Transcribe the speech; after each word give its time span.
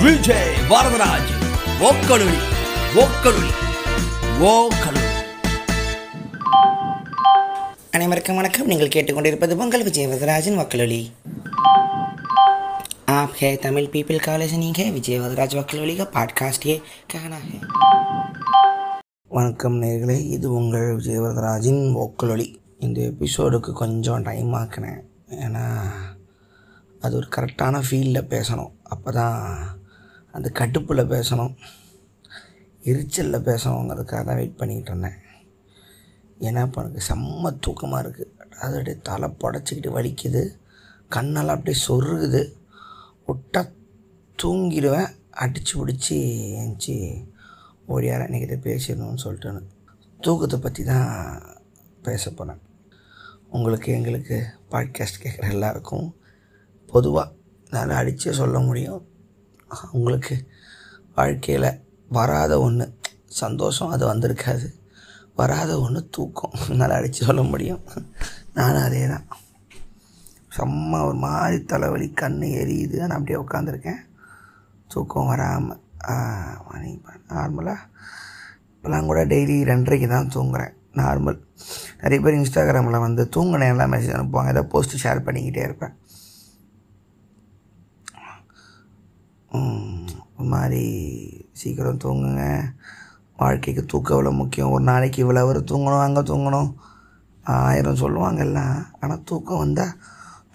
விஜய் 0.00 0.50
வரதராஜ் 0.70 1.30
ஓக்கலுளி 1.82 2.38
ஓக்கலுளி 3.02 3.50
ஓக்கலுளி 4.48 5.02
அனைவருக்கும் 7.94 8.38
வணக்கம் 8.38 8.70
நீங்கள் 8.70 8.94
கேட்டுக்கொண்டிருப்பது 8.94 9.56
பொங்கல் 9.56 9.84
விஜய் 9.84 10.10
வரதராஜன் 10.10 10.60
வக்கலொலி 10.60 11.02
आप 13.14 13.32
है 13.36 13.50
तमिल 13.58 13.86
पीपल 13.88 14.18
का 14.18 14.36
लिसनिंग 14.36 14.76
है 14.76 14.90
विजय 14.90 15.18
वदराज 15.18 15.54
वकलोली 15.56 15.96
का 15.96 16.04
पॉडकास्ट 16.14 16.62
ये 16.66 16.76
कहना 17.10 17.38
है 17.42 17.58
வணக்கம் 19.30 19.76
நேர்களே 19.80 20.16
இது 20.28 20.46
உங்கள் 20.52 20.88
விஜய் 20.92 21.20
வரதராஜின் 21.20 21.80
ஒக்கலொலி 21.98 22.46
இந்த 22.80 22.98
எபிசோடுக்கு 23.10 23.70
கொஞ்சம் 23.74 24.24
டைம் 24.24 24.52
ஆக்கினேன் 24.54 25.00
ஏன்னா 25.38 25.64
அது 27.00 27.14
ஒரு 27.16 27.28
கரெக்டான 27.36 27.80
ஃபீல்டில் 27.86 28.28
பேசணும் 28.28 28.72
அப்போ 28.86 29.12
தான் 29.12 29.40
அந்த 30.35 30.47
கடுப்பில் 30.59 31.11
பேசணும் 31.13 31.53
எரிச்சலில் 32.89 33.45
பேசணுங்கிறதுக்காக 33.49 34.21
தான் 34.27 34.39
வெயிட் 34.39 34.59
பண்ணிக்கிட்டு 34.59 34.91
இருந்தேன். 34.91 35.17
ஏன்னா 36.47 36.61
இப்போ 36.67 36.79
எனக்கு 36.83 37.01
செம்ம 37.09 37.51
தூக்கமாக 37.65 38.03
இருக்குது 38.03 38.31
அது 38.63 38.75
அப்படியே 38.77 38.97
தலை 39.09 39.27
புடச்சிக்கிட்டு 39.41 39.95
வலிக்குது 39.97 40.43
கண்ணெல்லாம் 41.15 41.57
அப்படியே 41.57 41.77
சொருகுது. 41.87 42.41
விட்டா 43.27 43.61
தூங்கிடுவேன். 44.39 45.11
அடித்து 45.43 45.73
பிடிச்சி 45.79 46.15
ஏஞ்சி 46.61 46.95
ஓடியார 47.93 48.25
இன்றைக்கி 48.27 48.47
இதை 48.47 48.57
பேசிடணும்னு 48.69 49.23
சொல்லிட்டு 49.25 49.61
தூக்கத்தை 50.19 50.57
பற்றி 50.59 50.81
தான் 50.91 51.11
பேச 52.07 52.31
போனேன் 52.31 52.63
உங்களுக்கு 53.55 53.89
எங்களுக்கு 53.97 54.37
பாட்காஸ்ட் 54.71 55.21
கேட்குற 55.23 55.47
எல்லாருக்கும் 55.55 56.07
பொதுவாக 56.93 57.33
என்னால் 57.69 57.99
அடித்தே 57.99 58.33
சொல்ல 58.41 58.59
முடியும். 58.67 59.01
உங்களுக்கு 59.91 60.35
வாழ்க்கையில் 61.15 61.69
வராத 62.11 62.53
ஒன்று 62.59 62.85
சந்தோஷம் 63.39 63.91
அது 63.91 64.03
வந்திருக்காது. 64.05 64.67
வராத 65.35 65.71
ஒன்று 65.79 66.01
தூக்கம். 66.09 66.55
என்னால் 66.69 66.97
அடித்து 66.97 67.27
சொல்ல 67.27 67.43
முடியும். 67.43 67.83
நானும் 68.57 68.85
அதே 68.85 69.03
தான் 69.07 69.27
செம்ம 70.55 71.01
ஒரு 71.07 71.17
மாதிரி 71.23 71.57
தலைவலி 71.65 72.07
கண் 72.13 72.39
எரியுது. 72.55 72.97
நான் 73.01 73.17
அப்படியே 73.17 73.41
உட்காந்துருக்கேன் 73.41 74.01
தூக்கம் 74.89 75.29
வராமல் 75.31 75.81
மணி 76.67 76.91
நார்மலாக 77.31 77.87
இப்போலாம் 78.73 79.07
கூட 79.07 79.21
டெய்லி 79.31 79.57
ரெண்டரைக்கு 79.69 80.07
தான் 80.09 80.33
தூங்குறேன். 80.35 80.73
நார்மல் 80.95 81.37
நிறைய 81.99 82.19
பேர் 82.21 82.37
இன்ஸ்டாகிராமில் 82.37 83.03
வந்து 83.03 83.23
தூங்கினேன் 83.35 83.73
எல்லாம் 83.73 83.91
மெசேஜ் 83.93 84.15
அனுப்புவாங்க. 84.15 84.53
ஏதோ 84.55 84.63
போஸ்ட்டு 84.71 85.01
ஷேர் 85.03 85.25
பண்ணிக்கிட்டே 85.25 85.63
இருப்பேன் 85.67 85.93
ம், 88.19 88.39
ஒரு 89.51 90.47
மாதிரி 90.47 90.83
சீக்கிரம் 91.51 92.03
தூங்குங்க. 92.03 92.43
வாழ்க்கைக்கு 93.37 93.85
தூக்கம் 93.85 94.17
எவ்வளோ 94.17 94.31
முக்கியம்? 94.31 94.71
ஒரு 94.71 94.83
நாளைக்கு 94.83 95.19
இவ்வளோ 95.25 95.45
வரும் 95.45 95.69
தூங்கணும் 95.71 96.05
அங்கே 96.05 96.21
தூங்கணும். 96.21 96.71
ஆயிரம் 97.43 97.95
சொல்லுவாங்க 97.95 98.41
எல்லாம் 98.43 98.85
ஆனால் 98.99 99.23
தூக்கம் 99.23 99.57
வந்தால் 99.57 99.97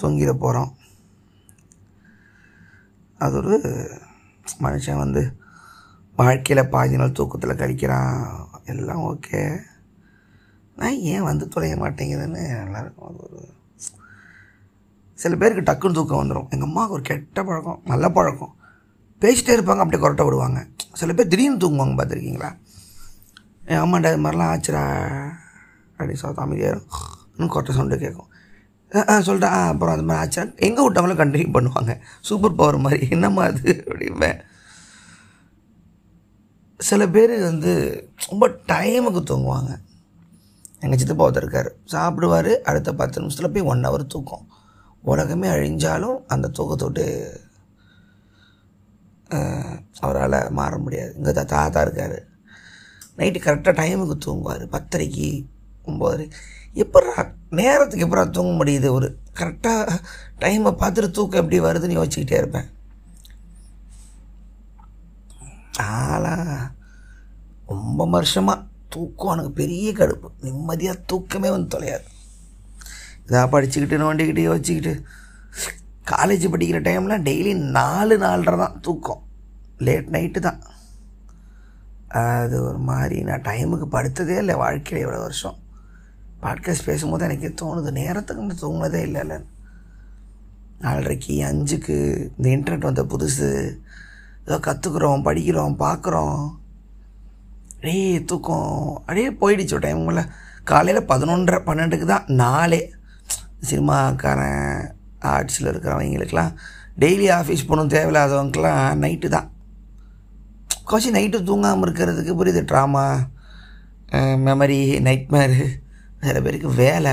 தூங்கிட 0.02 0.32
போகிறோம் 0.32 0.72
அது 3.18 3.36
ஒரு 3.36 3.56
மனுஷன் 4.60 5.02
வந்து 5.04 5.22
வாழ்க்கையில் 6.16 6.68
பாதி 6.68 6.96
நாள் 6.96 7.12
தூக்கத்தில் 7.12 7.60
கழிக்கிறான். 7.60 8.18
எல்லாம் 8.64 9.02
ஓகே. 9.02 9.60
நான் 10.76 11.00
ஏன் 11.12 11.22
வந்து 11.22 11.48
தொலைய 11.48 11.76
மாட்டேங்குதுன்னு 11.76 12.42
நல்லாயிருக்கும் 12.62 13.08
அது 13.08 13.20
ஒரு 13.26 13.40
சில 15.14 15.36
பேருக்கு 15.36 15.68
டக்குன்னு 15.68 15.92
தூக்கம் 15.92 16.22
வந்துடும் 16.22 16.48
எங்கள் 16.50 16.68
அம்மாவுக்கு 16.68 16.92
ஒரு 16.92 17.02
கெட்ட 17.02 17.44
பழக்கம் 17.44 17.82
நல்ல 17.84 18.10
பழக்கம். 18.10 18.54
பேசிட்டே 19.24 19.52
இருப்பாங்க 19.52 19.76
அப்படியே 19.76 20.02
கொரட்டை 20.02 20.24
விடுவாங்க. 20.24 20.66
சில 20.92 21.12
பேர் 21.12 21.26
திடீர்னு 21.26 21.68
தூங்குவாங்க 21.68 21.90
பார்த்துருக்கீங்களா? 21.90 22.56
என் 23.66 23.78
அம்மாண்டா 23.78 23.98
இது 23.98 24.18
மாதிரிலாம் 24.18 24.52
ஆச்சுரா 24.54 25.08
அப்படி 25.90 26.14
சொல்ல 26.14 26.42
அமைதியாக 26.42 26.80
கொரட்டை 27.38 27.70
சவுண்டு 27.70 27.98
கேட்கும். 27.98 28.28
ஆ, 29.08 29.20
சொல்கிறேன் 29.20 29.54
அப்புறம் 29.54 29.94
அது 29.94 30.02
மாதிரி 30.02 30.24
ஆச்சா? 30.24 30.42
எங்கே 30.56 30.90
விட்டவங்களும் 30.90 31.26
கண்டினியூ 31.26 31.52
பண்ணுவாங்க. 31.52 31.98
சூப்பர் 32.20 32.54
பவர் 32.54 32.78
மாதிரி. 32.78 33.06
என்னம்மா 33.10 33.42
அது? 33.42 33.84
அப்படிம்பேன் 33.86 34.40
சில 36.78 37.08
பேர் 37.08 37.40
வந்து 37.40 37.72
ரொம்ப 38.28 38.48
டைமுக்கு 38.48 39.22
தூங்குவாங்க. 39.30 39.78
எங்கள் 40.80 40.98
சித்தப்பா 40.98 41.30
ஒருத்தர் 41.30 41.36
இருக்கார். 41.36 41.72
சாப்பிடுவார் 41.92 42.60
அடுத்த 42.60 42.94
பத்து 42.94 43.20
நிமிஷத்தில் 43.20 43.50
போய் 43.50 43.62
ஒன் 43.62 43.84
ஹவர் 43.84 44.06
தூக்கம். 44.06 44.48
உலகமே 45.02 45.48
அழிஞ்சாலும் 45.48 46.16
அந்த 46.26 46.48
தூக்கத்தை 46.48 46.88
விட்டு 46.88 47.40
அவரால் 50.00 50.50
மாற 50.50 50.78
முடியாது. 50.78 51.14
இங்கே 51.16 51.32
தான் 51.32 51.52
தாத்தா 51.54 51.80
இருக்கார். 51.80 52.18
நைட்டு 53.16 53.40
கரெக்டாக 53.46 53.74
டைமுக்கு 53.80 54.16
தூங்குவார். 54.26 54.64
பத்தரைக்கு 54.76 55.46
ஒம்பது 55.86 56.24
எப்படா 56.74 57.32
நேரத்துக்கு 57.50 58.06
எப்படா 58.06 58.30
தூங்க 58.30 58.64
முடியுது? 58.64 58.88
ஒரு 58.88 59.18
கரெக்டாக 59.40 59.98
டைமை 60.38 60.70
பார்த்துட்டு 60.80 61.10
தூக்கம் 61.10 61.42
எப்படி 61.42 61.60
வருதுன்னு 61.60 61.98
யோசிச்சுக்கிட்டே 61.98 62.40
இருப்பேன். 62.42 62.68
ஆளாக 65.78 66.70
ரொம்ப 67.66 68.06
வருஷமாக 68.06 68.66
தூக்கம் 68.88 69.32
எனக்கு 69.32 69.52
பெரிய 69.52 69.92
கடுப்பு. 69.92 70.28
நிம்மதியாக 70.40 71.04
தூக்கமே 71.06 71.50
வந்து 71.50 71.78
தொலையாது. 71.78 72.06
இதாக 73.26 73.46
படிச்சுக்கிட்டு 73.54 74.02
நோண்டிக்கிட்டு 74.04 74.42
யோசிச்சுக்கிட்டு 74.50 74.94
காலேஜ் 76.10 76.44
படிக்கிற 76.52 76.78
டைம்லாம் 76.82 77.26
டெய்லி 77.28 77.52
நாலு 77.56 78.18
நாலரை 78.18 78.56
தான் 78.56 78.80
தூக்கம். 78.80 79.22
லேட் 79.78 80.08
நைட்டு 80.08 80.38
தான். 80.38 80.60
அது 82.08 82.64
ஒரு 82.64 82.78
மாதிரி 82.78 83.22
நான் 83.22 83.40
டைமுக்கு 83.40 83.86
படுத்ததே 83.90 84.36
இல்லை 84.36 84.54
வாழ்க்கையில் 84.54 85.08
இவ்வளோ 85.08 85.18
வருஷம். 85.18 85.56
பாட்காஸ்ட் 86.42 86.84
பேசும்போது 86.84 87.24
எனக்கு 87.24 87.48
தோணுது 87.60 87.90
நேரத்துக்கு 87.90 88.42
நான் 88.42 88.62
தூங்கினதே 88.62 89.00
இல்லை 89.00 89.20
இல்லை. 89.20 89.38
நாலரைக்கு 90.80 91.34
அஞ்சுக்கு 91.50 91.96
இந்த 92.38 92.48
இன்டர்நெட் 92.48 92.88
வந்த 92.90 93.02
புதுசு. 93.02 93.76
ஏதோ 94.46 94.56
கற்றுக்குறோம் 94.58 95.26
படிக்கிறோம் 95.28 95.76
பார்க்குறோம் 95.78 96.50
அப்படியே 97.70 98.24
தூக்கம். 98.24 98.96
அப்படியே 98.96 99.30
போயிடுச்சு 99.30 99.74
ஒரு 99.74 99.86
டைமுல 99.88 100.28
காலையில் 100.64 101.08
பதினொன்றரை 101.08 101.60
பன்னெண்டுக்கு 101.66 102.04
தான் 102.04 102.24
நாளே. 102.26 102.92
சினிமாக்காரன் 103.70 104.92
ஆர்ட்ஸில் 105.24 105.66
இருக்கிறவங்களுக்கெல்லாம் 105.66 106.54
டெய்லி 106.98 107.26
ஆஃபீஸ் 107.40 107.66
போகணும் 107.66 107.88
தேவையில்லாதவங்களுக்கெல்லாம் 107.88 109.04
நைட்டு 109.04 109.28
தான். 109.28 109.50
கொஞ்சம் 110.84 111.14
நைட்டு 111.14 111.46
தூங்காமல் 111.46 111.88
இருக்கிறதுக்கு 111.88 112.32
புரியுது 112.38 112.64
ட்ராமா 112.64 113.18
மெமரி 114.46 115.00
நைட்மேரு 115.00 115.66
சில 116.20 116.40
பேருக்கு 116.40 116.68
வேலை. 116.68 117.12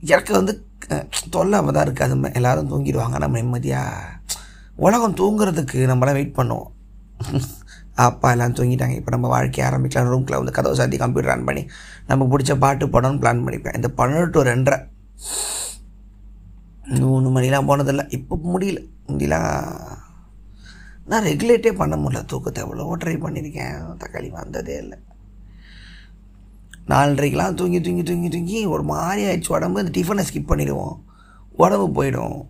எனக்கு 0.00 0.32
வந்து 0.32 0.64
தொல்லை 0.88 1.06
தொல்லாமல் 1.30 1.72
தான் 1.72 1.88
இருக்குது 1.88 2.18
ம- 2.18 2.34
எல்லாரும் 2.34 2.70
தூங்கிடுவாங்க. 2.70 3.18
நம்ம 3.18 3.38
நிம்மதியாக 3.38 4.06
உலகம் 4.76 5.16
தூங்குறதுக்கு 5.16 5.88
நம்மளாம் 5.90 6.12
வெயிட் 6.12 6.34
பண்ணுவோம். 6.36 6.70
அப்பா 7.94 8.30
எல்லாம் 8.30 8.54
தூங்கிட்டாங்க. 8.54 8.94
இப்போ 8.94 9.10
நம்ம 9.10 9.28
வாழ்க்கையை 9.28 9.72
ஆரம்பிக்கலாம். 9.72 10.10
ரூம்கில் 10.12 10.36
வந்து 10.36 10.52
கதவை 10.52 10.78
சாத்தி 10.78 10.98
கம்ப்யூட்டர் 10.98 11.36
ஆன் 11.36 11.44
பண்ணி 11.44 11.66
நமக்கு 12.06 12.38
பிடிச்ச 12.38 12.58
பாட்டு 12.58 12.86
படம்னு 12.86 13.18
பிளான் 13.18 13.44
பண்ணிப்பேன். 13.44 13.74
இந்த 13.74 13.90
பன்னெண்டு 13.96 14.30
டு 14.30 14.42
ரெண்டரை. 14.42 14.88
மூணு 16.98 17.40
மணிலாம் 17.40 17.68
போனதில்லை. 17.68 18.12
இப்போ 18.12 18.38
முடியல. 18.44 18.88
முடியலாம் 19.08 19.98
நான் 21.06 21.24
ரெகுலேட்டே 21.24 21.72
பண்ண 21.72 21.96
முடியல. 21.96 22.24
தூக்கத்தை 22.24 22.62
எவ்வளோ 22.62 22.96
ட்ரை 23.04 23.08
பண்ணியிருக்கேன். 23.08 23.96
தக்காளி 23.98 24.30
வந்ததே 24.30 24.76
இல்லை. 24.76 24.98
நாலரைக்கெலாம் 26.88 27.54
தூங்கி 27.54 27.80
தூங்கி 27.80 28.02
தூங்கி 28.02 28.28
தூங்கி 28.28 28.66
ஒரு 28.66 28.82
மாதிரி 28.82 29.22
ஆயிடுச்சு. 29.24 29.52
உடம்பு 29.52 29.84
இந்த 29.84 30.00
டிஃபனை 30.00 30.18
ஸ்கிப் 30.18 30.50
பண்ணிடுவோம். 30.50 30.98
உடம்பு 31.52 32.04
போயிடும். 32.04 32.46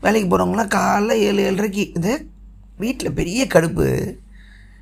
வேலைக்கு 0.00 0.38
போகிறவங்களாம் 0.38 0.74
காலைல 0.74 1.10
ஏழு 1.10 1.50
ஏழரைக்கு 1.50 1.96
இது 1.96 2.30
வீட்டில் 2.78 3.12
பெரிய 3.12 3.46
கடுப்பு. 3.54 4.16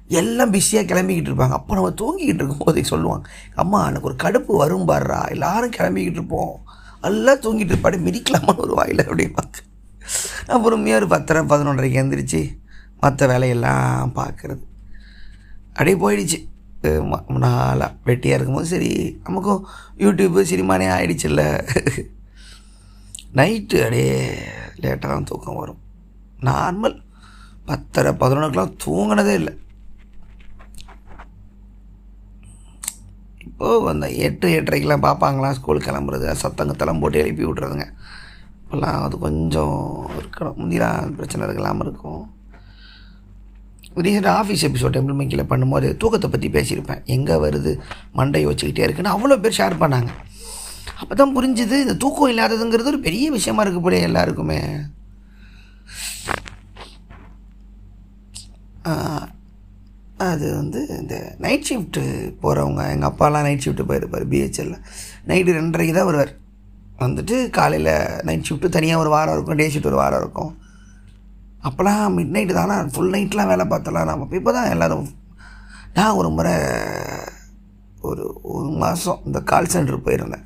எல்லாம் 0.09 0.51
பிஸியாக 0.51 0.95
கிளம்பிக்கிட்டு 0.95 1.31
இருப்பாங்க. 1.31 1.51
அப்போ 1.51 1.75
நம்ம 1.75 1.91
தூங்கிக்கிட்டு 1.91 2.43
இருக்கும்போது 2.43 2.85
சொல்லுவாங்க. 2.85 3.29
அம்மா 3.55 3.89
எனக்கு 3.89 4.07
ஒரு 4.07 4.17
கடுப்பு 4.23 4.57
வரும் 4.57 4.89
பாடுறா 4.89 5.31
எல்லோரும் 5.31 5.71
கிளம்பிக்கிட்டு 5.71 6.19
இருப்போம். 6.21 6.63
எல்லாம் 7.09 7.43
தூங்கிட்டு 7.45 7.73
இருப்பாடு 7.75 7.97
மிதிக்கலாமான்னு 8.07 8.65
ஒரு 8.67 8.75
வாயில் 8.81 9.07
அப்படிம்பாங்க 9.09 9.59
நான் 10.47 10.63
பொறுமையாக 10.65 11.01
ஒரு 11.01 11.09
பத்தரை 11.15 11.41
பதினொன்றரைக்கு 11.53 12.01
எழுந்திரிச்சு 12.03 12.41
மற்ற 13.03 13.27
வேலையெல்லாம் 13.33 14.13
பார்க்குறது. 14.19 14.63
அப்படியே 15.69 15.97
போயிடுச்சு. 16.03 16.39
நாளாக 17.43 17.91
வெட்டியாக 18.09 18.37
இருக்கும்போது 18.37 18.69
சரி 18.73 18.91
நமக்கும் 19.25 19.67
யூடியூப்பு 20.05 20.41
சினிமானே 20.53 20.87
ஆயிடுச்சுல்ல. 20.97 21.43
நைட்டு 23.39 23.77
அப்படியே 23.85 24.17
லேட்டாக 24.83 25.11
தான் 25.13 25.29
தூக்கம் 25.31 25.61
வரும். 25.61 25.81
நார்மல் 26.49 26.97
பத்தரை 27.71 28.13
பதினொன்றுக்கெலாம் 28.23 28.77
தூங்கினதே 28.85 29.35
இல்லை. 29.41 29.55
ஓ 33.63 33.69
அந்த 33.93 34.07
எட்டு 34.27 34.47
எட்டரைக்கெலாம் 34.59 35.07
பார்ப்பாங்களாம் 35.07 35.57
ஸ்கூல் 35.59 35.87
கிளம்புறது. 35.87 36.29
சத்தங்கத்தெல்லாம் 36.45 37.01
போட்டு 37.03 37.23
எழுப்பி 37.25 37.45
விட்றதுங்க 37.49 37.87
இப்போல்லாம் 38.63 39.01
அது 39.07 39.17
கொஞ்சம் 39.27 39.81
இருக்கணும். 40.21 40.57
முந்திலாம் 40.61 41.17
பிரச்சனை 41.19 41.43
இருக்கலாமல் 41.47 41.87
இருக்கும். 41.87 42.23
ரீசெண்டாக 44.05 44.41
ஆஃபீஸ் 44.43 44.65
எபிசோட் 44.69 44.95
டெம்பிள் 44.97 45.19
மேக்கில் 45.19 45.51
பண்ணும்போது 45.51 45.89
தூக்கத்தை 46.03 46.29
பற்றி 46.35 46.49
பேசியிருப்பேன். 46.55 47.03
எங்கே 47.15 47.35
வருது? 47.45 47.73
மண்டை 48.19 48.43
வச்சுக்கிட்டே 48.51 48.85
இருக்குன்னு 48.87 49.15
அவ்வளோ 49.17 49.37
பேர் 49.45 49.59
ஷேர் 49.59 49.83
பண்ணாங்க. 49.83 50.13
அப்போ 51.01 51.15
தான் 51.21 51.35
புரிஞ்சுது 51.37 51.77
இந்த 51.85 51.95
தூக்கம் 52.05 52.33
இல்லாததுங்கிறது 52.33 52.93
ஒரு 52.95 53.01
பெரிய 53.07 53.27
விஷயமா 53.37 53.63
இருக்கு 53.65 53.83
போல 53.87 54.01
எல்லாருக்குமே. 54.09 54.61
அது 60.31 60.47
வந்து 60.61 60.81
இந்த 61.01 61.15
நைட் 61.45 61.67
ஷிஃப்ட்டு 61.69 62.03
போகிறவங்க 62.43 62.83
எங்கள் 62.95 63.11
அப்பாலாம் 63.11 63.47
நைட் 63.47 63.65
ஷிஃப்ட்டு 63.65 63.89
போயிருப்பார் 63.91 64.25
பிஹெச்எல்ல 64.33 64.77
நைட்டு 65.31 65.57
ரெண்டரைக்கு 65.59 65.95
தான் 65.99 66.09
வருவார். 66.11 66.33
வந்துட்டு 67.05 67.37
காலையில் 67.59 67.93
நைட் 68.29 68.47
ஷிஃப்ட்டு 68.49 68.75
தனியாக 68.77 69.03
ஒரு 69.03 69.11
வாரம் 69.15 69.35
இருக்கும் 69.37 69.61
டே 69.61 69.69
ஷிஃப்ட் 69.75 69.91
ஒரு 69.93 70.01
வாரம் 70.03 70.23
இருக்கும். 70.25 70.53
அப்போலாம் 71.69 72.15
மிட் 72.19 72.35
நைட்டு 72.37 72.55
தானே 72.61 72.77
ஃபுல் 72.93 73.13
நைட்லாம் 73.15 73.51
வேலை 73.53 73.67
பார்த்தலாம் 73.73 74.11
நம்ம 74.11 74.37
இப்போ 74.41 74.53
தான் 74.59 74.71
எல்லோரும் 74.75 75.09
நான் 75.97 76.19
ஒரு 76.21 76.29
முறை 76.37 76.55
ஒரு 78.11 78.25
ஒரு 78.55 78.71
மாதம் 78.83 79.21
இந்த 79.29 79.41
கால் 79.51 79.73
சென்டர் 79.75 80.07
போயிருந்தேன். 80.07 80.45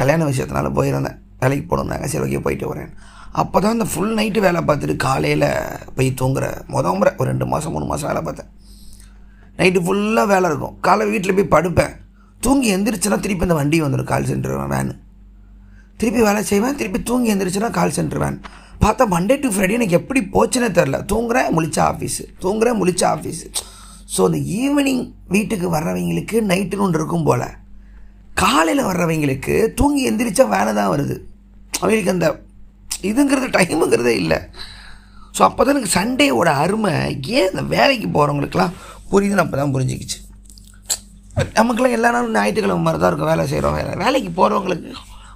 கல்யாண 0.00 0.24
விஷயத்தினால 0.30 0.70
போயிருந்தேன். 0.78 1.18
வேலைக்கு 1.42 1.66
போனோம்னாங்க 1.70 2.08
சரி 2.12 2.24
ஓகே 2.26 2.40
போயிட்டு 2.46 2.66
வரேன். 2.72 2.92
அப்போ 3.40 3.58
தான் 3.64 3.74
இந்த 3.76 3.86
ஃபுல் 3.90 4.14
நைட்டு 4.18 4.40
வேலை 4.46 4.60
பார்த்துட்டு 4.68 4.94
காலையில் 5.04 5.46
போய் 5.96 6.08
தூங்குற. 6.20 6.46
முத 6.72 6.94
முறை 6.98 7.10
ஒரு 7.20 7.28
ரெண்டு 7.30 7.46
மாதம் 7.52 7.72
மூணு 7.74 7.86
மாதம் 7.90 8.08
வேலை 8.10 8.22
பார்த்தேன். 8.26 8.50
நைட்டு 9.58 9.80
ஃபுல்லாக 9.86 10.26
வேலை 10.32 10.46
இருக்கும். 10.50 10.74
காலை 10.86 11.04
வீட்டில் 11.12 11.36
போய் 11.38 11.54
படுப்பேன். 11.56 11.94
தூங்கி 12.44 12.68
எந்திரிச்சுனா 12.76 13.18
திருப்பி 13.24 13.46
இந்த 13.46 13.56
வண்டி 13.60 13.78
வந்துடும் 13.84 14.10
கால் 14.12 14.28
சென்டர் 14.30 14.58
வேன் 14.74 14.92
திருப்பி 16.00 16.20
வேலை 16.28 16.40
செய்வேன் 16.50 16.78
திருப்பி 16.80 17.00
தூங்கி 17.10 17.32
எந்திரிச்சுனா 17.32 17.70
கால் 17.78 17.96
சென்டர் 17.98 18.22
வேன் 18.22 18.38
பார்த்தா 18.84 19.04
மண்டே 19.14 19.34
டு 19.42 19.48
ஃப்ரைடே 19.54 19.76
எனக்கு 19.78 19.98
எப்படி 19.98 20.20
போச்சுன்னே 20.34 20.70
தெரில 20.78 20.98
தூங்குறேன் 21.10 21.50
முழிச்சா 21.56 21.82
ஆஃபீஸு 21.90 22.24
தூங்குறேன் 22.44 22.78
முழிச்சா 22.80 23.06
ஆஃபீஸு 23.16 23.46
ஸோ 24.14 24.20
அந்த 24.28 24.38
ஈவினிங் 24.60 25.04
வீட்டுக்கு 25.34 25.66
வர்றவங்களுக்கு 25.74 26.38
நைட்டுன்னு 26.48 26.84
ஒன்று 26.86 26.98
இருக்கும் 27.00 27.26
போல். 27.28 27.44
காலையில் 28.42 28.88
வர்றவங்களுக்கு 28.88 29.54
தூங்கி 29.78 30.02
எந்திரிச்சா 30.10 30.44
வேலை 30.56 30.72
தான் 30.78 30.90
வருது. 30.94 31.16
அவங்களுக்கு 31.80 32.14
அந்த 32.16 32.28
இதுங்கிறது 33.10 33.48
டைமுங்கிறதே 33.58 34.14
இல்லை. 34.22 34.38
ஸோ 35.36 35.42
அப்போ 35.48 35.60
தான் 35.64 35.74
எனக்கு 35.74 35.96
சண்டேவோட 35.98 36.50
அருமை 36.64 36.92
ஏன் 37.38 37.50
இந்த 37.52 37.62
வேலைக்கு 37.74 38.08
போகிறவங்களுக்குலாம் 38.16 38.74
புரியுதுன்னு 39.12 39.44
அப்போ 39.44 39.56
தான் 39.60 39.74
புரிஞ்சுக்கிச்சு. 39.76 40.18
நமக்குலாம் 41.58 41.96
எல்லா 41.96 42.08
நாளும் 42.14 42.36
ஞாயிற்றுக்கிழமை 42.38 42.82
மாதிரி 42.86 43.00
தான் 43.02 43.10
இருக்கும் 43.10 43.30
வேலை 43.32 43.44
செய்கிறோம் 43.52 43.76
வேலை 43.78 43.92
வேலைக்கு 44.02 44.30
போகிறவங்களுக்கு 44.38 44.90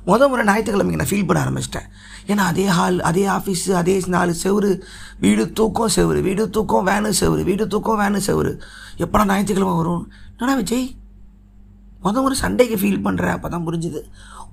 முத 0.09 0.27
முறை 0.33 0.43
ஞாயிற்றுக்கிழமைக்கு 0.49 1.01
நான் 1.01 1.11
ஃபீல் 1.13 1.27
பண்ண 1.29 1.39
ஆரம்பிச்சிட்டேன். 1.45 1.87
ஏன்னா 2.33 2.43
அதே 2.51 2.67
ஹால் 2.77 2.99
அதே 3.09 3.25
ஆஃபீஸு 3.37 3.71
அதே 3.81 3.95
நாலு 4.15 4.33
செவரு 4.43 4.71
வீடு 5.25 5.45
தூக்கம் 5.59 5.93
செவரு 5.97 6.21
வீடு 6.29 6.45
தூக்கம் 6.57 6.87
வேனு 6.89 7.11
செவரு 7.21 7.43
வீடு 7.49 7.65
தூக்கம் 7.75 7.99
வேனு 8.03 8.21
செவுரு 8.29 8.53
எப்படா 9.05 9.25
ஞாயிற்றுக்கிழமை 9.31 9.75
வரும்? 9.81 10.05
என்னடா 10.33 10.55
விஜய்? 10.61 10.87
முத 12.05 12.17
முறை 12.25 12.37
சண்டேக்கு 12.45 12.77
ஃபீல் 12.83 13.05
பண்ணுறேன் 13.07 13.35
அப்போ 13.37 13.49
தான் 13.55 13.67
புரிஞ்சுது. 13.69 14.01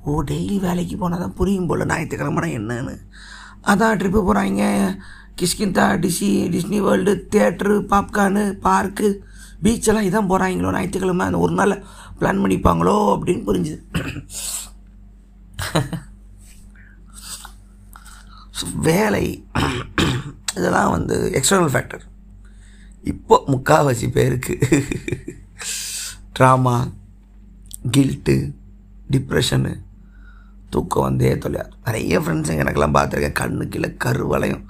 ஓ 0.09 0.13
டெய்லி 0.29 0.55
வேலைக்கு 0.65 0.95
போனால் 1.01 1.21
தான் 1.23 1.35
புரியும் 1.39 1.67
போல் 1.69 1.89
ஞாயிற்றுக்கிழமைனா 1.91 2.49
என்னன்னு. 2.59 2.95
அதான் 3.71 3.99
ட்ரிப்பு 3.99 4.21
போகிறாங்க 4.29 4.63
Kishkinta 5.39 5.85
DC 6.03 6.29
Disney 6.53 6.79
world 6.87 7.13
theatre 7.35 7.75
popcorn 7.91 8.43
park 8.65 9.09
பீச்செல்லாம் 9.65 10.07
இதான் 10.07 10.29
போகிறாங்களோ 10.31 10.73
ஞாயிற்றுக்கிழமை. 10.75 11.25
அந்த 11.29 11.39
ஒரு 11.45 11.53
நாள் 11.59 11.75
பிளான் 12.19 12.41
பண்ணிப்பாங்களோ 12.43 12.95
அப்படின்னு 13.13 13.45
புரிஞ்சுது. 13.49 13.79
வேலை 18.89 19.23
இதெல்லாம் 20.57 20.91
வந்து 20.95 21.15
எக்ஸ்டர்னல் 21.37 21.71
ஃபேக்டர் 21.73 22.03
இப்போ 23.11 23.35
முக்கால்வாசி 23.53 24.07
பேருக்கு 24.17 24.53
ட்ராமா 26.37 26.75
கில்ட்டு 27.95 28.35
டிப்ரெஷனு 29.13 29.73
தூக்கம் 30.75 31.05
வந்தே 31.07 31.31
தொலையாது 31.43 31.73
நிறைய 31.87 32.19
ஃப்ரெண்ட்ஸுங்க 32.23 32.63
எனக்கெல்லாம் 32.63 32.95
பார்த்துருக்கேன். 32.97 33.37
கண்ணு 33.41 33.65
கீழே 33.73 33.89
கருவளையும் 34.05 34.63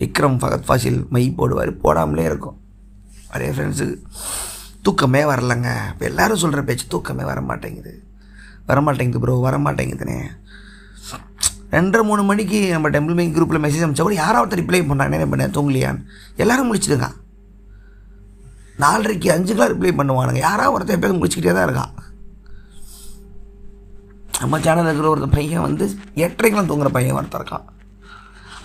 விக்ரம் 0.00 0.38
ஃபகத் 0.42 0.66
ஃபாசில் 0.68 1.00
மை 1.14 1.24
போடுவார். 1.38 1.72
போடாமலே 1.84 2.24
இருக்கும். 2.30 2.58
நிறைய 3.32 3.50
ஃப்ரெண்ட்ஸுக்கு 3.56 3.96
தூக்கமே 4.86 5.22
வரலங்க. 5.30 5.70
இப்போ 5.92 6.04
எல்லாரும் 6.10 6.42
சொல்கிற 6.42 6.60
பேச்சு 6.68 6.84
தூக்கமே 6.94 7.24
வர 7.30 7.40
மாட்டேங்குது. 7.48 7.92
வர 8.68 8.80
மாட்டேங்குது 8.86 9.22
ப்ரோ 9.24 9.34
வர 9.48 9.56
மாட்டேங்குதுனே. 9.66 10.18
ரெண்டரை 11.74 12.02
மூணு 12.08 12.22
மணிக்கு 12.28 12.60
நம்ம 12.74 12.90
டெம்பிள் 12.94 13.18
மேக் 13.18 13.34
குரூப்பில் 13.34 13.62
மெசேஜ் 13.64 13.82
அனுப்பிச்சா 13.84 14.06
கூட 14.06 14.16
யாராவது 14.24 14.58
ரிப்ளை 14.60 14.80
பண்ணாங்க 14.90 15.16
என்ன 15.18 15.26
பண்ண? 15.32 15.46
தூங்கலையான்னு. 15.56 16.00
எல்லோரும் 16.42 16.70
முடிச்சிடுங்க 16.70 17.08
நாலரைக்கு 18.84 19.28
அஞ்சுக்கெலாம் 19.34 19.72
ரிப்ளை 19.74 19.92
பண்ணுவானுங்க. 19.98 20.40
யாராவது 20.48 20.74
ஒருத்தர் 20.76 20.98
எப்போதும் 20.98 21.20
முடிச்சுக்கிட்டே 21.20 21.54
தான் 21.56 21.66
இருக்கான். 21.68 21.92
நம்ம 24.40 24.58
சேனலில் 24.66 24.90
இருக்கிற 24.90 25.08
ஒரு 25.14 25.28
பையன் 25.36 25.64
வந்து 25.68 25.84
எட்டரைக்கெலாம் 26.26 26.70
தூங்குற 26.70 26.90
பையன் 26.96 27.16
ஒருத்தர் 27.20 27.40
இருக்கான். 27.40 27.66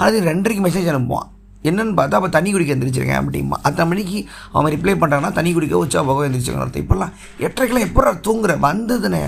அது 0.06 0.16
ரெண்டரைக்கு 0.30 0.63
மெசேஜ் 0.68 0.92
அனுப்புவான். 0.92 1.30
என்னென்னு 1.69 1.94
பார்த்தா 2.00 2.18
அப்போ 2.19 2.30
தண்ணி 2.30 2.50
குடிக்க 2.51 2.75
எந்திரிச்சிருக்கேன் 2.75 3.22
அப்படிமா 3.22 3.57
அத்தனை 3.68 3.86
மணிக்கு 3.92 4.19
அவன் 4.57 4.74
ரிப்ளை 4.75 4.94
பண்ணுறான்னா 5.01 5.30
தண்ணி 5.38 5.51
குடிக்க 5.54 5.75
உச்சா 5.83 6.01
போக 6.10 6.27
எந்திரிச்சுக்கணும் 6.27 6.66
அர்த்தம். 6.66 6.83
இப்போல்லாம் 6.86 7.13
எட்டரைக்கெலாம் 7.45 7.88
எப்போ 7.89 8.13
தூங்குற? 8.27 8.54
வந்ததுனே. 8.68 9.24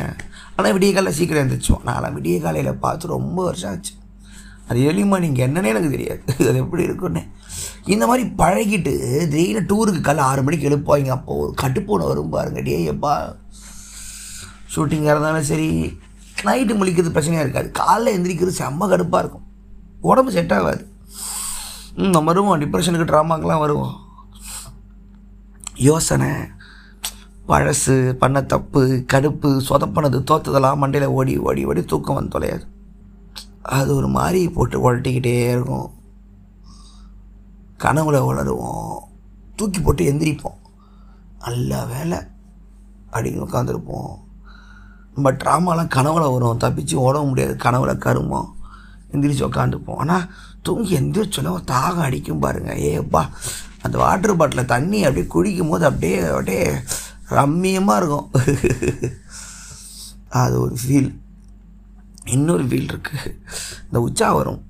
ஆனால் 0.57 0.73
விடிய 0.75 0.91
காலையில் 0.93 1.17
சீக்கிரம் 1.19 1.43
எந்திரிச்சோம் 1.43 1.83
நான்லாம் 1.87 2.15
விடிய 2.17 2.37
காலையில் 2.45 2.81
பார்த்து 2.85 3.13
ரொம்ப 3.15 3.37
வருஷம் 3.47 3.71
ஆச்சு. 3.71 3.93
அது 4.69 4.79
எளிமா 4.91 5.17
நீங்கள் 5.25 5.45
என்னன்னே 5.47 5.71
எனக்கு 5.73 5.91
தெரியாது. 5.95 6.21
அது 6.49 6.57
எப்படி 6.63 6.83
இருக்குன்னு 6.87 7.21
இந்த 7.93 8.03
மாதிரி 8.09 8.23
பழகிட்டு 8.41 8.93
திடீர்னு 9.33 9.61
டூருக்கு 9.69 10.01
காலை 10.07 10.23
ஆறு 10.29 10.41
மணிக்கு 10.47 10.69
எழுப்பாங்க 10.69 11.11
அப்போ 11.17 11.35
கட்டுப்போன 11.61 12.07
வரும் 12.07 12.33
பாருங்க. 12.35 12.61
டே 12.61 12.77
எப்பா 12.93 13.13
ஷூட்டிங்காக 14.73 15.13
இருந்தாலும் 15.13 15.49
சரி 15.51 15.69
நைட்டு 16.43 16.75
முழிக்கிறது 16.75 17.09
பிரச்சனையாக 17.09 17.47
இருக்காது. 17.47 17.71
காலைல 17.79 18.19
எந்திரிக்கிறது 18.19 18.51
செம்ம 18.57 18.87
கடுப்பாக 18.87 19.19
இருக்கும். 19.19 19.45
உடம்பு 20.01 20.31
செட் 20.31 20.53
ஆகாது. 20.53 20.91
நம்ம 21.95 22.21
வருவோம். 22.21 22.61
டிப்ரெஷனுக்கு 22.61 23.07
ட்ராமாக்கெலாம் 23.07 23.59
வருவோம். 23.59 23.95
யோசனை 25.75 26.31
பழசு 27.47 28.13
பண்ண 28.13 28.41
தப்பு 28.41 29.05
கடுப்பு 29.13 29.61
சொதப்பினது 29.69 30.23
தோத்ததெல்லாம் 30.31 30.77
மண்டையில் 30.77 31.05
ஓடி 31.05 31.37
ஓடி 31.37 31.65
ஓடி 31.65 31.83
தூக்கம் 31.83 32.15
வந்து 32.15 32.39
தொலையாது. 32.39 32.67
அது 33.61 33.95
ஒரு 33.95 34.07
மாதிரி 34.07 34.49
போட்டு 34.49 34.93
உழட்டிக்கிட்டே 34.93 35.49
இருக்கும். 35.49 35.91
கனவுல 37.79 38.15
உளருவோம். 38.15 38.97
தூக்கி 39.55 39.81
போட்டு 39.81 40.03
எந்திரிப்போம். 40.03 40.57
நல்ல 41.39 41.85
வேலை. 41.85 42.17
அப்படின்னு 43.11 43.47
உட்காந்துருப்போம் 43.47 44.25
நம்ம 45.17 45.29
ட்ராமாலாம் 45.41 45.93
கனவுல 45.95 46.25
வரும் 46.31 46.59
தப்பிச்சு 46.63 46.95
ஓட 47.03 47.17
முடியாது. 47.27 47.53
கனவுல 47.63 47.91
கருமம். 48.05 48.49
எந்திரிச்சு 49.13 49.47
உட்காந்துப்போம் 49.47 49.99
ஆனால் 50.03 50.25
தூங்கி 50.65 50.91
எந்திரிச்சோன்னா 50.99 51.53
ஒரு 51.57 51.65
தாகம் 51.71 52.05
அடிக்கும் 52.07 52.43
பாருங்க. 52.43 52.71
ஏப்பா 52.89 53.21
அந்த 53.85 53.95
வாட்டர் 54.01 54.37
பாட்டிலில் 54.39 54.71
தண்ணி 54.73 54.99
அப்படியே 55.07 55.25
குடிக்கும் 55.33 55.71
போது 55.71 55.83
அப்படியே 55.89 56.17
அப்படியே 56.33 56.61
ரம்மியமாக 57.37 57.99
இருக்கும். 58.01 58.27
அது 60.43 60.55
ஒரு 60.63 60.75
ஃபீல் 60.83 61.11
இன்னொரு 62.35 62.63
ஃபீல் 62.69 62.89
இருக்குது 62.93 63.33
இந்த 63.87 63.97
உச்சா 64.07 64.29
வரும். 64.39 64.61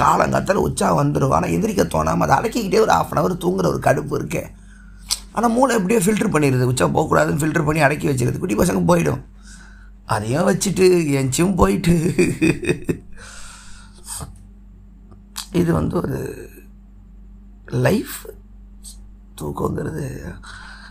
காலங்காத்தால் 0.00 0.64
உச்சா 0.68 0.88
வந்துடும் 1.00 1.34
ஆனால் 1.36 1.52
எந்திரிக்க 1.56 1.84
தோணாமல் 1.96 2.26
அதை 2.26 2.36
அடக்கிக்கிட்டே 2.38 2.84
ஒரு 2.86 2.92
ஆஃப் 2.98 3.12
அன் 3.12 3.20
ஹவர் 3.22 3.42
தூங்குற 3.44 3.66
ஒரு 3.72 3.80
கடுப்பு 3.88 4.14
இருக்கே. 4.20 4.44
ஆனால் 5.36 5.54
மூளை 5.56 5.72
எப்படியோ 5.78 6.00
ஃபில்டர் 6.04 6.34
பண்ணிடுது 6.36 6.70
உச்சா 6.72 6.86
போகக்கூடாதுன்னு 6.96 7.42
ஃபில்டர் 7.42 7.68
பண்ணி 7.68 7.82
அடக்கி 7.88 8.08
வச்சிருது. 8.10 8.40
குட்டி 8.42 8.56
பசங்க 8.62 8.82
போயிடும். 8.92 9.22
அதையும் 10.06 10.48
வச்சுட்டு 10.48 10.86
எஞ்சும் 11.20 11.54
போயிட்டு. 11.54 11.94
இது 15.52 15.72
வந்து 15.72 15.96
ஒரு 15.96 16.18
லைஃப் 17.66 18.16
தூக்கங்கிறது. 19.40 20.34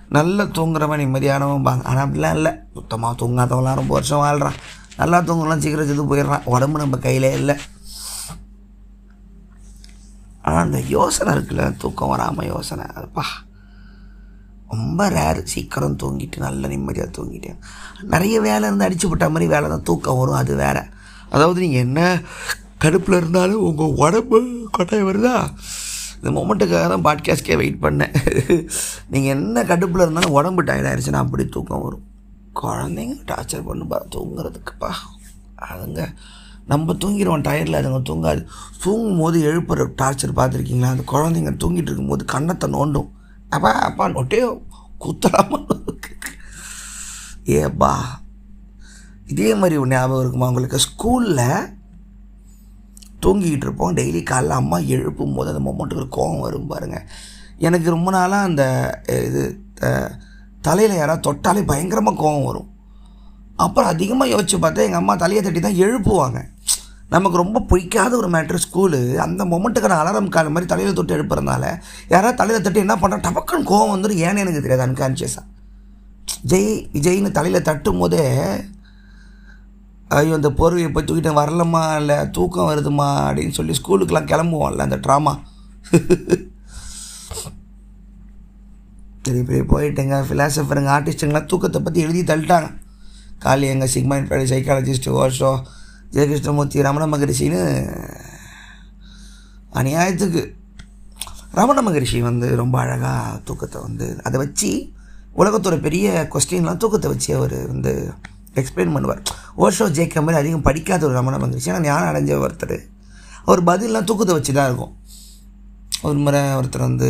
நல்லா 0.10 0.44
தூங்குறவன் 0.44 1.02
நிம்மதியானவன் 1.04 1.64
பாங்க. 1.64 1.84
ஆனால் 1.84 2.10
அப்படிலாம் 2.10 2.36
இல்லை. 2.36 2.52
சுத்தமாக 2.74 3.26
தூங்காதவங்களாம் 3.26 3.80
ரொம்ப 3.82 3.94
வருஷம் 3.94 4.24
வாழ்கிறான் 4.24 4.60
நல்லா 4.98 5.20
தூங்குறலாம் 5.20 5.58
சீக்கிரம் 5.58 5.88
செத்து 5.88 6.16
போயிடுறான். 6.16 6.44
உடம்பு 6.46 6.80
நம்ம 6.80 6.98
கையில் 6.98 7.30
இல்லை. 7.32 7.56
ஆனால் 10.42 10.64
அந்த 10.64 10.80
யோசனை 10.80 11.36
இருக்குல்ல. 11.36 11.78
தூக்கம் 11.78 12.10
வராமல் 12.10 12.46
யோசனை. 12.46 12.86
அதுப்பா 12.96 13.24
ரொம்ப 14.72 15.10
ரேர் 15.10 15.40
சீக்கிரம் 15.54 16.00
தூங்கிட்டு 16.04 16.38
நல்ல 16.46 16.68
நிம்மதியாக 16.74 17.10
தூங்கிட்டேன் 17.18 17.60
நிறைய 18.14 18.36
வேலை 18.48 18.64
இருந்து 18.68 18.88
அடிச்சு 18.88 19.08
போட்ட 19.08 19.30
மாதிரி 19.30 19.48
வேலை 19.54 19.70
தான் 19.70 19.88
தூக்கம் 19.90 20.20
வரும் 20.20 20.42
அது 20.42 20.56
வேறு. 20.56 20.84
அதாவது 21.30 21.60
நீங்கள் 21.64 21.86
என்ன 21.88 22.02
கடுப்பில் 22.84 23.18
இருந்தாலும் 23.22 23.64
உங்கள் 23.70 23.96
உடம்பு 24.04 24.38
கொட்டாய் 24.78 25.08
வருதா? 25.10 25.36
இந்த 26.18 26.30
மொமெண்ட்டுக்காக 26.38 26.86
தான் 26.94 27.06
பாட்காஸ்ட்கே 27.08 27.56
வெயிட் 27.62 27.84
பண்ணேன். 27.84 28.14
நீங்கள் 29.10 29.34
என்ன 29.38 29.64
கடுப்பில் 29.72 30.04
இருந்தாலும் 30.06 30.38
உடம்பு 30.40 30.64
டயர்டாயிருச்சுன்னா 30.64 31.22
அப்படி 31.26 31.46
தூக்கம் 31.46 31.84
வரும். 31.84 32.06
குழந்தைங்க 32.62 33.16
டார்ச்சர் 33.32 33.68
பண்ணுப்பா 33.70 34.00
தூங்குறதுக்குப்பா. 34.16 34.92
அதுங்க 35.70 36.02
நம்ம 36.66 36.94
தூங்கிடுவோம் 36.94 37.46
டயரில் 37.48 37.80
அதுங்க 37.80 38.02
தூங்காது. 38.10 38.42
தூங்கும் 38.84 39.22
போது 39.22 39.38
எழுப்புற 39.52 39.88
டார்ச்சர் 40.02 40.38
பார்த்துருக்கீங்களா? 40.40 40.92
அந்த 40.96 41.04
குழந்தைங்க 41.14 41.54
தூங்கிட்டு 41.64 41.90
இருக்கும்போது 41.92 42.26
கண்ணத்தை 42.34 42.70
நோண்டும். 42.78 43.10
அப்பா 43.56 43.72
அப்பா 43.90 44.04
நொட்டே 44.16 44.40
குத்தலாமா 45.04 45.60
ஏப்பா 47.60 47.92
இதே 49.32 49.50
மாதிரி 49.60 49.76
ஒரு 49.82 49.90
ஞாபகம் 49.94 50.22
இருக்குமா 50.24 50.50
உங்களுக்கு? 50.52 50.78
ஸ்கூலில் 50.86 51.70
தூங்கிக்கிட்டு 53.24 53.66
இருப்போம். 53.68 53.96
டெய்லி 54.00 54.22
காலைல 54.30 54.60
அம்மா 54.62 54.78
எழுப்பும் 54.96 55.36
போது 55.36 55.52
அந்த 55.52 55.62
மொமெண்ட்டுக்கு 55.68 56.04
ஒரு 56.04 56.10
கோவம் 56.18 56.44
வரும் 56.46 56.70
பாருங்கள் 56.72 57.06
எனக்கு 57.68 57.88
ரொம்ப 57.96 58.12
நாளாக 58.18 58.48
அந்த 58.50 58.64
இது 59.28 59.42
தலையில் 60.68 61.00
யாராவது 61.02 61.26
தொட்டாலே 61.28 61.62
பயங்கரமாக 61.72 62.22
கோவம் 62.24 62.48
வரும். 62.50 62.70
அப்புறம் 63.66 63.92
அதிகமாக 63.94 64.32
யோசிச்சு 64.34 64.58
பார்த்தா 64.64 64.88
எங்கள் 64.88 65.02
அம்மா 65.02 65.16
தலையை 65.24 65.44
தட்டி 65.44 65.60
தான் 65.60 65.82
எழுப்புவாங்க. 65.86 66.40
நமக்கு 67.14 67.38
ரொம்ப 67.38 67.60
பிடிக்காத 67.60 68.12
ஒரு 68.18 68.30
மேட்ரு 68.30 68.60
ஸ்கூலு 68.66 69.00
அந்த 69.26 69.46
மொமெண்ட்டுக்கான 69.46 69.96
அலாரம் 70.02 70.34
கால் 70.36 70.50
மாதிரி 70.50 70.66
தலையில் 70.66 70.98
தொட்டு 71.00 71.16
எழுப்புறதுனால 71.18 71.64
யாராவது 72.10 72.38
தலையில் 72.38 72.64
தட்டி 72.64 72.80
என்ன 72.80 72.96
பண்ணுறா 73.02 73.18
டபக்குன்னு 73.28 73.70
கோவம் 73.72 73.94
வந்துடும் 73.94 74.22
ஏன்னு 74.28 74.44
எனக்கு 74.44 74.62
தெரியாது 74.62 74.86
அன்கான்ஷியஸாக 74.88 75.48
ஜெய் 76.48 76.70
விஜய்னு 76.94 77.32
தலையில் 77.32 77.68
தட்டும் 77.70 77.98
போதே 77.98 78.24
ஐயோ 80.08 80.36
இந்த 80.36 80.50
போர்வையை 80.50 80.92
போய் 80.92 81.06
தூக்கிட்டு 81.06 81.34
வரலம்மா 81.42 81.84
இல்லை 81.98 82.18
தூக்கம் 82.30 82.70
வருதுமா 82.70 83.10
அப்படின்னு 83.28 83.50
சொல்லி 83.50 83.76
ஸ்கூலுக்கெலாம் 83.80 84.32
கிளம்புவோம்ல 84.32 84.88
அந்த 84.88 85.00
ட்ராமா 85.08 85.34
பெரிய 89.26 89.44
பெரிய 89.44 89.64
போயிட்டுங்க 89.70 90.16
ஃபிலாசபருங்க 90.28 90.92
ஆர்டிஸ்ட்டுங்களாம் 90.98 91.46
தூக்கத்தை 91.46 91.82
பற்றி 91.82 92.02
எழுதி 92.02 92.22
தள்ளிட்டாங்க. 92.22 92.70
காலி 93.40 93.68
எங்கள் 93.68 93.92
சிக்மைன் 93.94 94.28
படி 94.28 94.44
சைக்காலஜிஸ்ட் 94.44 95.10
ஓஷோ 95.12 95.52
ஜெயகிருஷ்ணமூர்த்தி 96.16 96.86
ரமண 96.88 97.04
மகரிஷின்னு 97.12 97.62
அநியாயத்துக்கு 99.80 100.42
ரமண 101.60 101.78
மகரிஷி 101.88 102.20
வந்து 102.30 102.48
ரொம்ப 102.62 102.76
அழகாக 102.84 103.38
தூக்கத்தை 103.48 103.80
வந்து 103.86 104.08
அதை 104.28 104.38
வச்சு 104.44 104.70
உலகத்தோட 105.42 105.76
பெரிய 105.86 106.06
கொஸ்டின்லாம் 106.34 106.82
தூக்கத்தை 106.84 107.10
வச்சு 107.12 107.30
அவர் 107.40 107.56
வந்து 107.74 107.92
எக்ஸ்பிளைன் 108.60 108.94
பண்ணுவார். 108.96 109.22
ஓஷோ 109.64 109.86
ஜேக்க 109.98 110.22
மாதிரி 110.26 110.40
அதிகம் 110.42 110.66
படிக்காத 110.68 111.06
ஒரு 111.10 111.16
ரமண 111.20 111.36
மகரிஷி. 111.44 111.70
ஆனால் 111.72 111.86
ஞானம் 111.90 112.10
அடைஞ்ச 112.12 112.40
ஒருத்தர். 112.46 112.78
அவர் 113.46 113.62
பதிலெலாம் 113.70 114.08
தூக்கத்தை 114.10 114.34
வச்சு 114.38 114.54
தான் 114.58 114.68
இருக்கும். 114.70 114.94
ஒரு 116.08 116.18
முறை 116.26 116.42
ஒருத்தர் 116.60 116.88
வந்து 116.90 117.10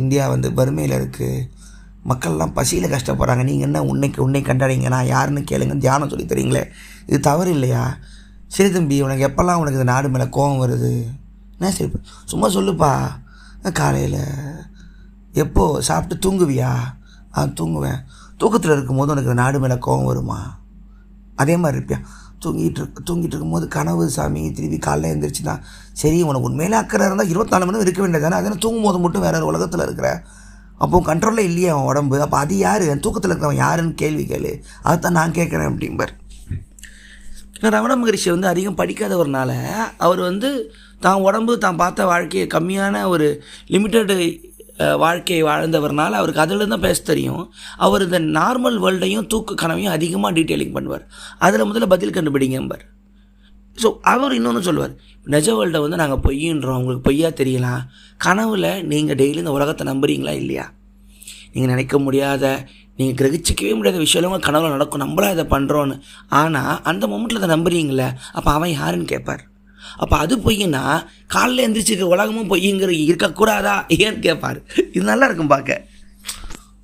இந்தியா 0.00 0.24
வந்து 0.34 0.48
வறுமையில் 0.58 0.96
இருக்குது 1.00 1.46
மக்கள்லாம் 2.10 2.54
பசியில் 2.58 2.92
கஷ்டப்படுறாங்க. 2.94 3.44
நீங்கள் 3.50 3.68
என்ன 3.68 3.82
உன்னைக்கு 3.92 4.18
உன்னை 4.26 4.42
கண்டாடிங்க? 4.48 4.88
நான் 4.96 5.10
யாருன்னு 5.14 5.42
கேளுங்க 5.50 5.76
தியானம் 5.84 6.12
சொல்லி 6.12 6.26
தரீங்களே. 6.32 6.62
இது 7.08 7.20
தவறு 7.28 7.50
இல்லையா? 7.56 7.82
சரி 8.54 8.70
தம்பி 8.70 9.02
உனக்கு 9.02 9.26
எப்போல்லாம் 9.26 9.60
உனக்கு 9.62 9.80
இந்த 9.80 9.84
நாடு 9.84 10.08
மேலே 10.08 10.24
கோவம் 10.24 10.60
வருது? 10.62 10.92
என்ன 11.58 11.70
சரி 11.70 11.90
சும்மா 12.24 12.48
சொல்லுப்பா. 12.48 12.92
காலையில் 13.72 14.22
எப்போது 15.32 15.82
சாப்பிட்டு 15.82 16.16
தூங்குவியா? 16.24 16.70
ஆ 17.36 17.42
தூங்குவேன். 17.42 18.00
தூக்கத்தில் 18.38 18.70
இருக்கும்போது 18.70 19.12
உனக்கு 19.12 19.30
இந்த 19.30 19.42
நாடு 19.42 19.60
மேலே 19.60 19.74
கோவம் 19.74 20.04
வருமா? 20.04 20.58
அதே 21.36 21.56
மாதிரி 21.56 21.78
இருப்பியா? 21.78 21.98
தூங்கிட்டு 22.44 22.80
இருக்கு 22.80 23.02
தூங்கிட்டு 23.06 23.34
இருக்கும்போது 23.34 23.68
கனவு 23.68 24.10
சாமி 24.10 24.52
திருப்பி 24.52 24.78
காலைல 24.78 25.10
எழுந்திரிச்சு 25.12 25.42
தான் 25.42 25.62
சரி 25.92 26.22
உனக்கு 26.22 26.48
உண்மையிலே 26.48 26.76
அக்கறை 26.76 27.06
இருந்தால் 27.06 27.32
இருபத்தாலு 27.32 27.66
மணி 27.66 27.78
இருக்க 27.78 28.00
வேண்டியது 28.00 28.28
தானே 28.28 28.40
அதனால் 28.40 28.58
தூங்கும் 28.58 28.82
போது 28.82 28.98
மட்டும் 28.98 29.20
வேறு 29.20 29.46
உலகத்தில் 29.46 29.80
இருக்கிற. 29.80 30.22
அப்போ 30.78 31.02
கண்ட்ரோலில் 31.06 31.48
இல்லையே 31.50 31.68
அவன் 31.68 31.84
உடம்பு. 31.84 32.20
அப்போ 32.20 32.38
அது 32.38 32.58
யார்? 32.58 32.82
என் 32.82 33.00
தூக்கத்தில் 33.00 33.30
இருக்கிறவன் 33.30 33.54
யாருன்னு 33.54 33.94
கேள்வி 33.94 34.24
கேளு. 34.24 34.62
அதுதான் 34.82 35.12
நான் 35.12 35.30
கேட்குறேன் 35.30 35.70
அப்படிம்பார். 35.72 36.12
ஏன்னா 37.60 37.72
ரமண 37.76 37.94
மகரிஷி 38.02 38.28
வந்து 38.34 38.52
அதிகம் 38.52 38.78
படிக்காதவர்னால 38.82 39.50
அவர் 40.06 40.20
வந்து 40.28 40.50
தான் 41.06 41.24
உடம்பு 41.26 41.52
தான் 41.64 41.80
பார்த்த 41.82 42.06
வாழ்க்கையை 42.12 42.46
கம்மியான 42.54 43.02
ஒரு 43.14 43.26
லிமிட்டடு 43.74 44.16
வாழ்க்கையை 45.02 45.42
வாழ்ந்தவர்னால 45.48 46.18
அவருக்கு 46.20 46.42
அதில் 46.44 46.70
தான் 46.72 46.84
பேச 46.84 46.98
தெரியும். 47.08 47.42
அவர் 47.86 48.04
இந்த 48.06 48.18
நார்மல் 48.38 48.78
வேர்ல்டையும் 48.84 49.26
தூக்க 49.32 49.56
கனவையும் 49.62 49.94
அதிகமாக 49.96 50.32
டீட்டெயிலிங் 50.38 50.74
பண்ணுவார். 50.76 51.04
அதில் 51.46 51.66
முதல்ல 51.70 51.88
பதில் 51.94 52.14
கண்டுபிடிங்கம்பார். 52.16 52.84
ஸோ 53.82 53.88
அவர் 54.12 54.36
இன்னொன்று 54.38 54.62
சொல்லுவார். 54.68 54.94
நிஜ 55.34 55.48
வேர்ல்டை 55.58 55.80
வந்து 55.84 56.00
நாங்கள் 56.02 56.22
பொய்யின்றோம். 56.26 56.78
உங்களுக்கு 56.80 57.06
பொய்யா 57.08 57.30
தெரியலாம் 57.40 57.82
கனவில் 58.26 58.70
நீங்கள் 58.92 59.18
டெய்லி 59.20 59.42
இந்த 59.44 59.54
உலகத்தை 59.58 59.84
நம்புறீங்களா 59.90 60.34
இல்லையா? 60.42 60.66
நீங்கள் 61.52 61.72
நினைக்க 61.74 61.98
முடியாத 62.06 62.44
நீங்கள் 63.00 63.18
கிரகிச்சிக்கவே 63.20 63.74
முடியாத 63.76 63.98
விஷயம் 64.06 64.28
உங்கள் 64.30 64.46
கனவுல 64.46 64.72
நடக்கும். 64.76 65.02
நம்மளா 65.04 65.28
இதை 65.36 65.44
பண்ணுறோன்னு 65.52 65.94
ஆனால் 66.40 66.80
அந்த 66.90 67.04
மூமெண்ட்டில் 67.12 67.40
அதை 67.40 67.50
நம்புறீங்களே? 67.54 68.08
அப்போ 68.36 68.50
அவன் 68.56 68.72
யாருன்னு 68.80 69.06
கேட்பார். 69.12 69.44
அப்போ 70.02 70.16
அது 70.24 70.34
பொய்யினா 70.46 70.82
காலைல 71.34 71.64
எந்திரிச்சிருக்க 71.66 72.14
உலகமும் 72.14 72.50
பொய்யுங்கிற 72.52 72.92
இருக்கக்கூடாதா? 73.06 73.76
ஏன்னு 73.98 74.20
கேட்பார். 74.26 74.58
இது 74.94 75.04
நல்லா 75.12 75.28
இருக்கும் 75.28 75.52
பார்க்க. 75.54 75.78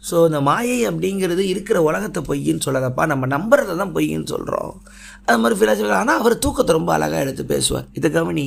ஸோ 0.09 0.17
இந்த 0.29 0.41
மாயை 0.49 0.79
அப்படிங்கிறது 0.91 1.43
இருக்கிற 1.53 1.79
உலகத்தை 1.89 2.21
பொய்ன்னு 2.29 2.65
சொல்லாதப்பா 2.67 3.05
நம்ம 3.13 3.29
நம்புறதை 3.37 3.75
தான் 3.83 3.95
பொய்ன்னு 3.97 4.29
சொல்கிறோம் 4.35 4.75
அது 5.27 5.39
மாதிரி 5.43 5.57
ஃபிலாசபி 5.61 5.95
ஆனால் 6.01 6.19
அவர் 6.21 6.43
தூக்கத்தை 6.45 6.73
ரொம்ப 6.79 6.91
அழகாக 6.97 7.25
எடுத்து 7.25 7.45
பேசுவார். 7.55 7.87
இதை 7.99 8.09
கவனி. 8.19 8.47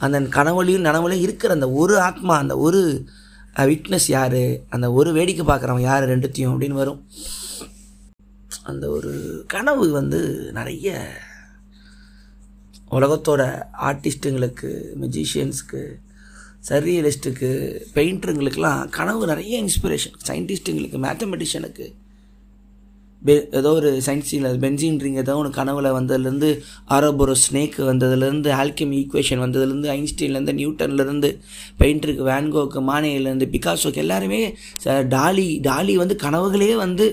அந்த 0.00 0.18
கனவுலையும் 0.38 0.86
நனவுலையும் 0.88 1.24
இருக்கிற 1.26 1.52
அந்த 1.58 1.68
ஒரு 1.82 1.94
ஆத்மா 2.08 2.34
அந்த 2.42 2.54
ஒரு 2.66 2.80
விட்னஸ் 3.64 4.08
யார்? 4.08 4.58
அந்த 4.68 4.92
ஒரு 4.92 5.12
வேடிக்கை 5.12 5.46
பார்க்குறவன் 5.46 5.80
யார் 5.80 6.04
ரெண்டுத்தையும் 6.04 6.52
அப்படின்னு 6.54 6.72
வரும். 6.72 7.06
அந்த 8.62 8.88
ஒரு 8.88 9.44
கனவு 9.48 9.90
வந்து 9.90 10.50
நிறைய 10.52 11.10
உலகத்தோட 12.90 13.64
ஆர்டிஸ்ட்டுங்களுக்கு 13.80 14.84
மெஜிஷியன்ஸ்க்கு 15.00 15.94
சர்ரியலிஸ்ட்டுக்கு 16.68 17.50
பெயிண்டருங்களுக்கெல்லாம் 17.94 18.88
கனவு 18.88 19.26
நிறைய 19.26 19.64
இன்ஸ்பிரேஷன் 19.64 20.12
சயின்டிஸ்ட்டுங்களுக்கு 20.26 20.98
மேத்தமெட்டிஷியனுக்கு 21.04 21.94
பெ 23.26 23.56
ஏதோ 23.56 23.72
ஒரு 23.72 24.02
சயின்ஸில் 24.06 24.58
பென்சின் 24.58 25.00
ரிங் 25.00 25.14
ஏதோ 25.14 25.36
ஒன்று 25.36 25.62
கனவுல 25.62 25.90
வந்ததுலேருந்து 25.92 26.50
ஆரோபோரோ 26.90 27.34
ஸ்னேக் 27.44 27.76
வந்ததுலேருந்து 27.86 28.50
ஆல்கெம் 28.54 28.92
ஈக்குவேஷன் 28.92 29.42
வந்ததுலேருந்து 29.44 29.90
ஐன்ஸ்டீன்லேருந்து 29.90 30.54
நியூட்டன்லேருந்து 30.60 31.30
பெயிண்டருக்கு 31.78 32.24
வேன்கோக்கு 32.26 32.80
மானேலேருந்து 32.90 33.48
பிகாசோக்கு 33.50 33.96
எல்லாருமே 33.96 34.40
ச- 34.84 35.08
டாலி 35.08 35.58
டாலி 35.62 35.96
வந்து 35.96 36.16
கனவுகளே 36.22 36.76
வந்து 36.76 37.06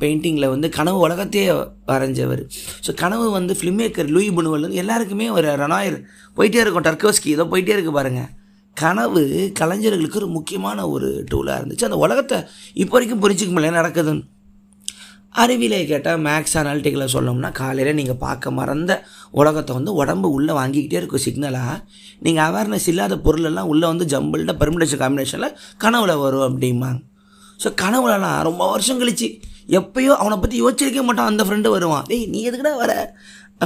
பெயிண்டிங்கில் 0.00 0.48
வந்து 0.48 0.68
கனவு 0.68 0.98
உலகத்தையே 0.98 1.52
வரைஞ்சவர். 1.86 2.42
ஸோ 2.86 2.94
கனவு 2.94 3.30
வந்து 3.30 3.54
ஃபிலிம் 3.54 3.78
மேக்கர் 3.78 4.08
லூயி 4.08 4.30
புனுவல் 4.30 4.70
எல்லாருக்குமே 4.72 5.30
ஒரு 5.30 5.48
ரெனாயர் 5.48 5.96
போயிட்டே 6.36 6.54
இருக்கும் 6.54 6.82
டர்கோஸ்கி 6.82 7.26
ஏதோ 7.26 7.44
போயிட்டே 7.44 7.68
இருக்கு 7.68 7.92
பாருங்கள் 7.92 8.30
கனவு 8.76 9.22
கலைஞர்களுக்கு 9.54 10.18
ஒரு 10.18 10.26
முக்கியமான 10.26 10.88
ஒரு 10.88 11.24
டூலாக 11.30 11.58
இருந்துச்சு. 11.60 11.84
அந்த 11.84 11.96
உலகத்தை 11.96 12.38
இப்போ 12.74 12.92
வரைக்கும் 12.92 13.22
புரிஞ்சிக்க 13.22 13.52
முடியல 13.54 13.78
நடக்குதுன்னு. 13.80 14.24
அறிவிலே 15.42 15.78
கேட்டால் 15.90 16.20
மேக்ஸ் 16.26 16.56
அனாலிட்டிக்கில் 16.60 17.12
சொல்லணும்னா 17.14 17.50
காலையில் 17.60 17.96
நீங்கள் 18.00 18.20
பார்க்க 18.24 18.50
மறந்த 18.58 18.92
உலகத்தை 19.40 19.72
வந்து 19.78 19.92
உடம்பு 20.00 20.28
உள்ளே 20.36 20.52
வாங்கிக்கிட்டே 20.58 20.98
இருக்கும் 21.00 21.24
சிக்னலாக 21.26 21.72
நீங்கள் 22.24 22.44
அவேர்னஸ் 22.48 22.88
இல்லாத 22.92 23.16
பொருளெல்லாம் 23.26 23.70
உள்ளே 23.72 23.86
வந்து 23.92 24.06
ஜம்பிள்ட 24.12 24.54
பெர்மிடேஷன் 24.62 25.02
காம்பினேஷனில் 25.02 25.56
கனவுல 25.84 26.14
வரும் 26.24 26.46
அப்படிம்பாங்க. 26.48 27.00
ஸோ 27.64 27.70
கனவுலலாம் 27.82 28.38
ரொம்ப 28.48 28.62
வருஷம் 28.74 29.00
கழிச்சு 29.02 29.28
எப்பயோ 29.78 30.12
அவனை 30.22 30.36
பற்றி 30.38 30.56
யோசிச்சிருக்க 30.62 31.02
மாட்டான். 31.08 31.30
அந்த 31.32 31.42
ஃப்ரெண்டு 31.46 31.68
வருவான். 31.74 32.06
ஏய் 32.14 32.26
நீ 32.32 32.40
எதுக்குடா 32.48 32.74
வர? 32.84 32.92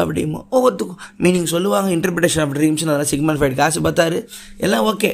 அப்படிமா 0.01 0.41
ஒவ்வொருத்துக்கும். 0.57 1.01
மீனிங் 1.25 1.49
சொல்லுவாங்க 1.55 1.89
இன்டர்பிரிட்டேஷன் 1.97 2.45
ஆஃப் 2.45 2.55
ட்ரீம்ஸ் 2.59 2.85
அதெல்லாம் 2.89 3.13
சிக்மல் 3.13 3.41
ஃபைட் 3.41 3.61
காசு 3.63 3.81
பார்த்தாரு. 3.87 4.19
எல்லாம் 4.67 4.87
ஓகே 4.93 5.11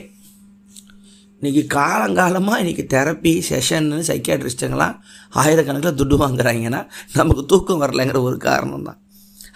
இன்றைக்கி 1.45 1.63
காலங்காலமாக 1.73 2.61
இன்றைக்கி 2.63 2.85
தெரப்பி 2.93 3.31
செஷன்னு 3.49 3.97
சைக்கியாட்ரிஸ்ட்டுங்களாம் 4.11 4.95
ஆயிரக்கணக்கில் 5.41 5.97
துட்டு 5.99 6.17
வாங்குறாங்கன்னா 6.23 6.81
நமக்கு 7.15 7.43
தூக்கம் 7.51 7.83
வரலைங்கிற 7.83 8.21
ஒரு 8.29 8.37
காரணம் 8.45 8.87
தான் 8.87 9.01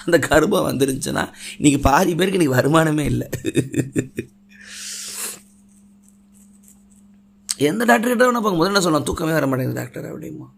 அந்த 0.05 0.19
கருமம் 0.27 0.67
வந்துருந்துச்சுன்னா 0.69 1.25
இன்றைக்கி 1.59 1.79
பாதி 1.87 2.15
பேருக்கு 2.15 2.39
இன்றைக்கி 2.39 2.57
வருமானமே 2.59 3.05
இல்லை. 3.13 3.29
எந்த 7.69 7.85
டாக்டர்கிட்ட 7.85 8.27
கிட்ட 8.27 8.41
பார்க்க 8.41 8.63
முதல்ல 8.63 8.83
சொல்லலாம் 8.85 9.09
தூக்கமே 9.11 9.33
வர 9.39 9.47
மாட்டேங்குது 9.47 9.81
டாக்டர் 9.81 10.11
அப்படிமா 10.11 10.49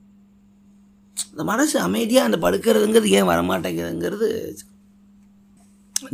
இந்த 1.30 1.44
மனசு 1.52 1.78
அமைதியாக 1.80 2.28
அந்த 2.30 2.40
படுக்கிறதுங்கிறது 2.48 3.14
ஏன் 3.18 3.30
வரமாட்டேங்குதுங்கிறது 3.32 4.28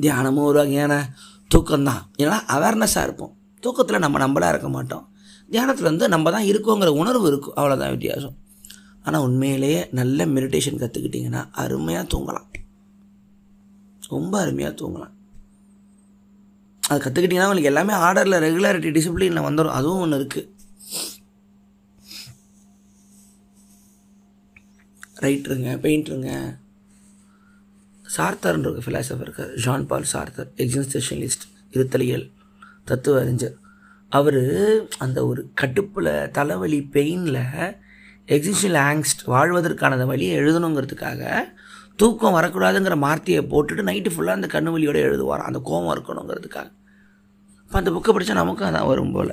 தியானமும் 0.01 0.49
ஒரு 0.51 0.59
வகையான 0.59 0.95
தூக்கம்தான். 1.55 2.05
ஏன்னா 2.19 2.39
அவேர்னஸாக 2.57 3.09
இருப்போம். 3.09 3.35
தூக்கத்தில் 3.67 4.05
நம்ம 4.07 4.21
நம்மளாக 4.25 4.53
இருக்க 4.55 4.71
மாட்டோம். 4.79 5.05
தியானத்தில் 5.53 5.91
வந்து 5.91 6.07
நம்ம 6.15 6.31
தான் 6.37 6.49
இருக்கோங்கிற 6.53 6.91
உணர்வு 7.03 7.27
இருக்கும் 7.33 7.57
அவ்வளோதான் 7.61 7.95
வித்தியாசம். 7.95 8.37
ஆனால் 9.07 9.25
உண்மையிலேயே 9.27 9.81
நல்ல 9.99 10.27
மெடிடேஷன் 10.37 10.81
கற்றுக்கிட்டிங்கன்னா 10.81 11.43
அருமையாக 11.63 12.07
தூங்கலாம். 12.13 12.49
ரொம்ப 14.15 14.35
அருமையாக 14.45 14.75
தூங்கலாம். 14.81 15.13
அது 16.83 16.99
கற்றுக்கிட்டிங்கன்னா 17.05 17.47
உங்களுக்கு 17.49 17.71
எல்லாமே 17.71 17.95
ஆர்டரில் 18.07 18.43
ரெகுலாரிட்டி 18.47 18.91
டிசிப்ளினில் 18.97 19.47
வந்துடும் 19.47 19.77
அதுவும் 19.79 20.03
ஒன்று 20.05 20.19
இருக்குது 20.21 20.53
ரைட்டருங்க 25.25 25.71
பெயிண்டருங்க 25.85 26.31
சார்த்தர்ன்ற 28.17 28.71
ஒரு 28.73 28.83
ஃபிலாசபர் 28.87 29.27
இருக்கார். 29.27 29.53
ஜான் 29.65 29.87
பால் 29.91 30.11
சார்த்தர் 30.13 30.51
எக்ஸிஸ்டேஷனலிஸ்ட் 30.65 31.47
இருத்தலியல். 31.77 32.27
தத்துவ 32.87 33.21
அறிஞர். 33.21 33.57
அவர் 34.13 34.43
அந்த 35.05 35.19
ஒரு 35.27 35.41
கடுப்பில் 35.61 36.31
தலைவலி 36.37 36.79
பெயினில் 36.93 37.43
எக்ஸிஷியல் 38.35 38.79
ஆங்ஸ்ட் 38.89 39.23
வாழ்வதற்கான 39.27 39.97
அந்த 39.97 40.07
வழியை 40.11 40.35
எழுதணுங்கிறதுக்காக 40.39 41.23
தூக்கம் 41.97 42.35
வரக்கூடாதுங்கிற 42.35 42.99
வார்த்தையை 42.99 43.43
போட்டுட்டு 43.51 43.85
நைட்டு 43.91 44.11
ஃபுல்லாக 44.15 44.37
அந்த 44.39 44.49
கண்ணு 44.55 44.71
வழியோடு 44.75 45.01
எழுதுவாராம். 45.09 45.49
அந்த 45.51 45.61
கோவம் 45.69 45.95
இருக்கணுங்கிறதுக்காக. 45.95 46.69
இப்போ 47.67 47.79
அந்த 47.81 47.91
புக்கை 47.91 48.11
படித்தா 48.11 48.41
நமக்கும் 48.41 48.69
அதான் 48.69 48.87
வரும் 48.87 49.13
போல். 49.13 49.33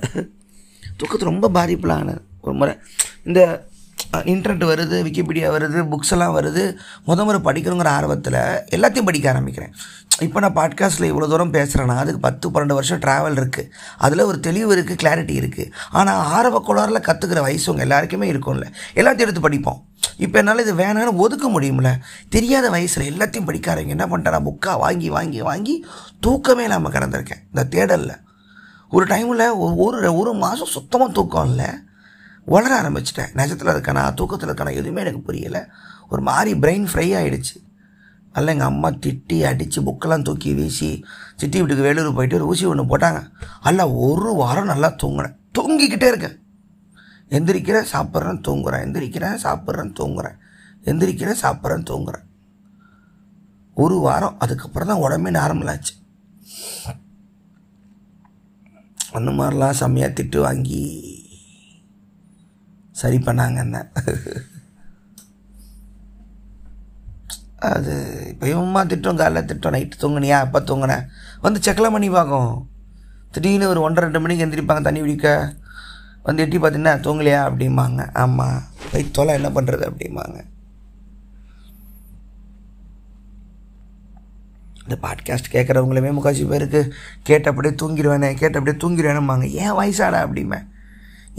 தூக்கத்து 1.00 1.30
ரொம்ப 1.32 1.50
பாதிப்புலான 1.54 2.18
ஒரு 2.42 2.56
முறை 2.62 2.74
இந்த 3.24 3.42
இன்டர்நெட் 4.14 4.70
வருது 4.72 4.98
விக்கிபீடியா 5.06 5.48
வருது 5.56 5.80
புக்ஸ் 5.92 6.12
எல்லாம் 6.12 6.38
வருது. 6.38 6.76
முத 7.08 7.24
முறை 7.24 7.40
படிக்கணுங்கிற 7.48 7.86
ஆர்வத்தில் 7.86 8.40
எல்லாத்தையும் 8.76 9.04
படிக்க 9.04 9.34
ஆரம்பிக்கிறேன். 9.34 9.74
இப்போ 10.20 10.40
நான் 10.40 10.54
பாட்காஸ்ட்டில் 10.54 11.10
இவ்வளோ 11.12 11.28
தூரம் 11.28 11.54
பேசுகிறேன்னா 11.54 11.96
அதுக்கு 11.98 12.20
பத்து 12.20 12.50
பன்னெண்டு 12.50 12.74
வருஷம் 12.74 13.00
ட்ராவல் 13.00 13.38
இருக்குது 13.40 13.70
அதில் 13.98 14.20
ஒரு 14.20 14.40
தெளிவு 14.40 14.76
இருக்குது 14.76 15.00
கிளாரிட்டி 15.04 15.36
இருக்குது 15.42 15.72
ஆனால் 15.92 16.16
ஆரம்ப 16.16 16.64
கோளாறில் 16.68 17.06
கற்றுக்கிற 17.08 17.42
வயசு 17.42 17.72
உங்கள் 17.72 17.86
எல்லாருக்குமே 17.88 18.32
இருக்கும்ல. 18.32 18.68
எல்லாத்தையும் 18.96 19.28
எடுத்து 19.28 19.42
படிப்போம். 19.42 19.86
இப்போ 20.18 20.40
என்னால் 20.40 20.60
இது 20.60 20.74
வேணான்னு 20.74 21.16
ஒதுக்க 21.16 21.50
முடியும்ல. 21.50 21.92
தெரியாத 22.30 22.70
வயசில் 22.70 23.10
எல்லாத்தையும் 23.14 23.46
படிக்காரங்க 23.46 23.88
என்ன 23.88 24.06
பண்ணிட்டேன் 24.06 24.36
நான் 24.38 24.46
புக்காக 24.46 24.78
வாங்கி 24.78 25.10
வாங்கி 25.10 25.42
வாங்கி 25.42 25.86
தூக்கமே 26.20 26.64
இல்லாமல் 26.64 26.92
கிடந்திருக்கேன். 26.92 27.44
இந்த 27.54 27.64
தேடலில். 27.76 28.16
ஒரு 28.90 29.06
டைமில் 29.06 29.46
ஒரு 29.86 30.16
ஒரு 30.16 30.34
மாதம் 30.34 30.74
சுத்தமாக 30.78 31.12
தூக்கம் 31.12 31.50
இல்லை 31.50 31.70
வளர 32.46 32.82
ஆரம்பிச்சிட்டேன். 32.82 33.34
நிஜத்தில் 33.34 33.74
இருக்கானா 33.74 34.14
தூக்கத்தில் 34.14 34.50
இருக்கானா 34.50 34.72
எதுவுமே 34.72 35.02
எனக்கு 35.02 35.32
புரியலை. 35.32 35.66
ஒரு 36.10 36.22
மாதிரி 36.22 36.60
பிரெயின் 36.60 36.88
ஃப்ரை 36.92 37.08
ஆகிடுச்சு 37.20 37.56
அதில் 38.32 38.48
எங்கள் 38.48 38.68
அம்மா 38.68 38.90
திட்டி 38.90 39.44
அடித்து 39.44 39.82
புக்கெல்லாம் 39.82 40.22
தூக்கி 40.22 40.54
வீசி 40.54 41.06
சிட்டி 41.36 41.60
வீட்டுக்கு 41.60 41.84
வேலூர் 41.84 42.14
போயிட்டு 42.14 42.36
ஒரு 42.36 42.46
ஊசி 42.46 42.66
ஒன்று 42.66 42.98
போட்டாங்க. 42.98 43.32
அல்ல 43.62 43.92
ஒரு 43.92 44.34
வாரம் 44.34 44.66
நல்லா 44.66 44.96
தூங்கினேன். 45.04 45.36
தூங்கிக்கிட்டே 45.60 46.08
இருக்கேன். 46.08 46.38
எந்திரிக்கிறேன் 47.30 47.90
சாப்பிட்றேன் 47.94 48.42
தூங்குறேன். 48.48 48.84
எந்திரிக்கிறேன் 48.86 49.38
சாப்பிட்றேன் 49.44 49.94
தூங்குறேன். 50.00 50.38
எந்திரிக்கிறேன் 50.84 51.42
சாப்பிட்றேன் 51.42 51.88
தூங்குறேன். 51.90 52.26
ஒரு 53.74 53.96
வாரம் 53.96 54.40
அதுக்கப்புறம் 54.40 54.88
தான் 54.88 55.02
உடம்பே 55.02 55.30
நார்மல் 55.30 55.70
ஆச்சு. 55.70 55.94
அந்த 59.12 59.32
மாதிரிலாம் 59.32 59.80
செம்மையாக 59.82 60.14
திட்டு 60.14 60.40
வாங்கி 60.40 60.82
சரி 63.02 63.18
பண்ணாங்க 63.18 63.58
என்ன 63.66 63.78
அது 67.72 67.94
இப்போ 68.30 68.46
இவம்மா 68.48 68.82
திட்டம் 68.86 69.20
காலைல 69.20 69.42
திட்டம் 69.46 69.74
நைட்டு 69.74 70.02
தூங்குனியா 70.02 70.38
அப்போ 70.46 70.60
தூங்கினேன் 70.60 71.04
வந்து 71.42 71.60
செக்லாம் 71.66 71.96
பண்ணி 71.96 72.10
பார்க்கும் 72.10 72.72
திடீர்னு 73.32 73.68
ஒரு 73.68 73.82
ஒன்றரை 73.82 74.04
ரெண்டு 74.06 74.20
மணிக்கு 74.20 74.46
எந்திரிப்பாங்க 74.46 74.82
தண்ணி 74.82 75.00
குடிக்க. 75.00 75.30
வந்து 76.24 76.44
எட்டி 76.44 76.58
பார்த்தீங்கன்னா 76.58 76.96
தூங்கலையா 77.06 77.40
அப்படிம்பாங்க. 77.50 78.02
ஆமாம் 78.14 78.60
போய் 78.92 79.06
தொலை 79.12 79.34
என்ன 79.34 79.50
பண்ணுறது 79.50 79.84
அப்படிம்பாங்க. 79.90 80.38
இந்த 84.84 84.96
பாட்காஸ்ட் 85.02 85.54
கேட்குறவங்களுமே 85.56 86.12
முக்காசி 86.18 86.48
பேருக்கு 86.48 86.82
கேட்ட 87.24 87.50
அப்படியே 87.50 87.74
தூங்கிடுவேனே 87.82 88.30
கேட்ட 88.34 88.60
அப்படியே 88.60 88.78
தூங்கிடுவேனும்பாங்க 88.84 89.46
ஏன் 89.64 89.78
வயசாடா 89.80 90.20
அப்படிமே 90.26 90.60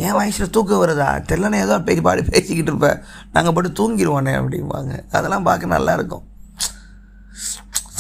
என் 0.02 0.16
வயசில் 0.18 0.52
தூக்கம் 0.54 0.80
வருதா? 0.82 1.08
தெரியலன்னு 1.28 1.58
ஏதோ 1.64 1.74
பெரிய 1.88 2.02
பாடி 2.06 2.22
பேசிக்கிட்டு 2.30 2.70
இருப்பேன் 2.72 3.00
நாங்கள் 3.34 3.54
போட்டு 3.56 3.70
தூங்கிடுவோனே 3.80 4.32
அப்படிம்பாங்க. 4.38 4.92
அதெல்லாம் 5.16 5.46
பார்க்க 5.48 5.74
நல்லாயிருக்கும். 5.74 6.24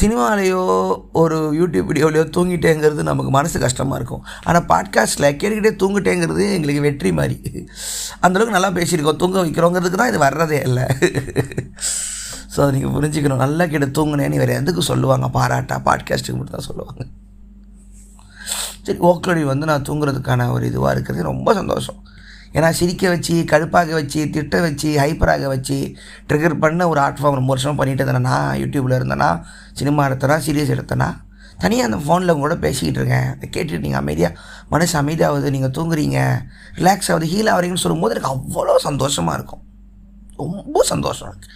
சினிமாலேயோ 0.00 0.62
ஒரு 1.20 1.36
யூடியூப் 1.58 1.88
வீடியோலையோ 1.90 2.24
தூங்கிட்டேங்கிறது 2.36 3.02
நமக்கு 3.10 3.30
மனசு 3.36 3.56
கஷ்டமாக 3.64 3.98
இருக்கும். 4.00 4.24
ஆனால் 4.46 4.66
பாட்காஸ்ட்டில் 4.72 5.28
கேட்டுக்கிட்டே 5.40 5.72
தூங்கிட்டேங்கிறது 5.82 6.44
எங்களுக்கு 6.56 6.86
வெற்றி 6.88 7.12
மாதிரி. 7.18 7.36
அந்தளவுக்கு 8.24 8.56
நல்லா 8.58 8.72
பேசியிருக்கோம். 8.78 9.20
தூங்க 9.22 9.38
வைக்கிறோங்கிறதுக்கு 9.44 10.00
தான் 10.02 10.12
இது 10.12 10.24
வர்றதே 10.26 10.60
இல்லை. 10.68 10.86
ஸோ 12.54 12.60
அதை 12.62 12.70
நீங்கள் 12.76 12.94
புரிஞ்சுக்கணும். 12.96 13.44
நல்லா 13.44 13.66
கிட்ட 13.66 13.86
தூங்கினேன்னு 13.98 14.42
வேறு 14.42 14.60
எதுக்கு 14.62 14.82
சொல்லுவாங்க? 14.90 15.28
பாராட்டா 15.38 15.78
பாட்காஸ்ட்டுக்கு 15.90 16.38
மட்டும் 16.40 16.58
தான் 16.58 16.68
சொல்லுவாங்க. 16.70 17.02
சரி 18.86 18.98
ஓக்லடி 19.10 19.44
வந்து 19.44 19.66
நான் 19.70 19.86
தூங்குறதுக்கான 19.88 20.50
ஒரு 20.52 20.64
இதுவாக 20.70 20.94
இருக்கிறது 20.96 21.22
ரொம்ப 21.22 21.54
சந்தோஷம். 21.54 21.98
ஏன்னா 22.56 22.70
சிரிக்க 22.70 23.08
வச்சு 23.08 23.34
கடுப்பாக 23.52 23.92
வச்சு 23.98 24.30
திட்ட 24.30 24.60
வச்சு 24.60 24.88
ஹைப்பராக 25.02 25.46
வச்சு 25.46 25.76
ட்ரிகர் 26.28 26.60
பண்ண 26.64 26.88
ஒரு 26.88 27.00
ஆர்ட் 27.00 27.20
ஃபார்ம் 27.20 27.38
ரொம்ப 27.40 27.52
வருஷமாக 27.54 27.78
பண்ணிட்டு 27.78 28.04
இருந்தேன்னா 28.04 28.36
யூடியூப்பில் 28.62 28.96
இருந்தேன்னா 28.98 29.30
சினிமா 29.72 30.08
எடுத்தேனா 30.08 30.36
சீரியஸ் 30.46 30.74
எடுத்தேன்னா 30.74 31.08
தனியாக 31.62 31.88
அந்த 31.88 31.98
ஃபோனில் 32.04 32.40
கூட 32.42 32.54
பேசிக்கிட்டு 32.56 33.00
இருக்கேன். 33.00 33.28
கேட்டுட்டு 33.54 33.84
நீங்கள் 33.84 34.02
அமைதியாக 34.02 34.38
மனசு 34.68 34.94
அமைதியாகுது 35.02 35.50
நீங்கள் 35.56 35.74
தூங்குறீங்க 35.76 36.20
ரிலாக்ஸ் 36.78 37.10
ஆகுது 37.12 37.32
ஹீல் 37.32 37.52
ஆகிறீங்கன்னு 37.54 37.84
சொல்லும்போது 37.86 38.14
எனக்கு 38.14 38.32
அவ்வளோ 38.36 38.76
சந்தோஷமாக 38.76 39.36
இருக்கும். 39.38 39.62
ரொம்ப 40.36 40.82
சந்தோஷம் 40.92 41.28
எனக்கு. 41.28 41.50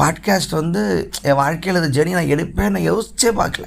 பாட்காஸ்ட் 0.00 0.58
வந்து 0.60 0.82
என் 1.22 1.40
வாழ்க்கையில் 1.42 1.80
இந்த 1.82 1.92
ஜெர்னி 1.98 2.12
நான் 2.18 2.32
எடுப்பேன் 2.34 2.74
நான் 2.74 2.88
யோசிச்சே 2.90 3.32
பார்க்கல. 3.42 3.66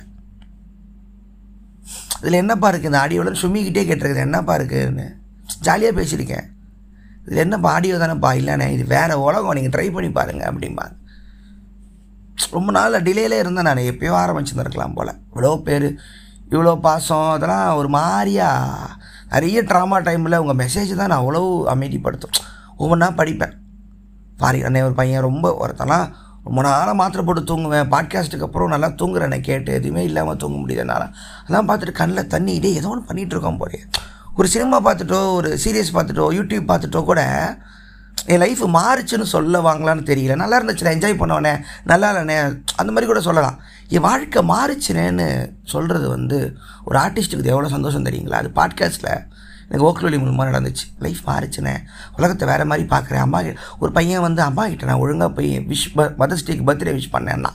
இதில் 2.19 2.41
என்னப்பா 2.41 2.67
இருக்குது 2.71 2.91
இந்த 2.91 2.99
ஆடியோவில் 3.03 3.41
சுமிக்கிட்டே 3.41 3.83
கேட்டிருக்குது. 3.87 4.27
என்னப்பா 4.27 4.53
இருக்குதுன்னு 4.59 5.07
ஜாலியாக 5.65 5.95
பேசியிருக்கேன். 5.99 6.45
இது 7.27 7.39
என்னப்பா 7.45 7.69
ஆடியோ 7.75 7.97
தானேப்பா? 8.01 8.31
இல்லைண்ணே 8.41 8.67
இது 8.75 8.83
வேறு 8.95 9.15
உலகம். 9.27 9.55
நீங்கள் 9.57 9.73
ட்ரை 9.75 9.87
பண்ணி 9.95 10.09
பாருங்கள் 10.19 10.49
அப்படிம்பாங்க 10.51 10.95
ரொம்ப 12.55 12.69
நாள் 12.77 13.03
டிலேலே 13.07 13.37
இருந்தேன் 13.43 13.67
நான். 13.67 13.89
எப்பயோ 13.91 14.13
ஆரம்பிச்சுருந்துருக்கலாம் 14.21 14.95
போல். 14.97 15.11
இவ்வளோ 15.31 15.51
பேர் 15.67 15.87
இவ்வளோ 16.53 16.73
பாசம் 16.85 17.29
அதெல்லாம் 17.35 17.67
ஒரு 17.79 17.89
மாதிரியா. 17.97 18.49
நிறைய 19.33 19.61
ட்ராமா 19.69 19.97
டைமில் 20.07 20.41
உங்கள் 20.43 20.59
மெசேஜ் 20.63 20.91
தான் 20.99 21.09
நான் 21.11 21.21
அவ்வளோ 21.21 21.41
அமைதிப்படுத்தும். 21.73 22.35
ஒவ்வொன்றா 22.81 23.07
படிப்பேன். 23.21 23.55
பாரி 24.41 24.59
அண்ணே 24.67 24.81
ஒரு 24.87 24.95
பையன் 24.99 25.25
ரொம்ப 25.27 25.47
ஒருத்தனா 25.63 25.99
ரொம்ப 26.45 26.61
நாளாக 26.61 26.93
மாத்திரை 26.93 27.25
போட்டு 27.25 27.41
தூங்குவேன். 27.41 27.91
பாட்காஸ்ட்டுக்கு 27.93 28.41
அப்புறம் 28.41 28.69
நல்லா 28.69 28.87
தூங்குறேன். 28.87 29.39
கேட்டு 29.39 29.73
எதுவுமே 29.73 30.03
இல்லாமல் 30.03 30.37
தூங்க 30.37 30.57
முடியுதுனால 30.57 31.03
அதான் 31.47 31.69
பார்த்துட்டு 31.69 31.91
கண்ணில் 31.91 32.27
தண்ணி 32.27 32.53
இதே 32.53 32.73
ஏதோ 32.73 32.87
ஒன்று 32.87 33.13
பண்ணிகிட்ருக்கோம் 33.13 33.57
போலே 33.57 33.79
ஒரு 34.35 34.47
சினிமா 34.47 34.83
பார்த்துட்டோ 34.83 35.33
ஒரு 35.33 35.59
சீரியஸ் 35.63 35.95
பார்த்துட்டோ 35.95 36.25
யூடியூப் 36.37 36.69
பார்த்துட்டோ 36.71 37.03
கூட 37.03 37.21
என் 38.25 38.37
லைஃப் 38.37 38.63
மாறுச்சுன்னு 38.63 39.21
சொல்ல 39.21 39.59
வாங்கலான்னு 39.59 40.07
தெரியல. 40.11 40.35
நல்லா 40.35 40.61
இருந்துச்சுண்ணே 40.61 40.93
என்ஜாய் 40.95 41.21
பண்ணவனே. 41.21 41.61
நல்லா 41.83 42.11
இல்லைண்ணே 42.11 42.37
அந்த 42.75 42.91
மாதிரி 42.91 43.05
கூட 43.05 43.21
சொல்லலாம். 43.21 43.59
என் 43.87 44.01
வாழ்க்கை 44.01 44.41
மாறுச்சுனேன்னு 44.47 45.51
சொல்கிறது 45.63 46.09
வந்து 46.09 46.57
ஒரு 46.85 46.99
ஆர்டிஸ்ட்டுக்கு 46.99 47.45
எவ்வளோ 47.45 47.67
சந்தோஷம் 47.67 48.05
தெரியுங்களா? 48.05 48.33
அது 48.33 48.51
பாட்காஸ்ட்டில் 48.55 49.25
எனக்கு 49.69 49.87
ஓக்கலொலி 49.89 50.17
மூலமாக 50.19 50.49
நடந்துச்சு. 50.49 50.85
லைஃப் 50.99 51.21
மாறிச்சுனே. 51.29 51.75
உலகத்தை 52.17 52.47
வேறு 52.47 52.65
மாதிரி 52.65 52.87
பார்க்குறேன். 52.93 53.25
அம்மா 53.27 53.41
ஒரு 53.79 53.91
பையன் 53.91 54.25
வந்து 54.27 54.41
அம்மா 54.41 54.67
கிட்ட 54.67 54.85
நான் 54.85 55.03
ஒழுங்காக 55.05 55.31
போய் 55.33 55.51
விஷ் 55.71 55.89
மதர்ஸ் 56.21 56.47
டேக்கு 56.47 56.65
பர்த்டே 56.69 56.93
விஷ் 56.99 57.13
பண்ணேன்னா 57.15 57.51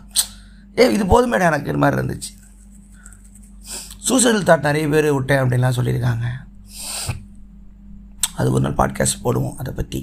ஏ 0.78 0.92
இது 0.96 1.04
போதுமேடா 1.12 1.48
எனக்கு 1.50 1.70
இது 1.72 1.80
மாதிரி 1.82 1.96
இருந்துச்சு. 2.00 2.30
சூசைடல் 4.08 4.46
தாட் 4.48 4.68
நிறைய 4.68 4.88
பேர் 4.88 5.08
விட்டேன் 5.12 5.42
அப்படின்லாம் 5.42 5.76
சொல்லியிருக்காங்க. 5.78 6.26
அது 8.38 8.48
ஒரு 8.52 8.62
நாள் 8.66 8.78
பாட்காஸ்ட் 8.80 9.22
போடுவோம். 9.24 9.56
அதை 9.56 9.72
பற்றி 9.72 10.00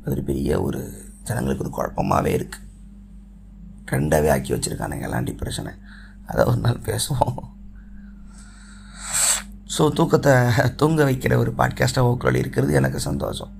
அது 0.00 0.10
ஒரு 0.14 0.22
பெரிய 0.22 0.60
ஒரு 0.62 0.80
ஜனங்களுக்கு 1.22 1.64
ஒரு 1.64 1.72
குழப்பமாகவே 1.76 2.32
இருக்குது 2.38 2.64
ரெண்டாவே 3.92 4.30
ஆக்கி 4.34 4.50
வச்சுருக்கானுங்க 4.52 5.06
எல்லாம் 5.08 5.26
டிப்ரெஷனை 5.26 5.72
அதை 6.26 6.44
ஒரு 6.44 6.56
நாள் 6.56 6.80
பேசுவோம். 6.88 7.36
ஸோ 9.76 9.84
தூக்கத்தை 9.92 10.34
தூங்க 10.80 11.04
வைக்கிற 11.04 11.32
ஒரு 11.36 11.50
பாட்காஸ்ட்டாக 11.58 12.10
ஓக்கலி 12.10 12.42
இருக்கிறது 12.42 12.72
எனக்கு 12.80 12.98
சந்தோஷம். 13.00 13.52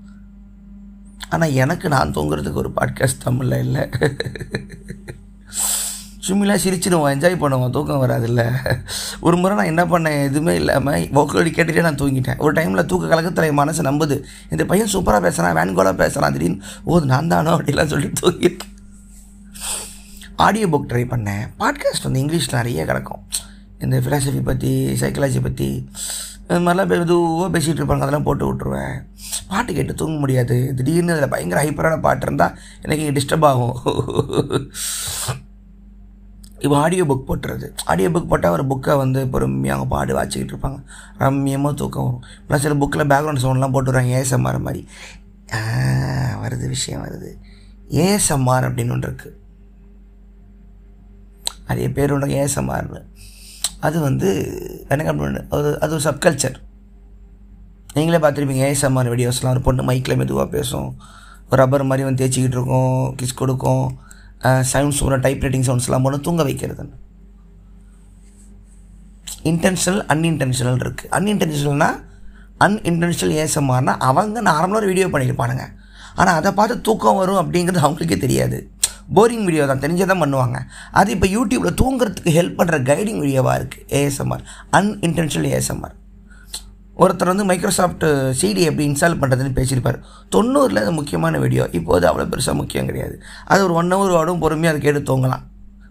ஆனால் 1.29 1.55
எனக்கு 1.62 1.87
நான் 1.94 2.14
தூங்குறதுக்கு 2.16 2.62
ஒரு 2.62 2.70
பாட்காஸ்ட் 2.76 3.24
தமிழில் 3.24 3.64
இல்லை. 3.64 3.83
சும்மிலாம் 6.26 6.62
சிரிச்சிடுவோம் 6.62 7.11
என்ஜாய் 7.14 7.40
பண்ணுவோம் 7.42 7.74
தூக்கம் 7.74 8.02
வராதில்ல. 8.05 8.42
ஒரு 9.20 9.37
முறை 9.37 9.57
நான் 9.57 9.70
என்ன 9.72 9.83
பண்ணேன் 9.85 10.22
எதுவுமே 10.29 10.55
இல்லாமல் 10.61 11.05
ஓக்கலடி 11.20 11.50
கேட்டுகிட்டே 11.57 11.85
நான் 11.88 12.00
தூங்கிட்டேன். 12.02 12.38
ஒரு 12.44 12.52
டைமில் 12.52 12.88
தூக்க 12.92 13.11
கலக்கத்தில் 13.12 13.48
என் 13.50 13.61
மனசு 13.62 13.83
நம்புது. 13.88 14.16
இந்த 14.50 14.64
பையன் 14.64 14.92
சூப்பராக 14.94 15.20
பேசுகிறான் 15.26 15.57
வேன்கோலாக 15.59 15.96
பேசுகிறான் 16.02 16.33
திடீர்னு 16.33 16.62
ஓ 16.85 17.00
நான் 17.12 17.31
தானோ? 17.35 17.52
அப்படிலாம் 17.59 17.92
சொல்லி 17.94 18.11
தூங்கிட்டேன். 18.22 18.72
ஆடியோ 20.46 20.66
புக் 20.66 20.90
ட்ரை 20.92 21.05
பண்ணேன். 21.12 21.44
பாட்காஸ்ட் 21.62 22.09
வந்து 22.09 22.22
இங்கிலீஷில் 22.24 22.59
நிறைய 22.61 22.85
கிடக்கும். 22.85 23.22
இந்த 23.85 23.97
ஃபிலாசபி 24.05 24.41
பற்றி 24.51 24.71
சைக்காலஜி 25.01 25.41
பற்றி 25.47 25.69
இந்த 26.49 26.59
மாதிரிலாம் 26.65 26.91
மெதுவாக 26.91 27.49
பேசிகிட்டு 27.55 27.81
இருப்பாங்க. 27.81 28.05
அதெல்லாம் 28.05 28.27
போட்டு 28.27 28.45
விட்ருவேன் 28.49 28.97
பாட்டு 29.51 29.71
கேட்டு 29.77 29.95
தூங்க 30.01 30.17
முடியாது. 30.23 30.57
திடீர்னு 30.79 31.15
அதில் 31.15 31.33
பயங்கர 31.33 31.59
ஹைப்பரான 31.65 31.97
பாட்டு 32.05 32.27
இருந்தால் 32.27 32.55
எனக்கு 32.85 33.03
இங்கே 33.05 33.15
டிஸ்டர்ப் 33.19 33.47
ஆகும். 33.51 33.77
இப்போ 36.65 36.77
ஆடியோ 36.83 37.05
புக் 37.09 37.27
போட்டுறது. 37.29 37.67
ஆடியோ 37.91 38.09
புக் 38.15 38.31
போட்டால் 38.33 38.55
ஒரு 38.57 38.65
புக்கை 38.71 38.93
வந்து 39.03 39.21
பொறுமையாக 39.33 39.75
அவங்க 39.77 39.89
பாடு 39.95 40.12
வாச்சிக்கிட்டு 40.19 40.55
இருப்பாங்க. 40.55 40.79
ரம்மியமாக 41.23 41.75
தூக்கம் 41.81 42.07
வரும். 42.07 42.23
இல்லை 42.45 42.59
சில 42.65 42.77
புக்கில் 42.83 43.11
பேக்ரவுண்ட் 43.12 43.43
சவுண்ட்லாம் 43.45 43.75
போட்டுடுறாங்க 43.77 44.15
ஏசம்மார் 44.23 44.59
மாதிரி. 44.69 44.83
வருது 46.45 46.67
விஷயம் 46.77 47.05
வருது. 47.07 47.33
ஏசம்மார் 48.07 48.67
அப்படின்னு 48.69 48.95
ஒன்று 48.95 49.11
இருக்குது 49.11 49.37
நிறைய 51.69 51.89
பேர் 51.99 52.15
ஒன்று 52.15 52.41
ஏசம்மார்னு 52.45 53.03
அது 53.87 53.96
வந்து 54.07 54.29
என்ன 54.94 55.12
பண்ணு 55.20 55.40
அது 55.57 55.70
அது 55.85 55.92
ஒரு 55.96 56.05
சப்கல்ச்சர் 56.09 56.57
நீங்களே 57.96 58.18
பார்த்துருப்பீங்க 58.25 58.64
ஏஎஸ்எம்ஆர் 58.68 59.11
வீடியோஸ்லாம் 59.12 59.55
ஒரு 59.55 59.62
பொண்ணு 59.66 59.83
மைக்கில் 59.90 60.18
மெதுவாக 60.20 60.49
பேசும். 60.55 60.88
ஒரு 61.51 61.59
ரப்பர் 61.61 61.88
மாதிரி 61.90 62.05
வந்து 62.07 62.20
தேய்ச்சிக்கிட்டு 62.22 62.59
இருக்கோம் 62.59 62.96
கிஸ் 63.20 63.40
கொடுக்கும். 63.40 63.87
சவுண்ட்ஸ் 64.72 65.03
ஒரு 65.07 65.16
டைப் 65.27 65.44
ரைட்டிங் 65.44 65.66
சவுண்ட்ஸ்லாம் 65.68 66.05
போன 66.07 66.18
தூங்க 66.27 66.42
வைக்கிறதுன்னு. 66.49 66.96
இன்டென்ஷனல் 69.51 70.03
அன்இன்டென்ஷனல் 70.12 70.81
இருக்குது 70.85 71.11
அன்இன்டென்ஷனல்னா 71.18 71.90
அன்இன்டென்ஷனல் 72.66 73.35
ஏஎஸ்எம்ஆர்னா 73.40 73.94
அவங்க 74.09 74.42
நார்மலாக 74.51 74.81
ஒரு 74.83 74.90
வீடியோ 74.92 75.09
பண்ணியிருப்பானுங்க. 75.14 75.64
ஆனால் 76.20 76.37
அதை 76.40 76.51
பார்த்து 76.59 76.77
தூக்கம் 76.88 77.20
வரும் 77.20 77.40
அப்படிங்கிறது 77.42 77.85
அவங்களுக்கே 77.87 78.18
தெரியாது. 78.25 78.59
போரிங் 79.16 79.45
வீடியோ 79.49 79.66
தான் 79.71 79.83
தெரிஞ்சதான் 79.85 80.23
பண்ணுவாங்க. 80.23 80.59
அது 81.01 81.11
இப்போ 81.16 81.29
யூடியூப்பில் 81.37 81.79
தூங்குறதுக்கு 81.83 82.33
ஹெல்ப் 82.38 82.59
பண்ணுற 82.61 82.79
கைடிங் 82.90 83.21
வீடியோவாக 83.25 83.59
இருக்குது 83.61 83.87
ஏஎஸ்எம்ஆர் 83.99 84.45
அன்இன்டென்ஷனல் 84.79 85.49
ஏஎஸ்எம்ஆர் 85.53 85.97
ஒருத்தர் 87.05 87.31
வந்து 87.31 87.47
மைக்ரோசாஃப்ட் 87.49 88.05
சிடி 88.40 88.62
எப்படி 88.69 88.85
இன்ஸ்டால் 88.90 89.19
பண்ணுறதுன்னு 89.23 89.57
பேசியிருப்பார். 89.59 89.99
தொண்ணூறில் 90.35 90.81
அது 90.83 90.92
முக்கியமான 90.99 91.38
வீடியோ 91.42 91.64
இப்போது 91.79 92.05
அவ்வளோ 92.11 92.27
பெருசாக 92.33 92.57
முக்கியம் 92.61 92.88
கிடையாது. 92.90 93.16
அது 93.53 93.61
ஒரு 93.66 93.75
ஒன் 93.81 93.92
ஹவர் 93.95 94.16
ஆடும் 94.21 94.40
பொறுமையாக 94.45 94.73
அதை 94.75 94.81
கேட்டு 94.87 95.03
தூங்கலாம். 95.11 95.45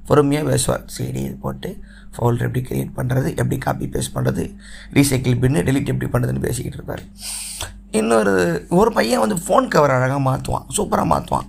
பொறுமையாக 0.09 0.45
பேசுவார் 0.51 0.83
சிடி 0.95 1.21
இது 1.27 1.35
போட்டு 1.43 1.69
ஃபோல்டர் 2.15 2.45
எப்படி 2.47 2.61
கிரியேட் 2.67 2.91
பண்ணுறது 2.97 3.29
எப்படி 3.41 3.57
காப்பி 3.65 3.85
பேஸ்ட் 3.93 4.15
பண்ணுறது 4.15 4.43
ரீசைக்கிள் 4.97 5.39
பின்னு 5.43 5.65
டெலிட் 5.69 5.91
எப்படி 5.93 6.09
பண்ணுறதுன்னு 6.13 6.45
பேசிக்கிட்டு 6.47 6.79
இருப்பார். 6.79 7.03
இன்னொரு 7.99 8.33
ஒரு 8.79 8.91
பையன் 8.97 9.23
வந்து 9.23 9.37
ஃபோன் 9.45 9.67
கவர் 9.75 9.95
அழகாக 9.97 10.21
மாற்றுவான் 10.29 10.65
சூப்பராக 10.77 11.07
மாற்றுவான் 11.13 11.47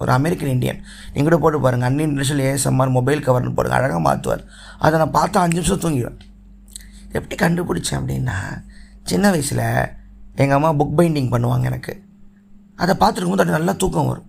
ஒரு 0.00 0.12
அமெரிக்கன் 0.12 0.48
இந்தியன் 0.48 0.80
நீங்கள் 1.12 1.38
கூட 1.38 1.38
போட்டு 1.42 1.60
பாருங்கள் 1.60 1.88
அன்இன்டர்நேஷனல் 1.88 2.46
ஏஎஸ்எம்ஆர் 2.50 2.90
மொபைல் 2.90 3.24
கவர்னு 3.24 3.54
போடுங்க. 3.54 3.76
அழகாக 3.78 4.00
மாற்றுவார் 4.00 4.44
அதை 4.78 4.98
நான் 4.98 5.14
பார்த்தா 5.14 5.36
அஞ்சு 5.36 5.60
நிமிஷம் 5.60 5.80
தூங்கிடுவேன். 5.80 6.18
எப்படி 7.12 7.34
கண்டுபிடிச்சேன் 7.34 7.98
அப்படின்னா 8.00 8.36
சின்ன 9.02 9.30
வயசில் 9.30 9.64
எங்கள் 10.36 10.60
அம்மா 10.60 10.72
புக் 10.72 10.98
பைண்டிங் 10.98 11.32
பண்ணுவாங்க 11.32 11.62
எனக்கு. 11.62 12.02
அதை 12.76 12.94
பார்த்துருக்கும் 12.94 13.28
போது 13.28 13.44
நல்லா 13.44 13.72
தூக்கம் 13.72 14.06
வரும். 14.06 14.28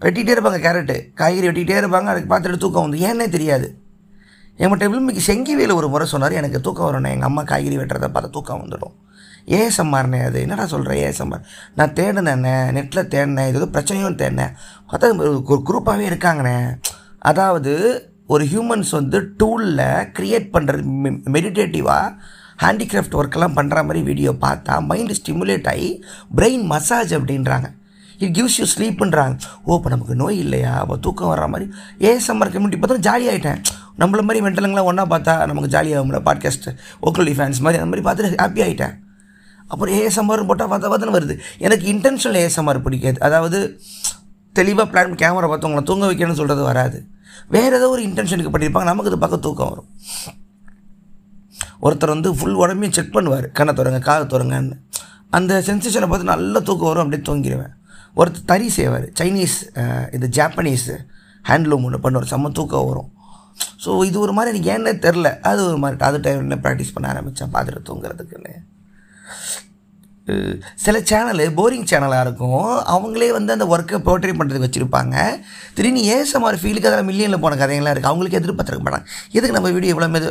வெட்டிகிட்டே 0.00 0.34
இருப்பாங்க 0.34 0.60
கேரட்டு. 0.62 1.12
காய்கறி 1.14 1.48
வெட்டிகிட்டே 1.48 1.76
இருப்பாங்க. 1.78 2.04
அதுக்கு 2.04 2.34
பார்த்துட்டு 2.34 2.56
தூக்கம் 2.56 2.88
வந்து. 2.88 2.98
ஏன்னே 3.06 3.28
தெரியாது. 3.28 3.68
எங்கள் 4.56 4.78
டேபிள் 4.78 5.16
செங்கி 5.16 5.56
வேலை 5.56 5.76
ஒரு 5.76 5.88
முறை 5.88 6.06
சொன்னார். 6.06 6.32
எனக்கு 6.32 6.60
தூக்கம் 6.60 6.86
வரணும் 6.86 7.12
எங்கள் 7.12 7.28
அம்மா 7.28 7.42
காய்கறி 7.42 7.76
வெட்டுறதை 7.76 8.08
பார்த்து 8.08 8.30
தூக்கம் 8.30 8.60
வந்துடும். 8.60 8.94
ஏஎஸ்எம்ஆர்னே 9.48 10.24
அது 10.24 10.40
என்னடா 10.40 10.66
சொல்கிறேன் 10.66 11.00
ஏஎஸ்எம்ஆர் 11.04 11.42
நான் 11.74 11.92
தேடினேண்ணே 11.92 12.54
நெட்டில் 12.78 13.08
தேடினேன் 13.14 13.48
இது 13.48 13.60
ஏதோ 13.60 13.68
பிரச்சனையும் 13.76 14.20
தேடினேன். 14.22 14.52
பார்த்தா 14.90 15.10
ஒரு 15.52 15.62
குரூப்பாகவே 15.68 16.06
இருக்காங்கண்ணே. 16.10 16.78
அதாவது 17.18 17.72
ஒரு 18.26 18.44
ஹியூமன்ஸ் 18.44 18.90
வந்து 18.90 19.20
டூலில் 19.36 19.84
க்ரியேட் 20.18 20.48
பண்ணுறது 20.54 20.82
மெடிடேட்டிவாக 21.34 22.14
ஹேண்டிகிராஃப்ட் 22.62 23.18
ஒர்க்கெல்லாம் 23.20 23.56
பண்ணுற 23.58 23.84
மாதிரி 23.84 24.02
வீடியோ 24.02 24.32
பார்த்தா 24.46 24.74
மைண்டு 24.88 25.14
ஸ்டிமுலேட் 25.20 25.68
ஆகி 25.72 26.04
பிரெயின் 26.36 26.64
மசாஜ் 26.72 27.14
அப்படின்றாங்க. 27.14 27.68
இட் 28.20 28.34
கிவ்ஸ் 28.38 28.58
யூ 28.60 28.66
ஸ்லீப்புன்றாங்க 28.74 29.34
ஓ 29.64 29.76
இப்போ 29.76 29.88
நமக்கு 29.88 30.14
நோய் 30.14 30.38
இல்லையா? 30.38 30.72
அப்போ 30.74 30.96
தூக்கம் 30.96 31.32
வர்ற 31.32 31.46
மாதிரி. 31.48 31.66
ஏஎஸ்எம்ஆர் 31.98 32.52
கம்யூனிட்டி 32.54 32.80
பார்த்தா 32.82 33.04
ஜாலி 33.08 33.26
ஆகிட்டேன் 33.32 33.60
நம்மள 33.98 34.22
மாதிரி 34.28 34.44
மென்டலுங்களாம் 34.46 34.88
ஒன்றா 34.90 35.04
பார்த்தா 35.14 35.46
நமக்கு 35.46 35.72
ஜாலியாகும்ல 35.76 36.20
பாட்காஸ்ட் 36.28 36.68
ஓக்கலி 37.08 37.34
ஃபேன்ஸ் 37.38 37.60
மாதிரி 37.60 37.80
அந்த 37.82 37.90
மாதிரி 37.92 38.06
பார்த்துட்டு 38.08 38.42
ஹாப்பி 38.44 38.62
ஆகிட்டேன் 38.66 38.94
அப்புறம் 39.72 39.94
ஏஎஸ்எம்ஆர்னு 39.98 40.48
போட்டால் 40.50 40.70
பார்த்தா 40.72 40.90
பார்த்தா 40.92 41.16
வருது. 41.18 41.34
எனக்கு 41.66 41.86
இன்டென்ஷனல் 41.94 42.38
ஏஎஸ்எம்ஆர் 42.42 42.84
பிடிக்காது. 42.86 43.18
அதாவது 43.28 43.58
தெளிவாக 44.58 44.86
பிளான் 44.92 45.18
கேமரா 45.22 45.48
பார்த்து 45.50 45.68
உங்களை 45.68 45.84
தூங்க 45.90 46.04
வைக்கணும்னு 46.10 46.40
சொல்கிறது 46.40 46.62
வராது. 46.70 46.98
வேறு 47.54 47.74
ஏதோ 47.78 47.86
ஒரு 47.94 48.02
இன்டென்ஷனுக்கு 48.08 48.52
பண்ணியிருப்பாங்க 48.54 48.88
நமக்கு 48.92 49.10
இது 49.10 49.18
பார்க்க 49.22 49.46
தூக்கம் 49.46 49.70
வரும். 49.72 49.88
ஒருத்தர் 51.86 52.14
வந்து 52.14 52.30
ஃபுல் 52.38 52.58
உடம்பையும் 52.62 52.96
செக் 52.96 53.14
பண்ணுவார். 53.14 53.46
கண்ணை 53.58 53.72
தொடங்க 53.78 54.00
காதை 54.08 54.24
தொடங்கன்னு 54.34 54.76
அந்த 55.36 55.52
சென்சேஷனை 55.68 56.08
பார்த்து 56.10 56.32
நல்லா 56.32 56.60
தூக்கம் 56.68 56.90
வரும் 56.90 57.04
அப்படியே 57.04 57.22
தூங்கிடுவேன் 57.28 57.72
ஒருத்தர் 58.20 58.48
தறி 58.52 58.66
செய்வார். 58.76 59.06
சைனீஸ் 59.20 59.56
இது 60.16 60.26
ஜாப்பனீஸ் 60.38 60.86
ஹேண்ட்லூம் 61.50 61.86
ஒன்று 61.88 62.02
பண்ணுவார். 62.04 62.30
செம்ம 62.32 62.52
தூக்கம் 62.58 62.88
வரும். 62.90 63.10
ஸோ 63.84 63.90
இது 64.08 64.16
ஒரு 64.24 64.32
மாதிரி 64.36 64.52
எனக்கு 64.54 64.70
ஏன்னே 64.74 64.92
தெரில 65.06 65.28
அது 65.50 65.60
ஒரு 65.70 65.78
மாதிரி 65.84 66.04
அது 66.08 66.20
டைம் 66.26 66.52
ப்ராக்டிஸ் 66.66 66.94
பண்ண 66.96 67.08
ஆரம்பித்தேன் 67.12 67.52
பார்த்துட்டு 67.56 67.88
தூங்குறதுக்குன்னு. 67.88 68.54
சில 70.82 70.98
சேனலு 70.98 71.44
போரிங் 71.58 71.86
சேனலாக 71.90 72.24
இருக்கும். 72.26 72.66
அவங்களே 72.94 73.28
வந்து 73.36 73.52
அந்த 73.52 73.64
ஒர்க்கை 73.64 73.98
போர்ட்ரேட் 74.08 74.38
பண்ணுறதுக்கு 74.38 74.68
வச்சுருப்பாங்க. 74.68 75.16
திடீர்னு 75.74 76.02
ஏசமாரி 76.16 76.58
ஃபீலுக்கு 76.62 76.88
அதில் 76.90 77.06
மில்லியனில் 77.08 77.42
போன 77.44 77.56
கதைகள்லாம் 77.56 77.94
இருக்குது 77.94 78.10
அவங்களுக்கு 78.10 78.38
எதிர்பார்த்துருக்க 78.40 78.84
மாட்டாங்க. 78.86 79.08
எதுக்கு 79.32 79.56
நம்ம 79.56 79.70
வீடியோ 79.70 79.94
இவ்வளோ 79.94 80.30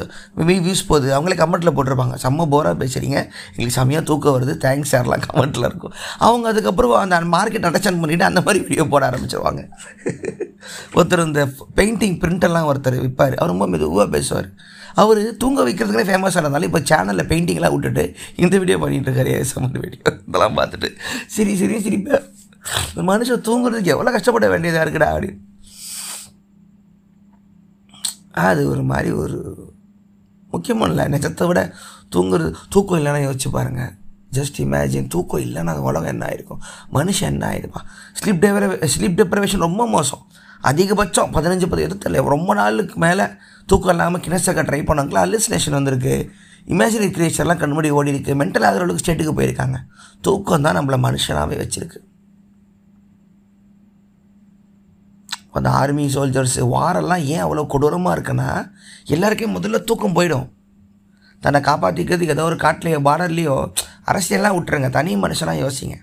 வியூஸ் 0.65 0.87
போகுது? 0.87 1.09
அவங்களே 1.15 1.39
கமெண்ட்டில் 1.43 1.75
போட்டிருப்பாங்க. 1.77 2.17
செம்ம 2.23 2.47
போராக 2.49 2.85
பேசுகிறீங்க 2.85 3.17
எங்களுக்கு 3.51 3.77
செம்மையாக 3.79 4.05
தூக்கம் 4.05 4.35
வருது. 4.37 4.55
தேங்க்ஸ் 4.65 4.93
சார்லாம் 4.95 5.25
கமெண்ட்டில் 5.27 5.67
இருக்கும். 5.69 5.93
அவங்க 6.17 6.47
அதுக்கப்புறம் 6.49 6.93
அந்த 6.93 7.19
மார்க்கெட் 7.37 7.67
அண்டர்ஸ்டாண்ட் 7.69 8.03
பண்ணிவிட்டு 8.03 8.29
அந்த 8.31 8.41
மாதிரி 8.41 8.61
வீடியோ 8.63 8.85
போட 8.85 9.09
ஆரம்பிச்சிருவாங்க. 9.09 9.63
ஒருத்தர் 10.95 11.25
இந்த 11.25 11.43
பெயிண்டிங் 11.75 12.17
பிரிண்டெல்லாம் 12.23 12.67
ஒருத்தர் 12.71 12.97
விற்பார் 13.05 13.35
அவர் 13.35 13.51
ரொம்ப 13.53 13.67
மெதுவாக 13.67 14.09
பேசுவார். 14.09 14.49
அவர் 14.95 15.35
தூங்க 15.35 15.63
வைக்கிறதுக்குனே 15.67 16.07
ஃபேமஸ் 16.09 16.37
இருந்தாலும் 16.37 16.69
இப்போ 16.69 16.81
சேனலில் 16.91 17.29
பெயிண்டிங்லாம் 17.31 17.73
விட்டுட்டு 17.75 18.05
இந்த 18.35 18.57
வீடியோ 18.57 18.77
பண்ணிகிட்டு 18.77 19.09
இருக்காரு 19.09 19.35
சம்மந்த 19.51 19.79
வீடியோ 19.79 20.01
இதெல்லாம் 20.27 20.57
பார்த்துட்டு 20.59 20.89
சரி 21.27 21.55
சரி 21.55 21.77
சிரிப்பேன் 21.87 22.25
இந்த 22.91 23.03
மனுஷன் 23.11 23.45
தூங்குறதுக்கு 23.47 23.93
எவ்வளோ 23.95 24.11
கஷ்டப்பட 24.11 24.47
வேண்டியதாக 24.55 24.85
இருக்குடா 24.85 25.09
அப்படி 25.13 25.31
அது 28.47 28.69
ஒரு 28.69 28.83
மாதிரி 28.83 29.11
ஒரு 29.11 29.37
முக்கியமாக 30.53 30.91
இல்லை. 30.91 31.03
நிஜத்தை 31.07 31.47
விட 31.47 31.61
தூங்குறது 32.15 32.55
தூக்கம் 32.69 32.99
இல்லைன்னா 32.99 33.21
யோசிச்சு 33.25 33.49
பாருங்கள் 33.49 33.91
ஜஸ்ட் 34.37 34.57
இமேஜின் 34.65 35.07
தூக்கம் 35.07 35.41
இல்லைன்னா 35.41 35.71
அது 35.73 35.81
உலகம் 35.81 36.05
என்ன 36.05 36.25
ஆயிருக்கும்? 36.25 36.61
மனுஷன் 36.93 37.29
என்ன 37.33 37.45
ஆயிருப்பான்? 37.51 37.87
ஸ்லீப் 38.19 38.41
டெவர 38.45 38.87
ஸ்லீப் 38.93 39.17
டெப்ரவேஷன் 39.19 39.57
ரொம்ப 39.57 39.87
மோசம். 39.87 40.21
அதிகபட்சம் 40.69 41.31
பதினஞ்சு 41.35 41.67
பத்து 41.69 41.97
தெரியல 42.03 42.23
ரொம்ப 42.35 42.53
நாளுக்கு 42.59 42.95
மேலே 43.03 43.25
தூக்கம் 43.71 43.93
இல்லாமல் 43.93 44.23
கினசக்க 44.25 44.61
ட்ரை 44.67 44.79
பண்ணாங்களா 44.89 45.23
அலிசினேஷன் 45.27 45.77
வந்திருக்கு. 45.77 46.15
இமேஜினரி 46.73 47.09
கிரியேச்சர்லாம் 47.15 47.61
கண்முடி 47.61 47.89
ஓடி 47.97 48.11
இருக்குது 48.13 48.37
மென்டல் 48.41 48.65
ஆகிற 48.67 48.83
அளவுக்கு 48.85 49.03
ஸ்டேட்டுக்கு 49.03 49.33
போயிருக்காங்க. 49.39 49.77
தூக்கம் 50.25 50.65
தான் 50.65 50.77
நம்மளை 50.77 50.97
மனுஷனாகவே 51.05 51.57
வச்சுருக்கு. 51.61 51.99
அந்த 55.59 55.69
ஆர்மி 55.79 56.03
சோல்ஜர்ஸ் 56.15 56.59
வாரெல்லாம் 56.73 57.23
ஏன் 57.33 57.43
அவ்வளோ 57.45 57.63
கொடூரமாக 57.73 58.15
இருக்குன்னா 58.17 58.49
எல்லாருக்கும் 59.15 59.55
முதல்ல 59.57 59.79
தூக்கம் 59.89 60.15
போயிடும். 60.17 60.47
தன்னை 61.43 61.59
காப்பாற்றிக்கிறதுக்கு 61.67 62.35
ஏதோ 62.37 62.45
ஒரு 62.51 62.57
காட்டிலையோ 62.63 62.99
பார்டர்லேயோ 63.07 63.57
அரசியல்லாம் 64.11 64.55
விட்டுருங்க. 64.57 64.89
தனி 64.97 65.11
மனுஷனாக 65.23 65.61
யோசிங்க. 65.65 65.97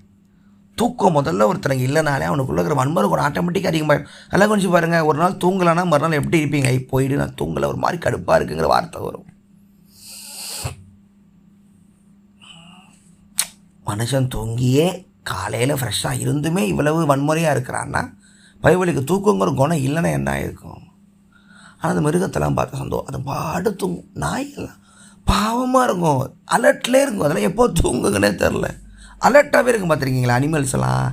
தூக்கம். 0.81 1.17
முதல்ல 1.19 1.49
ஒருத்தருக்கு 1.51 1.87
இல்லைனாலே 1.89 2.27
அவனுக்குள்ள 2.31 2.59
இருக்கிற 2.61 2.77
வன்முறை 2.81 3.07
கூட 3.09 3.23
ஆட்டோமேட்டிக்காக 3.29 3.73
அதிகமாக 3.73 4.07
நல்லா 4.33 4.47
கொஞ்சம் 4.53 4.75
பாருங்கள் 4.75 5.07
ஒரு 5.11 5.19
நாள் 5.23 5.41
தூங்கலைன்னா 5.45 5.85
மறுநாள் 5.93 6.21
எப்படி 6.21 6.41
இருப்பீங்க? 6.43 6.71
ஐ 6.75 6.79
போயிடு 6.93 7.21
நான் 7.23 7.39
தூங்கலை. 7.41 7.69
ஒரு 7.73 7.81
மாதிரி 7.85 7.99
கடுப்பாக 8.05 8.39
இருக்குங்கிற 8.39 8.69
வார்த்தை 8.75 9.03
வரும். 9.07 9.27
மனுஷன் 13.91 14.33
தூங்கியே 14.35 14.87
காலையில் 15.31 15.79
ஃப்ரெஷ்ஷாக 15.81 16.21
இருந்துமே 16.25 16.63
இவ்வளவு 16.73 17.07
வன்முறையாக 17.11 17.55
இருக்கிறான்னா 17.57 18.03
பைபிளுக்கு 18.63 19.03
தூக்கங்கிற 19.11 19.51
குணம் 19.61 19.85
இல்லைன்னா 19.87 20.11
என்ன 20.19 20.29
ஆயிருக்கும்? 20.35 20.83
ஆனால் 21.79 21.93
அந்த 21.95 22.03
மிருகத்தெல்லாம் 22.07 22.57
பார்த்து 22.59 22.83
சந்தோஷம். 22.83 23.09
அது 23.11 23.19
பாடு 23.31 23.71
தூங்கும். 23.81 24.11
நாய்கள்லாம் 24.25 24.79
பாவமாக 25.31 25.87
இருக்கும். 25.89 26.21
அலர்ட்லேயே 26.57 27.05
இருக்கும். 27.05 27.27
அதெல்லாம் 27.27 27.49
எப்போ 27.51 27.65
தூங்குங்கன்னே 27.81 28.31
தெரில 28.43 28.69
அலர்ட்டாகவே 29.27 29.71
இருக்கும் 29.71 29.93
பார்த்துருக்கீங்களா? 29.93 30.39
அனிமல்ஸ் 30.41 30.77
எல்லாம். 30.79 31.09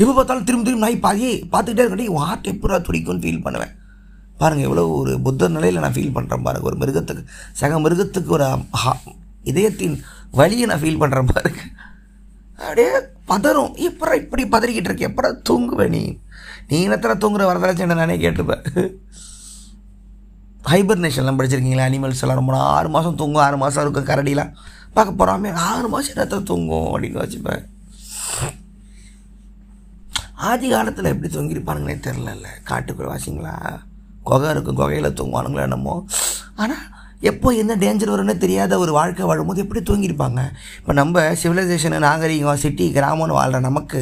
எப்போ 0.00 0.12
பார்த்தாலும் 0.16 0.46
திரும்ப 0.48 0.64
திரும்ப 0.66 0.84
நாய் 0.86 1.04
பாதி 1.06 1.28
பார்த்துக்கிட்டே 1.52 1.84
இருக்கட்டி 1.84 2.08
ஹார்ட் 2.22 2.50
எப்படா 2.52 2.78
துடிக்கும்னு 2.88 3.24
ஃபீல் 3.24 3.44
பண்ணுவேன். 3.46 3.72
பாருங்கள் 4.40 4.66
எவ்வளோ 4.68 4.84
ஒரு 5.00 5.12
புத்த 5.24 5.48
நிலையில் 5.56 5.82
நான் 5.84 5.96
ஃபீல் 5.96 6.14
பண்ணுறேன் 6.14 6.44
பாருங்கள் 6.46 6.68
ஒரு 6.70 6.76
மிருகத்துக்கு 6.82 7.22
சக 7.60 7.80
மிருகத்துக்கு 7.86 8.32
ஒரு 8.36 8.46
இதயத்தின் 9.50 9.96
வழியை 10.40 10.66
நான் 10.70 10.82
ஃபீல் 10.82 11.00
பண்ணுறேன் 11.02 11.30
பாருங்க. 11.32 11.60
அப்படியே 12.64 12.90
பதறும். 13.30 13.72
எப்படா 13.88 14.14
இப்படி 14.22 14.42
பதறிக்கிட்டு 14.54 14.90
இருக்கு? 14.90 15.08
எப்படா 15.10 15.30
தூங்குவேன் 15.48 15.92
நீ? 15.96 16.02
நீ 16.68 16.76
இனத்தில் 16.86 17.20
தூங்குற? 17.22 17.44
வரதராஜன் 17.50 18.00
நானே 18.00 18.16
கேட்டுப்பேன் 18.24 18.64
ஹைபர்னேஷன்லாம் 20.72 21.38
படிச்சிருக்கீங்களா? 21.38 21.86
அனிமல்ஸ் 21.90 22.22
எல்லாம் 22.24 22.40
ரொம்ப 22.40 22.58
ஆறு 22.76 22.88
மாதம் 22.96 23.18
தூங்கும். 23.20 23.44
ஆறு 23.46 23.56
மாதம் 23.62 23.82
இருக்கும் 23.84 24.08
கரடிலாம். 24.10 24.52
பார்க்க 24.94 25.12
போகிறாமே 25.12 25.52
ஆறு 25.52 25.88
மாதம் 25.88 26.14
இடத்துல 26.14 26.42
தூங்கும் 26.42 26.88
அப்படின்னு 26.92 27.22
வச்சுப்பேன் 27.22 27.62
ஆதி 30.48 30.68
காலத்தில் 30.68 31.04
எப்படி 31.04 31.28
தூங்கியிருப்பானுங்களே 31.34 31.96
தெரிலல்ல 31.98 32.46
காட்டுக்குள்ள 32.70 33.10
வாசிங்களா? 33.10 33.54
குகை 34.22 34.50
இருக்கும் 34.50 34.74
குகையில் 34.74 35.14
தூங்குவானுங்களோ 35.14 35.62
என்னமோ. 35.62 36.06
ஆனால் 36.56 36.82
எப்போ 37.20 37.48
என்ன 37.54 37.76
டேஞ்சர் 37.76 38.12
வரும்னு 38.12 38.36
தெரியாத 38.36 38.78
ஒரு 38.78 38.92
வாழ்க்கை 38.92 39.26
வாழும்போது 39.26 39.60
எப்படி 39.60 39.80
தூங்கியிருப்பாங்க? 39.80 40.40
இப்போ 40.78 40.92
நம்ம 40.92 41.20
சிவிலைசேஷனு 41.42 41.98
நாகரிகம் 41.98 42.56
சிட்டி 42.56 42.92
கிராமம்னு 42.92 43.32
வாழ்கிற 43.32 43.60
நமக்கு 43.60 44.00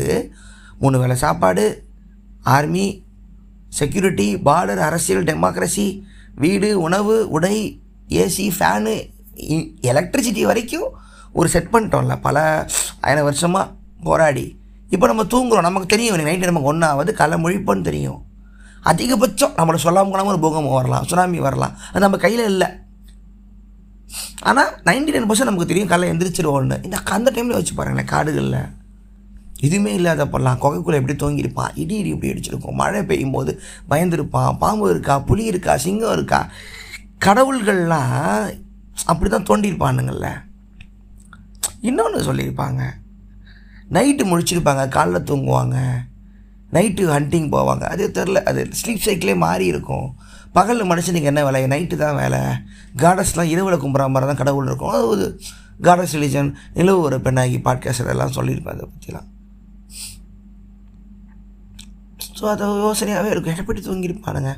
மூணு 0.78 0.98
வேளை 0.98 1.16
சாப்பாடு 1.16 1.84
ஆர்மி 2.44 2.86
செக்யூரிட்டி 3.68 4.36
பார்டர் 4.36 4.78
அரசியல் 4.78 5.24
டெமோக்ரஸி 5.24 5.88
வீடு 6.34 6.80
உணவு 6.80 7.28
உடை 7.30 7.56
ஏசி 8.08 8.50
ஃபேனு 8.58 8.94
எலக்ட்ரிசிட்டி 9.82 10.42
வரைக்கும் 10.42 10.88
ஒரு 11.32 11.48
செட் 11.48 11.68
பண்ணிட்டோம்ல. 11.72 12.16
பல 12.22 12.66
ஆயிரம் 13.00 13.24
வருஷமாக 13.24 13.70
போராடி. 14.02 14.58
இப்போ 14.88 15.06
நம்ம 15.06 15.22
தூங்குறோம். 15.22 15.60
நமக்கு 15.60 15.88
தெரியும் 15.88 16.16
நைட்டு 16.16 16.44
நமக்கு 16.44 16.68
ஒன்றாவது 16.68 17.14
கலை 17.14 17.42
முழிப்போன்னு 17.42 17.80
தெரியும். 17.80 18.22
அதிகபட்சம் 18.84 19.56
நம்மளை 19.56 19.74
சொல்லாமல் 19.74 20.10
கொள்ளாமல் 20.10 20.32
ஒரு 20.32 20.38
பூகம்பம் 20.38 20.72
வரலாம் 20.72 21.04
சுனாமி 21.04 21.38
வரலாம். 21.38 21.76
அது 21.90 22.00
நம்ம 22.00 22.16
கையில் 22.16 22.44
இல்லை. 22.44 22.66
ஆனால் 24.40 24.80
நைன்டி 24.84 25.12
நைன் 25.12 25.28
பர்சன்ட் 25.28 25.50
நமக்கு 25.50 25.66
தெரியும் 25.66 25.88
காலைல 25.88 26.06
எந்திரிச்சிருவோம்னு. 26.06 26.84
இந்த 26.84 26.96
அந்த 26.96 27.30
டைமில் 27.30 27.58
வச்சு 27.58 27.74
பாருங்களேன் 27.74 28.08
காடுகளில். 28.08 28.78
எதுவுமே 29.60 30.14
பண்ணலாம் 30.14 30.60
கொகைக்குள்ளே 30.60 30.94
எப்படி 30.94 31.14
தூங்கியிருப்பான்? 31.14 31.70
இடி 31.74 31.94
இடி 31.94 32.08
இப்படி 32.08 32.32
அடிச்சிருக்கும். 32.32 32.72
மழை 32.72 33.02
பெய்யும் 33.02 33.30
போது 33.30 33.60
பயந்துருப்பான். 33.90 34.58
பாம்பு 34.58 34.90
இருக்கா? 34.90 35.18
புலி 35.18 35.44
இருக்கா? 35.44 35.76
சிங்கம் 35.76 36.12
இருக்கா? 36.12 36.48
கடவுள்கள்லாம் 37.24 38.60
அப்படி 39.10 39.30
தான் 39.30 39.48
தோண்டியிருப்பானுங்கள்ல. 39.50 40.28
இன்னொன்று 41.80 42.18
சொல்லியிருப்பாங்க. 42.28 42.82
நைட்டு 43.96 44.24
முழிச்சிருப்பாங்க 44.30 44.82
காலைல 44.96 45.20
தூங்குவாங்க. 45.30 45.76
நைட்டு 46.72 47.04
ஹண்டிங் 47.14 47.48
போவாங்க. 47.54 47.84
அது 47.94 48.10
தெரில 48.14 48.42
அது 48.50 48.60
ஸ்லீப் 48.80 49.06
சைக்கிளே 49.06 49.36
மாறி 49.36 49.66
இருக்கும் 49.66 50.08
பகலில் 50.52 50.90
மனுஷனுக்கு 50.90 51.30
என்ன 51.30 51.42
வேலை? 51.44 51.66
நைட்டு 51.72 51.96
தான் 51.96 52.16
வேலை. 52.16 52.38
காடஸ்லாம் 53.02 53.50
இரவில் 53.54 53.82
கும்புற 53.82 54.04
மாதிரி 54.10 54.28
தான் 54.30 54.40
கடவுள் 54.42 54.68
இருக்கும். 54.70 54.94
அது 54.96 55.06
ஒரு 55.06 55.24
காடஸ் 55.86 56.14
ரிலிஜன் 56.16 56.50
நிலவு 56.74 57.00
ஒரு 57.00 57.20
பெண்ணாகி 57.20 57.58
பாட்காஸ்டர் 57.66 58.12
எல்லாம் 58.14 58.36
சொல்லியிருப்பேன் 58.38 58.76
அதை 58.76 58.86
பற்றிலாம் 58.94 59.28
ஸோ 62.38 62.46
அதை 62.52 62.66
யோசனையாகவே 62.68 63.30
இருக்கும். 63.32 63.56
எப்படி 63.56 63.80
தூங்கியிருப்பானுங்க? 63.80 64.52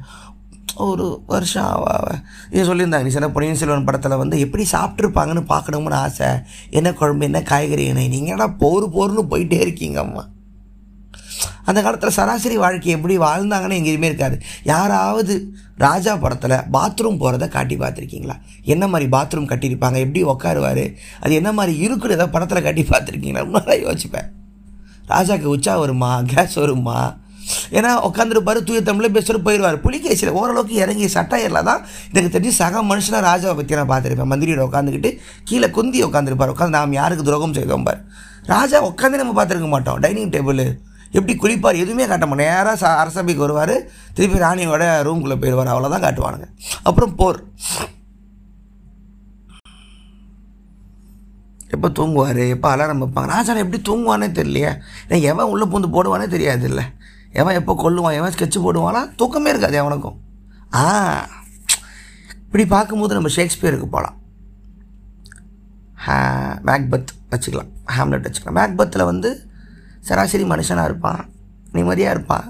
ஒரு 0.76 1.22
வருஷம் 1.26 1.64
ஆவ 1.64 2.14
இது 2.50 2.74
சொல்லியிருந்தாங்க 2.74 3.02
நீ 3.02 3.08
சொன்ன 3.08 3.30
பொன்னியின் 3.30 3.56
செல்வன் 3.56 3.84
படத்தில் 3.84 4.16
வந்து 4.16 4.40
எப்படி 4.40 4.66
சாப்பிட்ருப்பாங்கன்னு 4.72 5.40
பார்க்கணும்னு 5.40 5.94
ஆசை. 5.94 6.26
என்ன 6.70 6.92
குழம்பு 6.92 7.24
என்ன 7.24 7.42
காய்கறி 7.42 7.84
என்ன 7.84 8.00
நீங்கள்டா 8.00 8.54
போர் 8.58 8.90
போர்னு 8.90 9.22
போயிட்டே 9.30 9.60
இருக்கீங்க 9.60 10.00
அம்மா. 10.00 10.28
அந்த 11.64 11.82
காலத்தில் 11.82 12.10
சராசரி 12.10 12.56
வாழ்க்கை 12.56 12.92
எப்படி 12.92 13.18
வாழ்ந்தாங்கன்னு 13.18 13.78
எங்கேயுமே 13.80 14.04
இருக்காது. 14.04 14.40
யாராவது 14.62 15.54
ராஜா 15.76 16.16
படத்தில் 16.16 16.50
பாத்ரூம் 16.50 17.18
போகிறத 17.18 17.48
காட்டி 17.48 17.76
பார்த்துருக்கீங்களா? 17.76 18.36
என்ன 18.62 18.88
மாதிரி 18.88 19.10
பாத்ரூம் 19.10 19.48
கட்டியிருப்பாங்க? 19.48 19.98
எப்படி 19.98 20.24
உட்காருவார் 20.24 20.94
அது 21.20 21.34
என்ன 21.34 21.52
மாதிரி 21.52 21.78
இருக்குன்னு 21.78 22.14
ஏதாவது 22.14 22.32
படத்தில் 22.32 22.62
காட்டி 22.62 22.82
பார்த்துருக்கீங்களா? 22.82 23.38
ரொம்ப 23.38 23.60
யோசிப்பேன். 23.60 24.30
ராஜாவுக்கு 25.08 25.44
உச்சா 25.44 25.76
வருமா? 25.76 26.22
கேஸ் 26.22 26.54
வருமா? 26.54 27.16
ஏன்னா 27.78 27.90
உட்காந்துருப்பாரு 28.08 28.60
தூய 28.68 28.80
தமிழில் 28.88 29.14
பேசுகிற 29.16 29.38
போயிடுவார். 29.46 29.78
புலிகேசியில் 29.86 30.36
ஓரளவுக்கு 30.40 30.74
இறங்கி 30.84 31.06
சட்டையரில் 31.16 31.66
தான். 31.70 31.82
எனக்கு 32.12 32.34
தெரிஞ்சு 32.34 32.54
சக 32.62 32.82
மனுஷனாக 32.90 33.22
ராஜாவை 33.30 33.54
பற்றி 33.60 33.78
நான் 33.80 33.92
பார்த்துருப்பேன். 33.92 34.30
மந்திரியோட 34.32 34.64
உட்காந்துக்கிட்டு 34.68 35.12
கீழே 35.50 35.70
குந்தி 35.78 36.00
உட்காந்துருப்பார் 36.08 36.54
உட்காந்து 36.54 36.78
நாம் 36.78 36.98
யாருக்கு 37.00 37.28
துரோகம் 37.28 37.56
செய்தோம் 37.58 37.86
பார். 37.88 38.00
ராஜா 38.54 38.78
உட்காந்து 38.90 39.20
நம்ம 39.22 39.34
பார்த்துருக்க 39.38 39.70
மாட்டோம். 39.74 40.00
டைனிங் 40.04 40.34
டேபிள் 40.36 40.62
எப்படி 41.18 41.34
குளிப்பார் 41.40 41.80
எதுவுமே 41.84 42.04
காட்ட 42.10 42.26
மாட்டோம் 42.26 42.46
நேராக 42.46 42.76
ச 42.82 42.84
அரசபைக்கு 43.00 43.44
வருவார். 43.44 43.74
திருப்பி 44.16 44.44
ராணியோட 44.44 44.84
ரூம்குள்ளே 45.08 45.36
போயிடுவார். 45.42 45.72
அவ்வளோதான் 45.72 46.04
காட்டுவானுங்க. 46.06 46.46
அப்புறம் 46.88 47.12
போர். 47.20 47.40
எப்போ 51.74 51.88
தூங்குவார்? 51.98 52.40
எப்போ 52.54 52.68
அலாரம் 52.74 53.02
வைப்பாங்க? 53.02 53.30
ராஜா 53.34 53.52
எப்படி 53.64 53.78
தூங்குவானே 53.88 54.26
தெரியலையே. 54.38 54.72
நான் 55.10 55.26
எவன் 55.30 55.50
உள்ளே 55.52 55.66
பூந்து 55.72 55.88
போடுவானே 55.94 56.26
தெரியாது 56.34 56.66
இல்லை 56.70 56.84
எவன் 57.40 57.58
எப்போ 57.60 57.72
கொல்லுவான் 57.82 58.18
எவன் 58.20 58.34
ஸ்கெட்சு 58.34 58.60
போடுவானா 58.64 59.02
தூக்கமே 59.20 59.50
இருக்காது 59.50 59.76
எவனுக்கும் 59.82 60.18
ஆ 60.80 60.82
இப்படி 62.44 62.64
பார்க்கும்போது 62.66 63.16
நம்ம 63.16 63.30
ஷேக்ஸ்பியருக்கு 63.36 63.88
போகலாம் 63.94 64.18
ஹே 66.04 66.16
மேக்பத் 66.68 67.10
வச்சுக்கலாம் 67.32 67.70
ஹேம்லெட் 67.94 68.26
வச்சுக்கலாம். 68.26 68.58
மேக்பத்தில் 68.60 69.08
வந்து 69.10 69.30
சராசரி 70.08 70.44
மனுஷனாக 70.44 70.88
இருப்பான் 70.90 71.20
நிம்மதியாக 71.76 72.14
இருப்பான். 72.16 72.46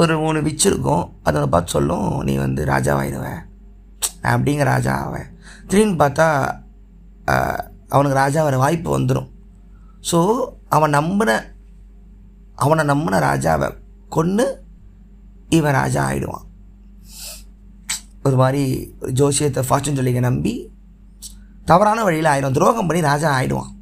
ஒரு 0.00 0.14
மூணு 0.18 0.38
விச் 0.40 0.66
இருக்கும் 0.70 1.04
அதை 1.22 1.46
பார்த்து 1.54 1.74
சொல்லும் 1.76 2.08
நீ 2.22 2.34
வந்து 2.36 2.62
ராஜாவாயிடுவேன். 2.64 3.42
நான் 4.22 4.34
அப்படிங்கிற 4.36 4.66
ராஜா 4.74 4.92
ஆவேன்? 5.04 5.28
திடீர்னு 5.68 6.00
பார்த்தா 6.02 6.26
அவனுக்கு 7.94 8.20
ராஜா 8.22 8.42
வர 8.42 8.56
வாய்ப்பு 8.64 8.90
வந்துடும் 8.98 9.28
ஸோ 10.10 10.18
அவன் 10.76 10.96
நம்பின 10.98 11.30
அவனை 12.64 12.84
நம்பின 12.92 13.20
ராஜாவை 13.28 13.68
கொன்று 14.16 14.46
இவன் 15.58 15.76
ராஜா 15.80 16.00
ஆயிடுவான். 16.10 16.46
ஒரு 18.26 18.36
மாதிரி 18.42 18.62
ஜோசியத்தை 19.20 19.62
ஃபார்ச்சூன் 19.68 19.98
சொல்லிக்க 20.00 20.20
நம்பி 20.28 20.54
தவறான 21.70 22.02
வழியில் 22.06 22.30
ஆயிடும் 22.32 22.56
துரோகம் 22.56 22.88
பண்ணி 22.88 23.02
ராஜா 23.10 23.28
ஆயிடுவான். 23.38 23.72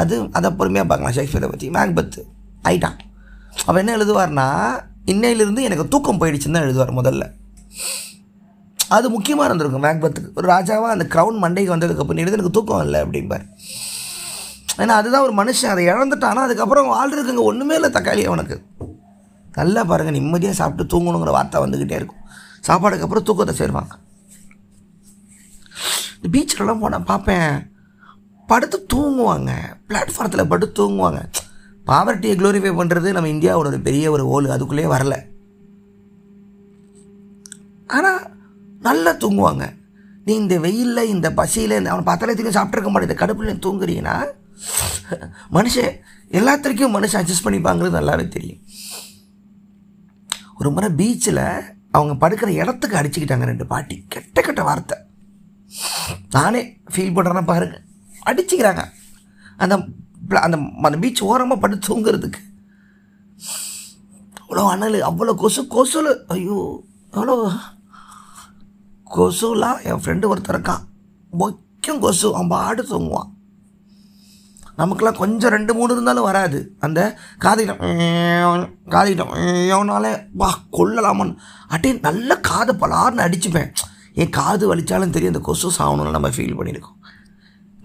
அது 0.00 0.14
அதை 0.38 0.48
பொறுமையாக 0.58 0.88
பார்க்கலாம். 0.88 1.14
ஷேக்ஸ்பியரை 1.16 1.48
பற்றி 1.52 1.68
மேக்பத்து 1.76 2.22
ஆயிட்டான். 2.68 2.98
அப்போ 3.66 3.78
என்ன 3.82 3.96
எழுதுவார்னா 3.98 4.46
இன்னையிலிருந்து 5.12 5.62
எனக்கு 5.68 5.84
தூக்கம் 5.92 6.20
போயிடுச்சுன்னு 6.20 6.56
தான் 6.56 6.66
எழுதுவார் 6.68 6.98
முதல்ல. 7.00 7.24
அது 8.96 9.06
முக்கியமாக 9.14 9.46
இருந்திருக்கும் 9.48 9.84
மேக்பத்துக்கு. 9.86 10.30
ஒரு 10.38 10.46
ராஜாவாக 10.54 10.94
அந்த 10.96 11.06
க்ரௌன் 11.14 11.38
மண்டைக்கு 11.44 11.74
வந்ததுக்கப்புறம் 11.74 12.22
எழுது 12.22 12.36
எனக்கு 12.38 12.56
தூக்கம் 12.58 12.84
இல்லை 12.86 13.00
அப்படிம்பார். 13.04 13.44
ஏன்னா 14.82 14.94
அதுதான் 15.00 15.24
ஒரு 15.26 15.34
மனுஷன் 15.40 15.72
அதை 15.74 15.84
இழந்துட்டானா 15.86 16.42
அதுக்கப்புறம் 16.46 16.90
வாழ்றதுக்குங்க 16.94 17.44
ஒன்றுமே 17.50 17.74
இல்லை 17.78 17.90
தக்காளி 17.90 18.24
அவனுக்கு. 18.30 18.56
நல்லா 19.58 19.84
பாருங்கள் 19.84 20.16
நிம்மதியாக 20.18 20.58
சாப்பிட்டு 20.60 20.92
தூங்கணுங்கிற 20.92 21.30
வார்த்தை 21.36 21.62
வந்துக்கிட்டே 21.62 21.98
இருக்கும். 22.00 22.22
சாப்பாடுக்கு 22.66 23.06
அப்புறம் 23.06 23.26
தூக்கத்தை 23.28 23.54
சேருவாங்க. 23.60 23.94
இந்த 26.16 26.28
பீச்சிலலாம் 26.34 26.82
போனால் 26.84 27.08
பார்ப்பேன் 27.10 27.50
படுத்து 28.46 28.86
தூங்குவாங்க. 28.94 29.50
பிளாட்ஃபாரத்தில் 29.88 30.50
படுத்து 30.52 30.76
தூங்குவாங்க. 30.80 31.20
பாவர்ட்டியை 31.90 32.34
க்ளோரிஃபை 32.38 32.72
பண்ணுறது 32.78 33.08
நம்ம 33.16 33.28
இந்தியாவோட 33.34 33.68
ஒரு 33.72 33.80
பெரிய 33.88 34.06
ஒரு 34.14 34.24
ஓல் 34.34 34.54
அதுக்குள்ளேயே 34.54 34.88
வரல. 34.94 35.16
ஆனால் 37.96 38.20
நல்லா 38.86 39.12
தூங்குவாங்க. 39.22 39.66
நீ 40.24 40.34
இந்த 40.34 40.56
வெயிலில் 40.64 41.10
இந்த 41.14 41.28
பசியில் 41.38 41.78
இந்த 41.78 41.90
அவனை 41.92 42.06
பார்த்தாலே 42.08 42.34
தெரியும் 42.34 42.58
சாப்பிட்ருக்க 42.58 42.90
மாட்டேன். 42.90 43.10
இந்த 43.10 43.20
கடுப்பில் 43.22 43.62
தூங்குறீங்கன்னா 43.66 44.16
மனுஷன் 45.52 45.98
எல்லாத்திற்கும் 46.28 46.94
மனுஷன் 46.94 47.20
அட்ஜஸ்ட் 47.20 47.44
பண்ணிப்பாங்கிறது 47.44 47.98
நல்லாவே 47.98 48.28
தெரியும். 48.28 48.58
ஒரு 50.58 50.70
முறை 50.70 50.88
பீச்சில் 50.90 51.76
அவங்க 51.90 52.28
படுக்கிற 52.28 52.46
இடத்துக்கு 52.46 52.96
அடிச்சுக்கிட்டாங்க 52.96 53.44
ரெண்டு 53.44 53.66
பாட்டி. 53.66 54.04
கெட்ட 54.08 54.40
கெட்ட 54.40 54.62
வார்த்தை. 54.62 54.98
நானே 56.30 56.80
ஃபீல் 56.94 57.16
பண்ணுறேன்னா 57.16 57.44
பாருங்க. 57.44 57.82
அடிச்சுக்கிறாங்க. 58.26 58.84
அந்த 59.56 59.84
அந்த 60.28 60.58
அந்த 60.82 60.98
பீச் 60.98 61.22
ஓரமாக 61.22 61.60
படுத்து 61.60 61.86
தூங்குறதுக்கு. 61.88 62.40
அவ்வளோ 64.48 64.68
அனல் 64.68 65.00
அவ்வளோ 65.00 65.34
கொசு 65.34 65.62
கொசுல. 65.62 66.24
ஐயோ 66.26 66.84
அவ்வளோ. 67.12 67.58
கொசுலாம் 69.10 69.84
என் 69.84 70.00
ஃப்ரெண்டு 70.04 70.32
ஒருத்தர் 70.34 70.56
இருக்கான். 70.56 70.84
மொக்கம் 71.38 71.98
கொசு. 71.98 72.34
அவன் 72.34 72.48
பாடு 72.48 72.82
தூங்குவான். 72.82 73.37
நமக்கெல்லாம் 74.80 75.20
கொஞ்சம் 75.20 75.52
ரெண்டு 75.56 75.72
மூணு 75.78 75.94
இருந்தாலும் 75.94 76.26
வராது. 76.28 76.58
அந்த 76.86 77.00
காதையிடம் 77.44 77.80
காதிட்டம் 78.94 79.32
எவனாலே 79.74 80.12
வா 80.40 80.50
கொள்ளலாமன் 80.78 81.32
அட்டே 81.74 81.90
நல்ல 82.06 82.40
காதை 82.50 82.74
பலார்னு 82.82 83.24
அடிச்சுப்பேன். 83.26 83.70
என் 84.22 84.36
காது 84.38 84.64
வலிச்சாலும் 84.70 85.14
தெரியும் 85.16 85.32
அந்த 85.34 85.42
கொசு 85.48 85.68
சாகணும்னு 85.78 86.16
நம்ம 86.16 86.30
ஃபீல் 86.36 86.56
பண்ணியிருக்கோம். 86.58 86.96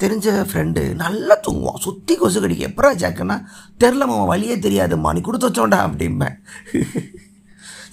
தெரிஞ்ச 0.01 0.27
ஃப்ரெண்டு 0.51 0.82
நல்லா 1.01 1.36
தூங்குவான். 1.45 1.82
சுற்றி 1.86 2.13
கொசு 2.21 2.38
கடிக்கும். 2.43 2.69
எப்பரா 2.69 2.89
ஜாக்குன்னா 3.03 3.38
தெரிலம்மா 3.82 4.15
வழியே 4.32 4.56
தெரியாதும்மா 4.65 5.12
நீ 5.15 5.21
கொடுத்து 5.27 5.49
வச்சோண்டா 5.49 5.79
அப்படிம்பேன். 5.88 6.36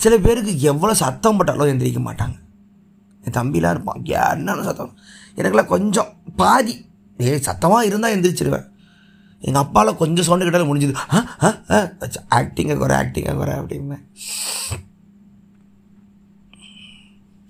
சில 0.05 0.15
பேருக்கு 0.27 0.53
எவ்வளோ 0.71 0.95
சத்தம் 1.03 1.39
போட்டாலும் 1.39 1.71
எந்திரிக்க 1.73 2.01
மாட்டாங்க. 2.07 2.37
என் 3.25 3.37
தம்பிலாம் 3.39 3.75
இருப்பான். 3.77 4.03
என்னென்ன 4.33 4.65
சத்தம்? 4.69 4.93
எனக்குலாம் 5.39 5.73
கொஞ்சம் 5.75 6.11
பாதி 6.43 6.75
ஏ 7.27 7.33
சத்தமாக 7.49 7.89
இருந்தால் 7.89 8.15
எந்திரிச்சிருவேன். 8.17 8.67
எங்கள் 9.47 9.63
அப்பாவில் 9.65 9.99
கொஞ்சம் 10.03 10.27
சவுண்டு 10.27 10.47
கிட்டாலும் 10.47 10.71
முடிஞ்சுது. 10.71 10.95
ஆக்டிங்கை 12.39 12.77
குறை 12.83 12.97
ஆக்டிங்கை 13.03 13.35
குறை 13.41 13.55
அப்படின்னு. 13.61 13.99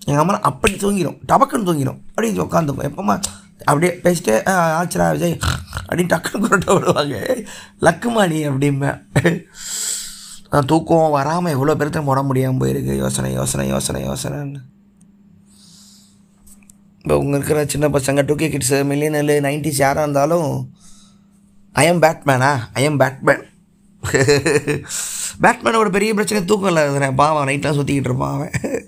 எங்கள் 0.09 0.23
அம்மா 0.23 0.37
அப்படி 0.51 0.75
தூங்கிடும் 0.83 1.19
டபக்குன்னு 1.31 1.69
தூங்கிடும் 1.69 2.01
அப்படின்னு 2.15 2.45
உட்காந்துப்போம் 2.47 2.89
எப்போம்மா 2.91 3.17
அப்படியே 3.71 3.93
பேசிட்டு 4.05 4.35
ஆச்சரா 4.79 5.07
விஜய் 5.15 5.35
அப்படின்னு 5.87 6.13
டக்குன்னு 6.13 6.49
கொண்டு 6.53 6.75
விடுவாங்க 6.75 7.17
லக்குமாணி 7.87 8.39
அப்படிம்பேன் 8.51 9.01
நான் 10.53 10.69
தூக்கம் 10.71 11.15
வராமல் 11.17 11.55
எவ்வளோ 11.57 11.75
பேர்த்த 11.81 12.01
போட 12.07 12.21
முடியாமல் 12.29 12.61
போயிருக்கு. 12.63 12.95
யோசனை 13.03 13.29
யோசனை 13.39 13.65
யோசனை 13.75 14.01
யோசனைன்னு. 14.09 14.61
இப்போ 17.03 17.15
உங்கள் 17.23 17.39
இருக்கிற 17.39 17.61
சின்ன 17.75 17.89
பசங்க 17.97 18.25
two 18.29 18.35
K 18.41 18.49
kids 18.55 18.79
millennial 18.93 19.31
nineties 19.47 19.83
யாராக 19.85 20.05
இருந்தாலும் 20.07 20.51
ஐஎம் 21.75 22.05
பேட்மேனா 22.05 22.59
ஐஎம் 22.75 22.97
பேட்மேன் 22.97 23.43
பேட்மேன் 25.41 25.75
ஒரு 25.75 25.91
பெரிய 25.91 26.15
பிரச்சனை 26.15 26.45
தூக்கம் 26.45 26.77
இல்லாததுனே 26.77 27.15
பாவம் 27.15 27.49
நைட்லாம் 27.49 27.71
சுற்றிக்கிட்டு 27.79 28.01
இருப்பான் 28.11 28.35
அவன். 28.35 28.53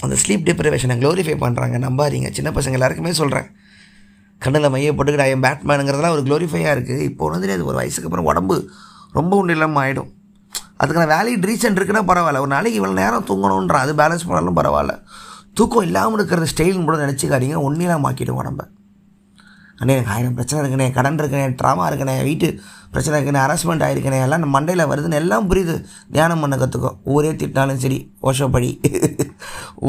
அந்த 0.00 0.16
ஸ்லீப் 0.22 0.28
டிப்ரவேஷனை 0.28 1.02
க்ளோரிஃபை 1.02 1.42
பண்ணுறாங்க 1.42 1.86
நம்பாதீங்க. 1.86 2.30
சின்ன 2.30 2.50
பசங்க 2.50 2.72
எல்லாருக்குமே 2.72 3.12
சொல்கிறேன் 3.12 3.44
கண்ணில் 4.38 4.70
மைய 4.70 4.94
ஐயம் 5.18 5.42
பேட்மேனுங்கிறதுலாம் 5.42 6.08
ஒரு 6.08 6.22
க்ளோரிஃபையாக 6.22 6.76
இருக்குது 6.76 7.08
இப்போ 7.08 7.30
வந்துட்டு 7.30 7.52
அது 7.52 7.64
ஒரு 7.64 7.76
வயசுக்கு 7.76 8.02
அப்புறம் 8.02 8.24
உடம்பு 8.24 8.70
ரொம்ப 9.12 9.36
ஒன்றும் 9.36 9.56
இல்லாமல் 9.56 9.82
ஆகிடும் 9.82 10.08
அதுக்கான 10.82 11.14
வேலிட் 11.14 11.48
ரீசன் 11.48 11.78
இருக்குன்னா 11.78 12.10
பரவாயில்ல. 12.10 12.38
ஒரு 12.38 12.46
நாளைக்கு 12.46 12.80
இவ்வளோ 12.80 12.92
நேரம் 12.92 13.26
தூங்கணுன்றான் 13.26 13.84
அது 13.84 13.94
பேலன்ஸ் 13.94 14.26
பண்ணாலும் 14.26 14.56
பரவாயில்ல. 14.56 15.02
தூக்கம் 15.54 15.82
இல்லாமல் 15.82 16.18
இருக்கிற 16.18 16.46
ஸ்டைல்னு 16.52 16.84
கூட 16.84 17.06
நினச்சிக்காதீங்க. 17.06 17.68
ஒன்றிலாம் 17.68 18.06
மாக்கிடும் 18.06 18.42
உடம்ப 18.42 18.81
அண்ணே 19.82 19.92
எனக்கு 19.94 20.12
ஆயிரம் 20.14 20.34
பிரச்சனை 20.34 20.58
இருக்குண்ணே 20.62 20.86
கடன் 20.96 21.18
இருக்குண்ணே 21.18 21.46
ட்ராமா 21.60 21.84
இருக்குண்ணே 21.90 22.22
வீட்டு 22.22 22.48
பிரச்சனை 22.90 23.14
இருக்குண்ணே 23.18 23.40
ஹராஸ்மெண்ட் 23.44 23.84
ஆயிருக்கனே 23.86 24.18
எல்லாம் 24.22 24.44
மண்டையில் 24.56 24.82
வருதுன்னு 24.90 25.18
எல்லாம் 25.20 25.50
புரியுது. 25.50 25.74
தியானம் 26.12 26.40
பண்ண 26.40 26.56
கற்றுக்கோ 26.56 26.90
ஊரே 27.04 27.32
திட்டினாலும் 27.32 27.80
சரி 27.84 27.98
ஓஷப்படி 28.22 28.70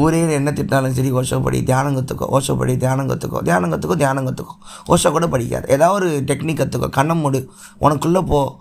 ஊரே 0.02 0.32
என்ன 0.32 0.50
திட்டினாலும் 0.50 0.96
சரி 0.98 1.12
ஓஷப்படி 1.12 1.62
தியானம் 1.62 1.96
கற்றுக்கோ 1.98 2.28
ஓஷப்படி 2.36 2.76
தியானம் 2.76 3.10
கற்றுக்கோ 3.10 3.42
தியானம் 3.42 3.72
கற்றுக்கோ 3.74 3.96
தியானம் 3.96 4.26
கற்றுக்கோ 4.28 4.54
ஓஷோ 4.88 5.10
கூட 5.10 5.26
படிக்காது. 5.28 5.68
ஏதாவது 5.68 5.94
ஒரு 5.94 6.24
டெக்னிக் 6.26 6.60
கற்றுக்கோ 6.62 6.88
கண்ணம் 6.98 7.22
மூடு. 7.24 7.50
உனக்குள்ளே 7.80 8.22
போ. 8.26 8.56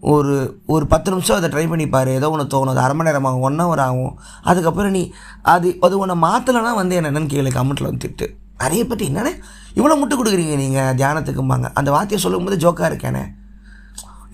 ஒரு 0.00 0.34
ஒரு 0.66 0.86
பத்து 0.86 1.10
நிமிஷம் 1.10 1.36
அதை 1.36 1.48
ட்ரை 1.50 1.64
பண்ணிப்பார் 1.70 2.08
ஏதோ 2.08 2.30
ஒன்று 2.30 2.44
தோணும். 2.52 2.70
அது 2.74 2.80
அரை 2.80 2.94
மணி 2.96 3.08
நேரம் 3.08 3.24
ஆகும் 3.24 3.40
ஒன் 3.40 3.60
ஹவர் 3.60 3.82
ஆகும். 3.86 4.18
அதுக்கப்புறம் 4.42 4.90
நீ 4.90 5.12
அது 5.42 5.76
அது 5.80 5.98
உன்னை 5.98 6.16
மாற்றலைன்னா 6.22 6.74
வந்து 6.74 7.00
என்னென்னு 7.00 7.32
கேளு. 7.34 7.50
கமெண்ட்டில் 7.58 7.90
வந்து 7.90 8.04
திட்டு. 8.04 8.28
நிறைய 8.62 8.82
பற்றி 8.92 9.04
என்னண்ணே? 9.10 9.32
இவ்வளோ 9.78 9.96
முட்டு 10.00 10.14
கொடுக்குறீங்க 10.20 10.56
நீங்கள் 10.62 10.96
தியானத்துக்கும்பாங்க. 11.00 11.66
அந்த 11.80 11.90
வார்த்தையை 11.96 12.20
சொல்லும்போது 12.24 12.56
ஜோக்காக 12.64 12.90
இருக்கேனே. 12.92 13.22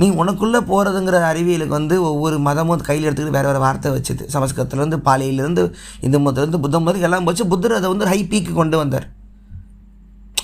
நீ 0.00 0.06
உனக்குள்ளே 0.20 0.60
போகிறதுங்கிற 0.70 1.18
அறிவியலுக்கு 1.32 1.74
வந்து 1.78 1.96
ஒவ்வொரு 2.08 2.36
மதமும் 2.46 2.82
கையில் 2.88 3.06
எடுத்துக்கிட்டு 3.06 3.36
வேறு 3.36 3.48
வேறு 3.50 3.60
வார்த்தை 3.66 3.90
வச்சுது. 3.96 4.24
சமஸ்கிருதத்துலேருந்து 4.34 4.98
பாலியிலேருந்து 5.06 5.62
இந்து 6.06 6.18
மதத்துலேருந்து 6.24 6.60
புத்த 6.64 6.80
மதத்துக்கு 6.80 7.08
எல்லாம் 7.08 7.28
வச்சு 7.28 7.44
புத்தர் 7.52 7.76
அதை 7.78 7.90
வந்து 7.92 8.08
ஹை 8.12 8.18
பீக்கு 8.32 8.52
கொண்டு 8.60 8.78
வந்தார். 8.82 9.06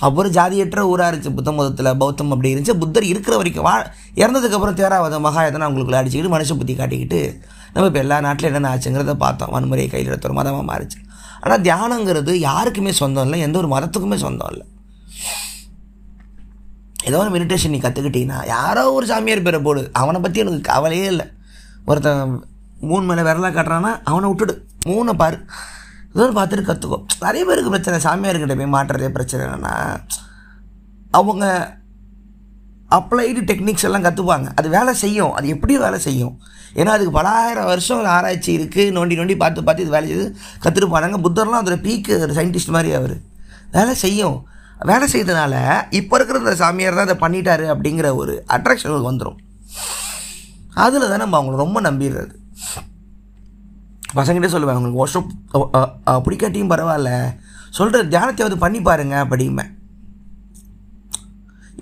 அப்புறம் 0.05 0.33
ஜாதியற்ற 0.37 0.81
ஊராக 0.91 1.09
இருந்துச்சு 1.09 1.35
புத்த 1.37 1.49
மதத்தில் 1.57 1.91
பௌத்தம் 2.01 2.31
அப்படி 2.35 2.51
இருந்துச்சு. 2.53 2.75
புத்தர் 2.83 3.05
இருக்கிற 3.11 3.33
வரைக்கும் 3.41 3.67
வா 3.67 3.75
இறந்ததுக்கப்புறம் 4.21 4.77
தேராவத 4.79 5.19
மகாயத்தனை 5.27 5.65
அவங்களுக்குள்ள 5.67 5.99
அடிச்சுக்கிட்டு 6.01 6.33
மனுஷ 6.35 6.57
புத்தி 6.61 6.75
காட்டிக்கிட்டு 6.79 7.21
நம்ம 7.73 7.87
இப்போ 7.89 8.01
எல்லா 8.05 8.17
நாட்டிலும் 8.27 8.51
என்னென்ன 8.51 8.71
ஆச்சுங்கிறத 8.73 9.15
பார்த்தோம். 9.25 9.51
வன்முறையை 9.55 9.89
கையில் 9.93 10.11
எடுத்த 10.11 10.29
ஒரு 10.29 10.37
மதமாக 10.39 10.65
மாறிச்சு. 10.71 10.99
ஆனால் 11.43 11.63
தியானங்கிறது 11.67 12.33
யாருக்குமே 12.49 12.91
சொந்தம் 13.01 13.25
இல்லை 13.27 13.39
எந்த 13.45 13.57
ஒரு 13.61 13.69
மதத்துக்குமே 13.75 14.17
சொந்தம் 14.25 14.51
இல்லை. 14.53 14.65
ஏதோ 17.09 17.17
ஒரு 17.23 17.31
மெடிடேஷன் 17.35 17.73
நீ 17.75 17.79
கற்றுக்கிட்டீங்கன்னா 17.83 18.39
யாரோ 18.55 18.83
ஒரு 18.97 19.05
சாமியார் 19.11 19.45
பேரை 19.47 19.59
போடு. 19.67 19.81
அவனை 20.01 20.19
பற்றி 20.25 20.43
எனக்கு 20.43 20.61
கவலையே 20.71 21.07
இல்லை. 21.13 21.25
ஒருத்தன் 21.89 22.33
மூணு 22.89 23.03
மேலே 23.09 23.23
விரலாக 23.27 23.53
காட்டுறான்னா 23.55 23.91
அவனை 24.11 24.27
விட்டுடு. 24.31 24.53
மூணை 24.89 25.13
பாரு. 25.23 25.37
ஏதோ 26.13 26.23
ஒரு 26.27 26.35
பார்த்துட்டு 26.37 26.69
கற்றுக்கோ 26.69 26.99
நிறைய 27.25 27.43
பேருக்கு 27.49 27.73
பிரச்சனை. 27.75 27.97
சாமியார்கிட்ட 28.07 28.55
போய் 28.61 28.75
மாட்டுறதே 28.77 29.09
பிரச்சனை 29.17 29.41
என்னென்னா 29.47 29.75
அவங்க 31.19 31.45
அப்ளைடு 32.97 33.41
டெக்னிக்ஸ் 33.49 33.85
எல்லாம் 33.87 34.05
கற்றுப்பாங்க 34.07 34.47
அது 34.59 34.67
வேலை 34.77 34.93
செய்யும். 35.03 35.31
அது 35.37 35.45
எப்படி 35.55 35.73
வேலை 35.85 35.99
செய்யும்? 36.07 36.33
ஏன்னா 36.79 36.91
அதுக்கு 36.95 37.13
பலாயிரம் 37.17 37.69
வருஷம் 37.71 38.01
ஆராய்ச்சி 38.15 38.51
இருக்குது 38.59 38.93
நோண்டி 38.97 39.15
நோண்டி 39.19 39.35
பார்த்து 39.43 39.65
பார்த்து 39.67 39.85
இது 39.85 39.95
வேலை 39.95 40.07
செய்து 40.11 40.27
கற்றுருப்பானாங்க 40.65 41.19
புத்தர்லாம் 41.25 41.61
அதோட 41.63 41.77
பீக்கு 41.85 42.13
ஒரு 42.25 42.35
சயின்டிஸ்ட் 42.39 42.75
மாதிரி 42.75 42.91
அவர். 42.99 43.15
வேலை 43.77 43.93
செய்யும். 44.05 44.37
வேலை 44.89 45.05
செய்தனால 45.15 45.55
இப்போ 45.99 46.15
இருக்கிற 46.17 46.39
இந்த 46.43 46.53
சாமியார் 46.61 46.97
தான் 46.99 47.07
அதை 47.07 47.17
பண்ணிட்டாரு 47.25 47.65
அப்படிங்கிற 47.73 48.07
ஒரு 48.21 48.33
அட்ராக்ஷன் 48.55 49.09
வந்துடும் 49.09 49.39
அதில் 50.85 51.09
தான் 51.11 51.23
நம்ம 51.23 51.37
அவங்கள 51.39 51.57
ரொம்ப 51.65 51.81
நம்பிடுறது. 51.87 52.33
பசங்கிட்டே 54.17 54.49
சொல்லுவேன் 54.53 54.75
அவங்களுக்கு 54.75 55.03
வருஷம் 55.03 55.29
பிடிக்காட்டியும் 56.25 56.73
பரவாயில்ல. 56.73 57.11
சொல்கிற 57.77 58.01
தியானத்தையாவது 58.13 58.57
பண்ணி 58.63 58.79
பாருங்க 58.87 59.15
அப்படிம்பேன். 59.23 59.71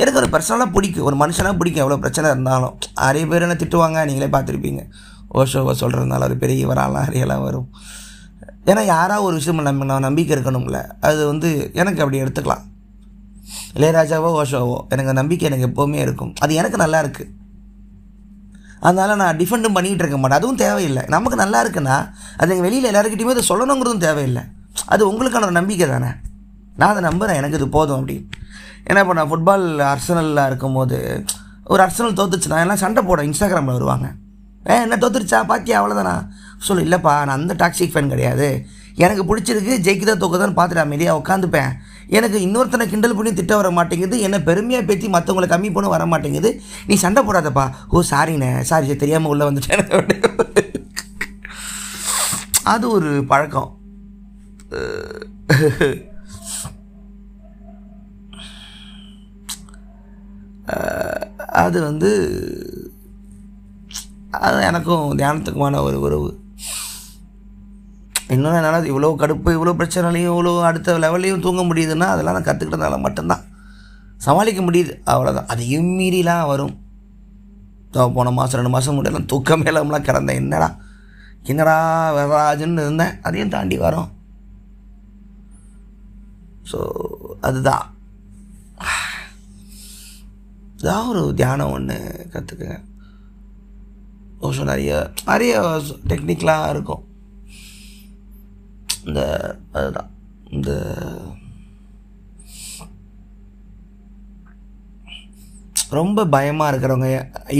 எனக்கு 0.01 0.19
ஒரு 0.21 0.29
பர்சனலாக 0.33 0.71
பிடிக்கும். 0.71 1.05
ஒரு 1.05 1.15
மனுஷனாக 1.15 1.57
பிடிக்கும். 1.57 1.83
எவ்வளோ 1.83 1.97
பிரச்சனை 1.97 2.29
இருந்தாலும். 2.29 2.75
நிறைய 2.95 3.27
பேர் 3.27 3.45
என்ன 3.47 3.55
திட்டுவாங்க? 3.63 4.05
நீங்களே 4.05 4.29
பார்த்துருப்பீங்க. 4.35 4.83
ஓஷோவை 5.33 5.73
சொல்கிறதுனால 5.81 6.27
அது 6.27 6.35
பெரிய 6.43 6.67
வரலாம் 6.67 7.05
நிறையெல்லாம் 7.05 7.43
வரும். 7.43 7.67
ஏன்னா 8.65 8.81
யாராவது 8.85 9.27
ஒரு 9.27 9.35
விஷயம் 9.35 9.61
நம்ம 9.61 9.85
நான் 9.85 10.07
நம்பிக்கை 10.07 10.37
இருக்கணும்ல. 10.37 10.79
அது 11.01 11.21
வந்து 11.25 11.71
எனக்கு 11.73 12.01
அப்படி 12.03 12.21
எடுத்துக்கலாம். 12.21 12.63
இளையராஜாவோ 13.75 14.29
ஓஷோவோ 14.39 14.77
எனக்கு 14.89 15.13
நம்பிக்கை 15.19 15.45
எனக்கு 15.51 15.67
எப்போவுமே 15.69 15.99
இருக்கும். 16.05 16.33
அது 16.39 16.53
எனக்கு 16.53 16.77
நல்லா 16.77 16.99
இருக்குது 17.03 17.31
அதனால் 18.79 19.21
நான் 19.21 19.37
டிஃபெண்டும் 19.37 19.75
பண்ணிகிட்டு 19.77 20.03
இருக்க 20.03 20.17
மாட்டேன். 20.17 20.39
அதுவும் 20.39 20.55
தேவையில்லை. 20.55 21.03
நமக்கு 21.07 21.37
நல்லா 21.43 21.59
இருக்குன்னா 21.65 21.97
அது 22.41 22.55
எங்கள் 22.55 22.65
வெளியில் 22.67 22.89
எல்லாருக்கிட்டையுமே 22.91 23.33
அதை 23.33 23.43
சொல்லணுங்கிறதும் 23.49 24.05
தேவையில்லை. 24.07 24.43
அது 24.85 25.01
உங்களுக்கான 25.11 25.47
ஒரு 25.47 25.51
நம்பிக்கை 25.51 25.87
தானே? 25.87 26.11
நான் 26.79 26.91
அதை 26.91 27.01
நம்புகிறேன் 27.09 27.39
எனக்கு 27.41 27.57
இது 27.59 27.67
போதும் 27.77 27.97
அப்படி. 27.99 28.15
ஏன்னா 28.89 29.01
இப்போ 29.03 29.15
நான் 29.19 29.31
ஃபுட்பால் 29.31 29.65
அர்சனலில் 29.93 30.45
இருக்கும்போது 30.49 30.97
ஒரு 31.71 31.81
அர்சனல் 31.85 32.19
தோத்துச்சுன்னா 32.19 32.59
எல்லாம் 32.65 32.83
சண்டை 32.83 33.01
போட 33.09 33.21
இன்ஸ்டாகிராமில் 33.29 33.77
வருவாங்க. 33.77 34.07
ஏ 34.69 34.75
என்ன 34.85 34.95
தோத்துருச்சா? 35.03 35.39
பாத்தியா? 35.51 35.77
அவ்வளோதானா 35.81 36.15
சொல்லு 36.67 36.85
இல்லைப்பா 36.87 37.13
நான் 37.27 37.39
அந்த 37.39 37.53
டாக்ஸிக் 37.61 37.93
ஃபேன் 37.93 38.11
கிடையாது. 38.13 38.47
எனக்கு 39.03 39.23
பிடிச்சிருக்கு 39.29 39.73
ஜெயிக்குதா 39.85 40.15
தோக்குதான்னு 40.23 40.57
பார்த்துட்டு 40.57 40.83
அமைதியாக 40.85 41.19
உட்காந்துப்பேன். 41.21 41.71
எனக்கு 42.17 42.37
இன்னொருத்தனை 42.45 42.85
கிண்டல் 42.91 43.15
பண்ணி 43.17 43.31
திட்ட 43.33 43.53
வர 43.59 43.69
மாட்டேங்குது 43.77 44.15
என்னை 44.25 44.39
பெருமையாக 44.49 44.85
பேத்தி 44.89 45.07
மற்றவங்களை 45.15 45.47
கம்மி 45.53 45.69
பண்ண 45.75 45.89
வர 45.95 46.05
மாட்டேங்குது. 46.13 46.51
நீ 46.87 46.95
சண்டை 47.05 47.21
போடாதப்பா. 47.27 47.65
ஓ 47.89 48.03
சாரிண்ணே 48.11 48.51
சாரி 48.71 48.87
சார் 48.89 49.03
தெரியாமல் 49.03 49.31
உள்ளே 49.33 49.47
வந்துட்டேன். 49.49 49.83
அது 52.73 52.85
ஒரு 52.97 53.11
பழக்கம். 53.33 53.71
அது 61.37 61.81
வந்து 61.81 62.09
அது 64.29 64.61
எனக்கும் 64.61 65.17
தியானத்துக்குமான 65.17 65.81
ஒரு 65.81 65.99
உறவு. 65.99 66.39
இன்னும் 68.29 68.53
என்னால் 68.53 68.89
இவ்வளோ 68.91 69.15
கடுப்பு 69.21 69.49
இவ்வளோ 69.55 69.73
பிரச்சனைலையும் 69.79 70.33
இவ்வளோ 70.33 70.61
அடுத்த 70.61 70.97
லெவல்லையும் 70.97 71.39
தூங்க 71.39 71.61
முடியுதுன்னா 71.61 72.07
அதெல்லாம் 72.13 72.41
நான் 72.41 72.47
கற்றுக்கிட்டதுனால 72.49 72.99
மட்டும்தான். 72.99 73.43
சமாளிக்க 74.17 74.61
முடியுது 74.61 74.93
அவ்வளோதான் 75.05 75.45
அதையும் 75.45 75.99
மீறிலாம் 75.99 76.47
வரும். 76.47 76.79
போன 77.91 78.31
மாதம் 78.31 78.59
ரெண்டு 78.59 78.69
மாதம் 78.69 79.03
முடியலாம் 79.03 79.25
தூக்கமே 79.25 79.71
இல்லாமலாம் 79.71 80.07
கிடந்தேன். 80.07 80.41
என்னடா? 80.41 80.77
என்னடா 81.43 81.77
வரராஜன்னு 82.15 82.85
இருந்தேன். 82.85 83.21
அதையும் 83.21 83.49
தாண்டி 83.49 83.79
வரோம். 83.79 84.09
ஸோ 86.71 86.79
அதுதான். 87.41 87.90
ஏதாவது 90.81 91.09
ஒரு 91.09 91.33
தியானம் 91.33 91.71
ஒன்று 91.71 91.97
கற்றுக்குங்க 92.33 92.77
ஓஷோ 94.47 94.63
நிறைய 94.63 94.91
நிறைய 95.25 95.81
டெக்னிக்லாம் 96.07 96.69
இருக்கும். 96.69 97.03
இந்த 99.05 99.21
அதுதான். 99.71 100.09
இந்த 100.49 100.71
ரொம்ப 105.99 106.25
பயமாக 106.35 106.71
இருக்கிறவங்க 106.71 107.09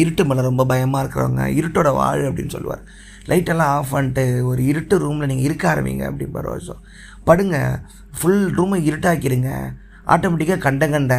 இருட்டு 0.01 0.25
மேலே 0.25 0.41
ரொம்ப 0.41 0.65
பயமாக 0.65 1.03
இருக்கிறவங்க 1.03 1.45
இருட்டோட 1.59 1.89
வாழ் 1.93 2.23
அப்படின்னு 2.27 2.55
சொல்லுவார். 2.55 2.83
லைட்டெல்லாம் 3.29 3.73
ஆஃப் 3.77 3.89
பண்ணிட்டு 3.89 4.45
ஒரு 4.45 4.61
இருட்டு 4.65 4.97
ரூமில் 4.97 5.29
நீங்கள் 5.31 5.47
இருக்க 5.47 5.65
ஆரம்பிங்க 5.73 6.05
அப்படிம்பார் 6.11 6.51
வருஷம் 6.53 6.83
படுங்க 7.23 7.57
ஃபுல் 8.19 8.45
ரூமை 8.57 8.79
இருட்டாக்கிடுங்க. 8.89 9.51
ஆட்டோமேட்டிக்காக 10.13 10.61
கண்ட 10.65 10.87
கண்ட 10.93 11.15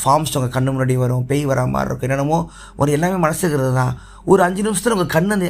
ஃபார்ம்ஸ் 0.00 0.34
உங்கள் 0.38 0.54
கண்ணு 0.56 0.72
முன்னாடி 0.74 0.94
வரும் 1.02 1.26
பேய் 1.30 1.44
வரா 1.50 1.64
மாதிரி 1.74 1.90
இருக்கும். 1.90 2.08
என்னென்னமோ 2.08 2.38
ஒரு 2.80 2.90
எல்லாமே 2.96 3.18
மனசுக்கிறது 3.26 3.72
தான் 3.80 3.92
ஒரு 4.32 4.40
அஞ்சு 4.46 4.62
நிமிஷத்தில் 4.66 4.94
உங்கள் 4.96 5.12
கண் 5.14 5.34
அந்த 5.36 5.46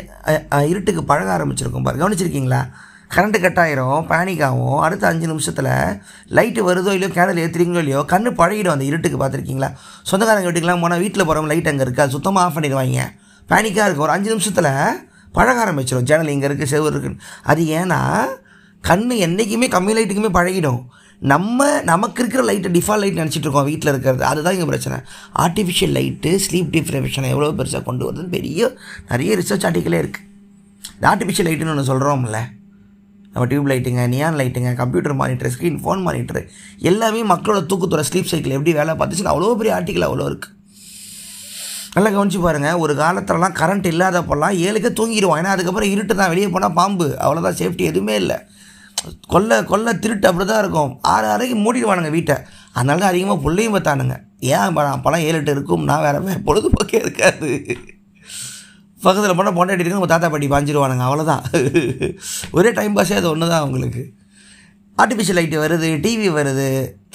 இருட்டுக்கு 0.73 1.05
பழக 1.11 1.31
ஆரம்பிச்சிருக்கும் 1.37 1.87
பாரு 1.89 2.03
கவனிச்சிருக்கீங்களா? 2.03 2.61
கரண்ட்டு 3.15 3.39
கட் 3.43 3.61
ஆகிரும் 3.63 4.07
பேனிக் 4.13 4.45
ஆகும். 4.47 4.79
அடுத்த 4.85 5.05
அஞ்சு 5.11 5.27
நிமிஷத்தில் 5.33 5.71
லைட்டு 6.37 6.63
வருதோ 6.69 6.93
இல்லையோ 6.97 7.11
கேண்டில் 7.17 7.43
ஏற்றுறீங்களோ 7.43 7.81
இல்லையோ 7.85 8.01
கண்ணு 8.13 8.31
பழகிடும் 8.41 8.75
அந்த 8.75 8.85
இருட்டுக்கு 8.91 9.19
பார்த்துருக்கீங்களா? 9.21 9.71
சொந்தக்காரங்க 10.11 10.49
வீட்டுக்குலாம் 10.49 10.83
போனால் 10.85 11.03
வீட்டில் 11.05 11.27
போகிறவங்க 11.29 11.53
லைட் 11.53 11.71
அங்கே 11.73 11.85
இருக்கா 11.87 12.07
சுத்தமாக 12.15 12.47
ஆஃப் 12.47 12.57
பண்ணிடுவாங்க. 12.57 13.05
பேனிக்காக 13.51 13.87
இருக்கும். 13.87 14.07
ஒரு 14.09 14.15
அஞ்சு 14.17 14.31
நிமிஷத்தில் 14.35 14.73
பழக 15.37 15.59
ஆரம்பிச்சிடும் 15.65 16.09
ஜன்னல் 16.11 16.33
இங்கே 16.35 16.47
இருக்குது 16.49 16.71
செவ்வறு 16.73 16.93
இருக்குன்னு. 16.95 17.23
அது 17.51 17.63
ஏன்னா 17.79 18.01
கண் 18.85 19.09
என்றைக்குமே 19.27 19.69
கம்மி 19.75 19.95
லைட்டுக்குமே 19.97 20.31
பழகிடும். 20.39 20.81
நம்ம 21.23 21.67
நமக்கு 21.91 22.21
இருக்கிற 22.23 22.43
லைட்டை 22.49 22.71
டிஃபால்ட் 22.77 23.03
லைட் 23.03 23.21
நினச்சிட்டு 23.21 23.47
இருக்கோம் 23.47 23.69
வீட்டில் 23.71 23.91
இருக்கிறது. 23.93 24.25
அதுதான் 24.31 24.55
இங்கே 24.57 24.69
பிரச்சனை. 24.71 24.97
ஆர்டிஃபிஷியல் 25.45 25.95
லைட்டு 25.99 26.33
ஸ்லீப் 26.47 26.71
டிப்ரவேஷனை 26.77 27.29
எவ்வளோ 27.35 27.53
பெருசாக 27.61 27.83
கொண்டு 27.89 28.05
வருதுன்னு 28.07 28.35
பெரிய 28.37 28.69
நிறைய 29.11 29.37
ரிசர்ச் 29.41 29.67
ஆர்டிக்கலே 29.69 30.01
இருக்குது 30.05 30.25
இந்த 30.97 31.07
ஆர்டிஃபிஷியல் 31.13 31.49
லைட்டுன்னு 31.49 31.75
ஒன்று 31.75 31.91
சொல்கிறோம்ல 31.93 32.41
நம்ம 33.33 33.47
டியூப் 33.53 33.71
லைட்டுங்க 33.71 34.03
neon 34.13 34.37
லைட்டுங்க 34.41 34.71
computer 34.83 35.17
monitor 35.23 35.53
screen 35.55 35.81
phone 35.85 36.03
monitor 36.09 36.43
எல்லாமே 36.91 37.23
மக்களோட 37.33 37.63
தூக்கத்தோட 37.71 38.05
ஸ்லீப் 38.11 38.31
சைக்கிள் 38.33 38.55
எப்படி 38.59 38.75
வேலை 38.81 38.93
பார்த்துச்சுன்னு 39.01 39.33
அவ்வளோ 39.33 39.57
பெரிய 39.63 39.73
ஆர்டிக்கல் 39.79 40.07
அவ்வளோ 40.09 40.29
இருக்குது 40.31 40.55
நல்லா 41.97 42.11
கவனிச்சு 42.15 42.41
பாருங்கள் 42.45 42.81
ஒரு 42.85 42.93
காலத்துலலாம் 43.03 43.55
கரண்ட் 43.61 43.87
இல்லாதப்பெல்லாம் 43.93 44.57
ஏழுக்கே 44.67 44.91
தூங்கிடுவோம் 44.99 45.39
ஏன்னா 45.41 45.53
அதுக்கப்புறம் 45.55 45.93
இருட்டு 45.93 46.15
தான் 46.15 46.31
வெளியே 46.33 46.49
போனால் 46.55 46.75
பாம்பு. 46.79 47.07
அவ்வளோதான் 47.25 47.57
சேஃப்டி 47.61 47.85
எதுவுமே 47.91 48.15
இல்லை. 48.23 48.37
கொல்லை 49.33 49.57
கொல்லை 49.71 49.93
திருட்டு 50.03 50.27
அப்படி 50.29 50.47
தான் 50.51 50.63
இருக்கும். 50.63 50.93
ஆறு 51.15 51.27
அறைக்கு 51.35 51.57
மூடிடுவானுங்க 51.65 52.11
வீட்டை. 52.17 52.37
அதனால 52.77 53.01
தான் 53.03 53.13
அதிகமாக 53.13 53.39
பிள்ளையும் 53.45 53.75
பார்த்தானுங்க. 53.77 54.17
ஏன் 54.53 54.65
அப்போலாம் 54.67 55.25
ஏழு 55.27 55.39
எட்டு 55.41 55.55
இருக்கும்? 55.57 55.85
நான் 55.91 56.05
வேறு 56.07 56.41
பொழுதுபோக்கே 56.49 56.99
இருக்காது. 57.05 57.51
பக்கத்தில் 59.05 59.39
போனால் 59.39 59.57
பொண்டாட்டி 59.57 59.83
இருக்கு 59.83 59.99
நம்ம 59.99 60.11
தாத்தா 60.13 60.29
பாட்டி 60.33 60.47
பாஞ்சிருவானுங்க. 60.53 61.05
அவ்வளோதான் 61.09 61.43
ஒரே 62.59 62.71
டைம் 62.79 62.97
பாஸே 62.99 63.17
அது 63.21 63.29
ஒன்று 63.33 63.51
தான் 63.53 63.63
அவங்களுக்கு. 63.65 64.03
ஆர்டிஃபிஷியல் 65.03 65.39
லைட்டு 65.39 65.59
வருது 65.65 65.89
டிவி 66.05 66.29
வருது. 66.39 66.69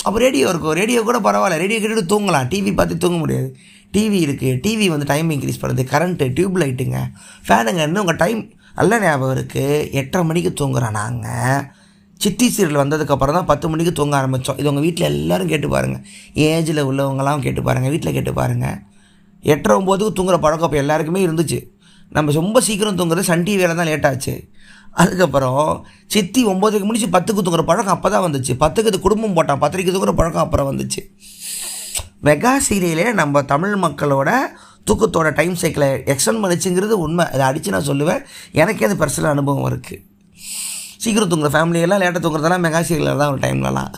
அப்போ 0.06 0.18
ரேடியோ 0.26 0.46
இருக்கும். 0.52 0.76
ரேடியோ 0.82 1.00
கூட 1.10 1.20
பரவாயில்ல. 1.28 1.58
ரேடியோ 1.64 1.80
கேட்டுட்டு 1.82 2.12
தூங்கலாம். 2.14 2.48
டிவி 2.54 2.72
பார்த்து 2.80 3.04
தூங்க 3.04 3.18
முடியாது. 3.24 3.50
டிவி 3.96 4.20
இருக்குது 4.26 4.60
டிவி 4.66 4.86
வந்து 4.94 5.08
டைம் 5.14 5.30
இன்க்ரீஸ் 5.36 5.62
பண்ணுது. 5.64 5.84
கரண்ட்டு 5.94 6.28
டியூப் 6.38 6.60
லைட்டுங்க 6.64 7.00
ஃபேனுங்க 7.48 7.82
இன்னும் 7.88 8.04
உங்கள் 8.06 8.22
டைம் 8.24 8.42
நல்ல 8.82 8.98
ஞாபகம் 9.02 9.34
இருக்குது 9.36 9.82
எட்டரை 10.00 10.24
மணிக்கு 10.28 10.52
தூங்குறோம் 10.60 10.96
நாங்கள் 11.00 11.58
சித்தி 12.24 12.46
சீரியல் 12.54 12.80
வந்ததுக்கப்புறம் 12.82 13.36
தான் 13.38 13.48
பத்து 13.50 13.66
மணிக்கு 13.72 13.92
தூங்க 14.00 14.16
ஆரம்பித்தோம் 14.20 14.58
இது 14.62 14.70
உங்கள் 14.72 14.86
வீட்டில் 14.86 15.08
எல்லோரும் 15.10 15.50
கேட்டு 15.52 15.68
பாருங்கள் 15.74 16.04
ஏஜில் 16.46 16.82
உள்ளவங்களாம் 16.90 17.44
கேட்டு 17.46 17.62
பாருங்கள் 17.68 17.94
வீட்டில் 17.94 18.16
கேட்டு 18.18 18.32
பாருங்கள் 18.40 18.78
எட்டரை 19.44 19.76
ஒம்போதுக்கு 19.80 20.16
தூங்குற 20.18 20.38
பழக்கம் 20.46 20.68
அப்போ 20.68 20.80
எல்லாருக்குமே 20.84 21.22
இருந்துச்சு. 21.28 21.60
நம்ம 22.16 22.34
ரொம்ப 22.40 22.62
சீக்கிரம் 22.68 22.98
தூங்குறது 23.00 23.30
சன் 23.30 23.46
டிவியில் 23.48 23.80
தான் 23.82 23.90
லேட்டாச்சு 23.92 24.34
அதுக்கப்புறம் 25.04 25.62
சித்தி 26.16 26.42
ஒம்போதுக்கு 26.54 26.88
முடிச்சு 26.90 27.10
பத்துக்கு 27.18 27.46
தூங்குற 27.46 27.66
பழக்கம் 27.72 27.96
அப்போ 27.98 28.12
தான் 28.16 28.26
வந்துச்சு. 28.28 28.56
பத்துக்கு 28.64 28.92
இது 28.94 29.00
குடும்பம் 29.06 29.38
போட்டான். 29.38 29.62
பத்திரிக்கை 29.64 29.94
தூங்குற 29.96 30.16
பழக்கம் 30.22 30.46
அப்புறம் 30.46 30.70
வந்துச்சு. 30.72 31.04
மெகா 32.28 32.54
சீரியலே 32.68 33.08
நம்ம 33.22 33.44
தமிழ் 33.54 33.78
மக்களோட 33.86 34.32
தூக்கத்தோட 34.86 35.34
டைம் 35.34 35.56
சைக்கிளை 35.56 35.90
எக்ஸ்டெண்ட் 35.90 36.44
பண்ணிச்சுங்கிறது 36.44 37.00
உண்மை. 37.06 37.26
அதை 37.26 37.42
அடித்து 37.42 37.72
நான் 37.72 37.88
சொல்லுவேன். 37.88 38.24
எனக்கே 38.52 38.86
அது 38.86 39.06
பர்சனல் 39.06 39.34
அனுபவம் 39.36 39.72
இருக்குது 39.74 40.06
சீக்கிரம் 40.98 41.30
தூங்குற 41.30 41.48
ஃபேமிலியெல்லாம் 41.48 42.04
லேட்டாக 42.04 42.24
தூங்குறதெல்லாம் 42.26 42.64
மெகா 42.66 42.82
சீரியலில் 42.90 43.18
தான் 43.18 43.32
ஒரு 43.32 43.40
டைம்லலாம் 43.40 43.92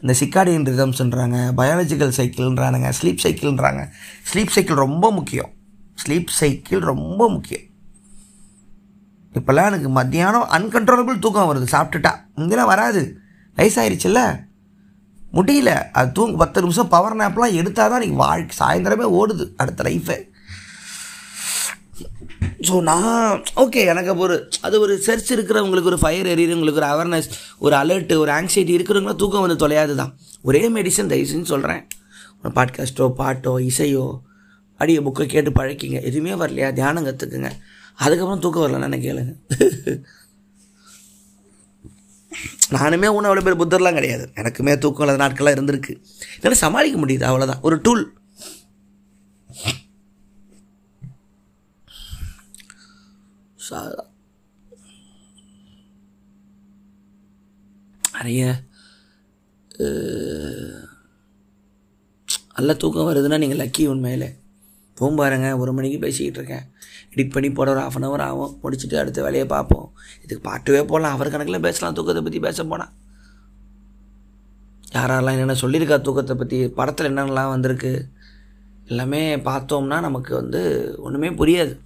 இந்த 0.00 0.14
சிக்காடியன் 0.20 0.68
ரிதம்ஸ்ன்றாங்க 0.70 1.36
பயாலஜிக்கல் 1.56 2.12
சைக்கிள்ன்றானுங்க 2.16 2.92
ஸ்லீப் 3.02 3.18
சைக்கிள்ன்றாங்க 3.22 3.88
ஸ்லீப் 4.32 4.46
சைக்கிள் 4.46 4.76
ரொம்ப 4.76 5.10
முக்கியம். 5.10 5.50
ஸ்லீப் 6.06 6.26
சைக்கிள் 6.26 6.78
ரொம்ப 6.78 7.28
முக்கியம். 7.30 7.62
இப்போல்லாம் 9.32 9.66
எனக்கு 9.66 9.88
மத்தியானம் 9.88 10.48
அன்கண்ட்ரோலபிள் 10.50 11.18
தூக்கம் 11.18 11.48
வருது. 11.48 11.74
சாப்பிட்டுட்டா. 11.74 12.14
இங்கெல்லாம் 12.34 12.66
வராது. 12.66 13.18
வயசாயிருச்சுல்ல? 13.56 14.44
முடியல. 15.36 15.70
அது 15.92 16.12
தூங்க 16.12 16.36
பத்து 16.36 16.62
நிமிஷம் 16.62 16.88
பவர் 16.88 17.18
நேப்லாம் 17.18 17.54
எடுத்தால் 17.54 17.90
தான் 17.90 18.00
நீங்கள் 18.00 18.22
வாழ்க்கை 18.24 18.54
சாயந்தரமே 18.58 19.06
ஓடுது 19.18 19.46
அடுத்த 19.56 19.82
லைஃபை 19.82 20.18
ஸோ 22.60 22.82
நான் 22.82 23.08
ஓகே 23.56 23.80
எனக்கு 23.86 24.10
அப்போ 24.10 24.22
ஒரு 24.22 24.36
அது 24.60 24.80
ஒரு 24.80 24.98
செர்ச் 24.98 25.32
இருக்கிறவங்களுக்கு 25.32 25.84
ஒரு 25.84 25.98
ஃபயர் 25.98 26.26
எரியறவங்களுக்கு 26.26 26.80
ஒரு 26.82 26.86
அவேர்னஸ் 26.86 27.28
ஒரு 27.58 27.74
அலர்ட்டு 27.76 28.14
ஒரு 28.18 28.30
ஆங்ஸைட்டி 28.32 28.72
இருக்கிறவங்களும் 28.76 29.16
தூக்கம் 29.16 29.44
வந்து 29.46 29.58
தொலையாது 29.64 29.94
தான் 29.94 30.12
ஒரே 30.42 30.68
மெடிசன் 30.68 31.06
தயவுசெய்து 31.06 31.44
சொல்கிறேன் 31.44 31.82
ஒரு 32.40 32.52
பாட்காஸ்ட்டோ 32.54 33.06
பாட்டோ 33.18 33.52
இசையோ 33.68 34.06
அடிய 34.80 35.00
புக்கை 35.00 35.26
கேட்டு 35.26 35.50
பழக்கிங்க 35.50 35.98
எதுவுமே 36.02 36.32
வரலையா? 36.34 36.72
தியானம் 36.72 37.06
கற்றுக்குங்க 37.06 37.50
அதுக்கப்புறம் 37.98 38.40
தூக்கம் 38.40 38.64
வரலன்னு 38.64 38.98
கேளுங்க. 39.00 39.32
நானுமே 42.76 43.08
ஒன்றும் 43.14 43.30
அவ்வளோ 43.30 43.44
பேர் 43.46 43.60
புத்தர்லாம் 43.62 43.98
கிடையாது. 43.98 44.24
எனக்குமே 44.40 44.72
தூக்கம் 44.84 45.04
இல்லாத 45.06 45.22
நாட்கள்லாம் 45.22 45.56
இருந்திருக்கு. 45.56 45.94
என்னால் 46.36 46.62
சமாளிக்க 46.64 46.98
முடியுது 47.02 47.26
அவ்வளோதான் 47.30 47.64
ஒரு 47.68 47.78
டூல் 47.86 48.04
நிறைய 58.16 58.44
நல்ல 62.58 62.74
தூக்கம் 62.82 63.08
வருதுன்னா 63.08 63.38
நீங்கள் 63.42 63.60
லக்கி 63.62 63.82
உண்மையில். 63.92 64.28
போகும் 64.98 65.18
பாருங்கள் 65.20 65.58
ஒரு 65.62 65.72
மணிக்கு 65.76 65.98
பேசிக்கிட்டு 66.04 66.40
இருக்கேன். 66.40 66.66
எடிட் 67.16 67.30
பண்ணி 67.30 67.50
போட 67.52 67.70
ஒரு 67.70 67.80
ஆஃப் 67.80 67.96
அன் 67.96 68.08
ஹவர் 68.08 68.20
ஆகும். 68.20 68.58
முடிச்சுட்டு 68.62 68.96
அடுத்த 68.96 69.22
வேலையை 69.22 69.46
பார்ப்போம். 69.46 69.92
இதுக்கு 70.22 70.50
பாட்டுவே 70.50 70.86
போடலாம் 70.86 71.12
அவர் 71.12 71.30
கணக்கில் 71.30 71.60
பேசலாம். 71.60 71.94
தூக்கத்தை 71.94 72.22
பற்றி 72.22 72.38
பேச 72.38 72.64
போனால் 72.64 72.88
யாரெல்லாம் 74.92 75.30
என்னென்ன 75.30 75.52
சொல்லியிருக்கா 75.52 76.00
தூக்கத்தை 76.00 76.36
பற்றி 76.36 76.68
படத்தில் 76.68 77.14
என்னென்னலாம் 77.14 77.48
வந்திருக்கு? 77.48 78.08
எல்லாமே 78.84 79.36
பார்த்தோம்னா 79.36 80.00
நமக்கு 80.00 80.34
வந்து 80.34 80.94
ஒன்றுமே 80.98 81.28
புரியாது. 81.28 81.78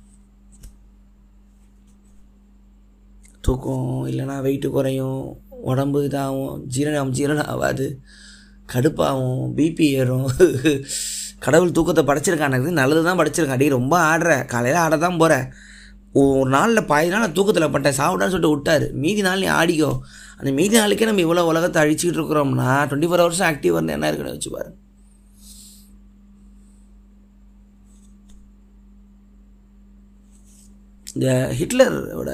தூக்கம் 3.40 4.06
இல்லைன்னா 4.06 4.42
வெயிட்டு 4.42 4.68
குறையும். 4.68 5.36
உடம்பு 5.48 6.02
இதாகும். 6.02 6.64
ஜீரணம் 6.76 7.12
ஜீரணம் 7.12 7.44
ஆகாது. 7.44 8.00
கடுப்பாகும். 8.72 9.52
பிபி 9.56 9.80
ஏறும். 9.80 10.30
கடவுள் 11.46 11.76
தூக்கத்தை 11.76 12.02
படைச்சிருக்கானது 12.10 12.70
நல்லது 12.80 13.02
தான் 13.08 13.18
படைச்சிருக்கான். 13.20 13.58
அடி 13.58 13.68
ரொம்ப 13.78 13.94
ஆடுற. 14.10 14.32
காலையில் 14.52 14.82
ஆட 14.84 14.96
தான் 15.06 15.20
போகிற 15.22 15.34
ஒரு 16.20 16.48
நாளில் 16.56 16.88
பாதி 16.90 17.10
நாள் 17.12 17.24
நான் 17.24 17.36
தூக்கத்தில் 17.38 17.72
பட்டேன். 17.74 17.96
சாப்பிடான்னு 18.00 18.32
சொல்லிட்டு 18.34 18.54
விட்டார். 18.54 18.86
மீதி 19.02 19.22
நாள் 19.26 19.42
நீ 19.44 19.48
ஆடிக்கோ. 19.60 19.90
அந்த 20.40 20.50
மீதி 20.58 20.74
நாளைக்கே 20.80 21.08
நம்ம 21.08 21.22
இவ்வளோ 21.26 21.44
உலகத்தை 21.52 21.78
அழிச்சிக்கிட்டு 21.82 22.20
இருக்கிறோம்னா 22.20 22.70
டுவெண்ட்டி 22.90 23.10
ஃபோர் 23.10 23.22
ஹவர்ஸும் 23.24 23.48
ஆக்டிவ் 23.50 23.78
வந்து 23.78 23.94
என்ன 23.96 24.08
இருக்குன்னு 24.10 24.36
வச்சு 24.36 24.50
பாரு. 24.56 24.70
இந்த 31.16 31.28
ஹிட்லரோட 31.58 32.32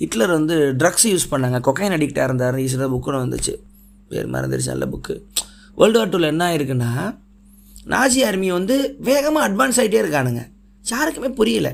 ஹிட்லர் 0.00 0.32
வந்து 0.38 0.56
ட்ரக்ஸ் 0.80 1.06
யூஸ் 1.12 1.30
பண்ணாங்க. 1.30 1.58
கொக்கைன் 1.68 1.94
அடிக்டாக 1.96 2.28
இருந்தார். 2.28 2.56
ரீசெண்டாக 2.60 2.90
புக்குன்னு 2.94 3.24
வந்துச்சு. 3.24 3.54
பேர் 4.10 4.34
மறந்துருச்சு 4.34 4.74
நல்ல 4.74 4.86
புக்கு 4.92 5.14
வேர்ல்டு 5.80 5.98
வார் 6.00 6.12
டூவில் 6.12 6.32
என்ன 6.34 6.44
ஆயிருக்குன்னா 6.50 6.92
நாஜி 7.88 8.20
ஆர்மி 8.28 8.48
வந்து 8.52 8.96
வேகமாக 8.98 9.48
அட்வான்ஸ் 9.48 9.78
ஆகிட்டே 9.82 10.00
இருக்கானுங்க. 10.04 10.42
யாருக்குமே 10.88 11.28
புரியலை. 11.28 11.72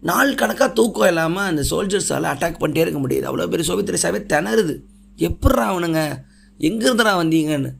நாள் 0.00 0.34
கணக்காக 0.34 0.72
தூக்கம் 0.72 1.08
இல்லாமல் 1.08 1.48
அந்த 1.48 1.62
சோல்ஜர்ஸால் 1.70 2.28
அட்டாக் 2.32 2.60
பண்ணிட்டே 2.62 2.82
இருக்க 2.84 3.00
முடியுது. 3.00 3.26
அவ்வளோ 3.30 3.46
பெரிய 3.48 3.62
சோவியத் 3.62 3.92
ரஷ்யாவே 3.96 4.20
திணறுது. 4.32 4.74
எப்பட்றா 5.16 5.64
அவனுங்க? 5.72 6.00
எங்கேருந்துடா 6.58 7.12
வந்தீங்கன்னு? 7.20 7.70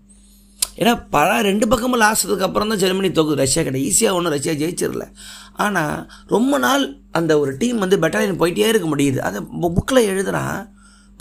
ஏன்னா 0.76 1.07
பல 1.11 1.43
ரெண்டு 1.43 1.68
பக்கமும் 1.68 2.01
லாஸ்ட்றதுக்கு 2.01 2.47
அப்புறம் 2.49 2.68
தான் 2.68 2.78
ஜெர்மனி 2.78 3.09
தோக்குது. 3.09 3.34
ரஷ்யா 3.34 3.62
கிட்ட 3.62 3.78
ஈஸியாக 3.78 4.12
ஒன்றும் 4.12 4.32
ரஷ்யா 4.32 4.53
ஜெயிச்சிடல. 4.53 5.07
ஆனால் 5.55 6.11
ரொம்ப 6.26 6.59
நாள் 6.59 6.84
அந்த 7.11 7.38
ஒரு 7.38 7.57
டீம் 7.57 7.78
வந்து 7.78 7.97
பெட்டாலியன் 7.97 8.40
போயிட்டே 8.43 8.68
இருக்க 8.68 8.97
முடியுது. 8.97 9.18
அந்த 9.18 9.40
புக்கில் 9.61 10.07
எழுதுகிறான் 10.07 10.74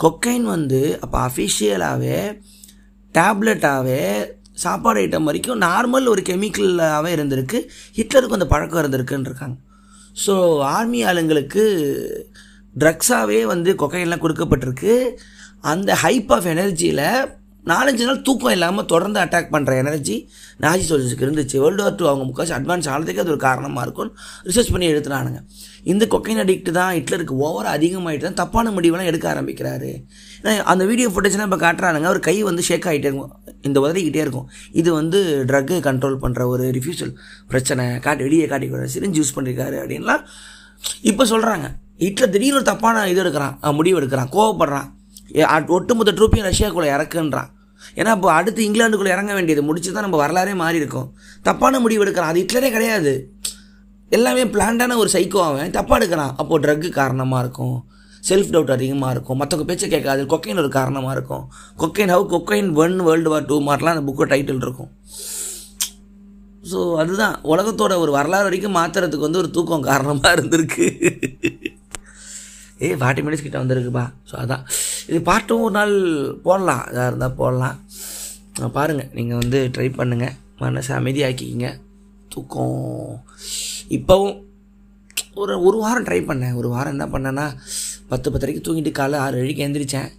கொக்கைன் 0.04 0.42
வந்து 0.42 0.98
அப்போ 1.00 1.18
அஃபிஷியலாகவே 1.26 2.40
டேப்லெட்டாகவே 3.14 4.02
சாப்பாடு 4.52 5.00
ஐட்டம் 5.00 5.22
வரைக்கும் 5.22 5.60
நார்மல் 5.60 6.08
ஒரு 6.08 6.22
கெமிக்கலாகவே 6.22 7.10
இருந்திருக்கு. 7.16 7.58
ஹிட்லருக்கு 7.96 8.38
அந்த 8.38 8.46
பழக்கம் 8.46 8.82
இருந்திருக்குன்னு 8.82 9.28
இருக்காங்க 9.30 9.56
ஸோ 10.26 10.58
ஆர்மி 10.58 11.02
ஆளுங்களுக்கு 11.02 11.62
ட்ரக்ஸாகவே 12.78 13.42
வந்து 13.42 13.72
கொக்கைன்லாம் 13.72 14.24
கொடுக்கப்பட்டிருக்கு. 14.24 15.10
அந்த 15.60 15.96
ஹைப் 16.02 16.32
ஆஃப் 16.32 16.44
எனர்ஜியில் 16.44 17.34
நாலஞ்சு 17.70 18.04
நாள் 18.06 18.22
தூக்கம் 18.26 18.54
இல்லாமல் 18.54 18.86
தொடர்ந்து 18.92 19.18
அட்டாக் 19.22 19.50
பண்ணுற 19.54 19.72
எனர்ஜி 19.82 20.16
நாஜி 20.62 20.84
சோல்ஜர்ஸ்க்கு 20.88 21.24
இருந்துச்சு. 21.26 21.56
வேர்ல்டு 21.62 21.82
வார் 21.84 21.96
டூ 21.98 22.06
அவங்க 22.10 22.24
முக்காசி 22.28 22.52
அட்வான்ஸ் 22.56 22.88
ஆனதுக்கு 22.94 23.22
அது 23.22 23.30
ஒரு 23.34 23.40
காரணமாக 23.44 23.84
இருக்கும்னு 23.86 24.14
ரிசர்ச் 24.48 24.70
பண்ணி 24.74 24.86
எடுத்துனானுங்க 24.92 25.40
இந்த 25.92 26.04
கொக்கைன் 26.14 26.40
அடிக்ட் 26.44 26.70
தான் 26.78 26.92
ஹிட்லருக்கு 26.96 27.34
ஓவர் 27.46 27.68
அதிகமாகிட்டு 27.74 28.26
தான் 28.28 28.38
தப்பான 28.40 28.70
முடிவெல்லாம் 28.76 29.10
எடுக்க 29.10 29.26
ஆரம்பிக்கிறாரு. 29.34 29.90
அந்த 30.72 30.82
வீடியோ 30.90 31.10
ஃபுட்டேஜ்லாம் 31.14 31.48
இப்போ 31.50 31.60
காட்டுறானுங்க. 31.66 32.08
அவர் 32.12 32.20
கை 32.28 32.36
வந்து 32.48 32.64
ஷேக் 32.68 32.88
ஆகிட்டே 32.92 33.08
இருக்கும். 33.10 33.34
இந்த 33.68 33.80
உதறிக்கிட்டே 33.84 34.22
இருக்கும். 34.26 34.48
இது 34.82 34.90
வந்து 35.00 35.20
ட்ரக்கு 35.50 35.78
கண்ட்ரோல் 35.88 36.18
பண்ணுற 36.24 36.46
ஒரு 36.54 36.66
ரிஃப்யூசல் 36.78 37.12
பிரச்சனை. 37.52 37.84
காட்டி 38.06 38.24
வெளியே 38.28 38.48
காட்டி 38.54 38.70
சிரிஞ்சு 38.96 39.20
யூஸ் 39.22 39.36
பண்ணியிருக்காரு 39.38 39.78
அப்படின்லாம் 39.82 40.24
இப்போ 41.10 41.24
சொல்கிறாங்க 41.32 41.68
ஹிட்லர் 42.04 42.34
திடீர்னு 42.34 42.58
ஒரு 42.60 42.68
தப்பான 42.72 43.06
இது 43.12 43.22
எடுக்கிறான். 43.24 43.56
முடிவு 43.78 43.98
எடுக்கிறான். 44.00 44.30
கோவப்படுறான். 44.36 44.90
ஒட்டுமொத்த 45.76 46.12
ட்ரூப்பையும் 46.18 46.48
ரஷ்யாக்குள்ளே 46.50 46.88
இறக்குன்றான். 46.96 47.50
ஏன்னா 47.96 48.10
இப்போ 48.16 48.28
அடுத்து 48.32 48.60
இங்கிலாந்துக்குள்ளே 48.68 49.14
இறங்க 49.16 49.32
வேண்டியது 49.34 49.62
முடிச்சு 49.68 49.92
தான் 49.92 50.04
நம்ம 50.06 50.18
வரலாறே 50.24 50.54
மாறி 50.54 50.76
இருக்கும் 50.82 51.08
தப்பான 51.42 51.80
முடிவு 51.80 52.04
எடுக்கிறான். 52.04 52.32
அது 52.32 52.42
ஹிட்லரே 52.42 52.70
கிடையாது. 52.70 53.12
எல்லாமே 54.10 54.44
பிளான்டான 54.54 54.96
ஒரு 55.02 55.10
சைக்கோ 55.12 55.40
அவன். 55.48 55.72
தப்பாக 55.78 55.98
எடுக்கிறான். 56.00 56.32
அப்போது 56.40 56.62
ட்ரக்கு 56.64 56.88
காரணமாக 57.00 57.42
இருக்கும். 57.44 57.76
செல்ஃப் 58.28 58.50
டவுட் 58.54 58.72
அதிகமாக 58.76 59.12
இருக்கும். 59.14 59.38
மற்றவங்க 59.40 59.66
பேச்சை 59.68 59.88
கேட்காது. 59.88 60.22
கொக்கைன் 60.32 60.60
ஒரு 60.62 60.68
காரணமாக 60.78 61.14
இருக்கும். 61.16 61.44
Cocaine 61.82 62.12
how 62.14 62.24
cocaine 62.34 62.68
won 62.82 62.96
world 63.08 63.30
war 63.32 63.46
two 63.46 63.56
மாதிரிலாம் 63.68 63.96
அந்த 63.96 64.04
புக்கு 64.08 64.30
டைட்டில் 64.32 64.62
இருக்கும். 64.66 64.90
ஸோ 66.72 66.80
அதுதான். 67.02 67.36
உலகத்தோட 67.52 67.92
ஒரு 67.98 68.12
வரலாறு 68.18 68.48
வரைக்கும் 68.48 68.76
மாற்றுறதுக்கு 68.76 69.28
வந்து 69.28 69.42
ஒரு 69.42 69.50
தூக்கம் 69.50 69.88
காரணமாக 69.90 70.34
இருந்திருக்கு. 70.36 70.86
ஏய் 72.86 72.98
ஃபார்ட்டி 73.00 73.22
மினிட்ஸ் 73.24 73.44
கிட்ட 73.46 73.56
வந்திருக்குப்பா. 73.62 74.04
ஸோ 74.30 74.34
அதான். 74.42 74.62
இது 75.10 75.18
பாட்டும் 75.30 75.64
ஒரு 75.66 75.74
நாள் 75.78 75.94
போடலாம். 76.46 76.84
இதாக 76.92 77.10
இருந்தால் 77.10 77.38
போடலாம். 77.40 77.76
பாருங்கள் 78.76 79.10
நீங்கள் 79.18 79.40
வந்து 79.42 79.58
ட்ரை 79.74 79.88
பண்ணுங்கள் 79.98 80.34
மனசை 80.62 80.92
அமைதியாக்கிக்கிங்க. 81.00 81.68
தூக்கம். 82.34 83.12
இப்போவும் 83.96 84.36
ஒரு 85.42 85.54
ஒரு 85.66 85.76
வாரம் 85.84 86.06
ட்ரை 86.08 86.20
பண்ணேன். 86.30 86.56
ஒரு 86.60 86.68
வாரம் 86.74 86.94
என்ன 86.96 87.06
பண்ணேன்னா 87.14 87.46
பத்து 88.10 88.30
பத்தரைக்கு 88.32 88.64
தூங்கிட்டு 88.66 88.92
காலை 89.00 89.18
ஆறு 89.24 89.36
வழிக்கு 89.40 89.66
எந்திரிச்சேன். 89.66 90.10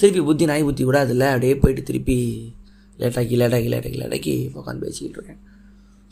திருப்பி 0.00 0.22
புத்தி 0.28 0.44
நாய் 0.50 0.66
புத்தி 0.68 0.82
கூட 0.88 0.98
அதில் 1.06 1.30
அப்படியே 1.32 1.54
போயிட்டு 1.62 1.82
திருப்பி 1.90 2.18
லேட்டாக்கி 3.00 3.36
லேட்டாக்கி 3.40 3.68
லேட்டாக்கி 3.74 3.98
லேட்டாக்கி 4.02 4.34
உட்காந்து 4.58 4.84
பேசிக்கிட்டு 4.86 5.18
இருக்கேன். 5.18 5.40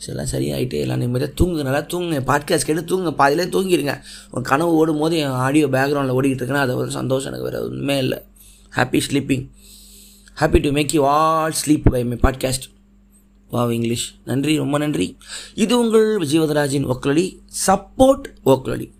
எல்லாம் 0.07 0.29
சரியாயிட்டு 0.31 0.77
எல்லாம் 0.79 0.97
நிம்மதியாக 0.97 1.33
தூங்குங்க 1.39 1.63
நல்லா 1.63 1.79
தூங்குங்க. 1.79 2.19
பாட்காஸ்ட் 2.29 2.67
கேட்டு 2.67 2.83
தூங்குங்க 2.91 3.13
பாதியிலே 3.15 3.45
தூங்கிடுங்க 3.55 3.93
உங்கள் 4.31 4.49
கனவு 4.51 4.73
ஓடும் 4.73 4.97
போது 4.97 5.17
என் 5.17 5.37
ஆடியோ 5.45 5.67
பேக்ரவுண்டில் 5.67 6.17
ஓடிக்கிட்டு 6.17 6.43
இருக்குன்னா 6.43 6.65
அது 6.65 6.75
ஒரு 6.75 6.91
சந்தோஷம் 6.91 7.33
எனக்கு 7.33 7.51
வேறு 7.51 7.65
ஒன்றுமே 7.69 7.97
இல்லை. 7.97 8.19
Happy 8.75 9.01
sleeping 9.07 9.45
happy 10.39 10.61
to 10.61 10.71
make 10.71 10.93
you 10.93 11.05
all 11.05 11.53
sleep 11.65 11.89
by 11.91 12.03
my 12.03 12.17
podcast 12.21 12.67
wow 13.51 13.71
English 13.71 14.15
நன்றி 14.25 14.57
ரொம்ப 14.57 14.77
நன்றி. 14.77 15.17
இது 15.55 15.79
உங்கள் 15.79 16.17
விஜயவதராஜின் 16.17 16.87
ஒக்லடி 16.95 17.39
சப்போர்ட் 17.67 18.27
ஒக்லடி 18.45 18.91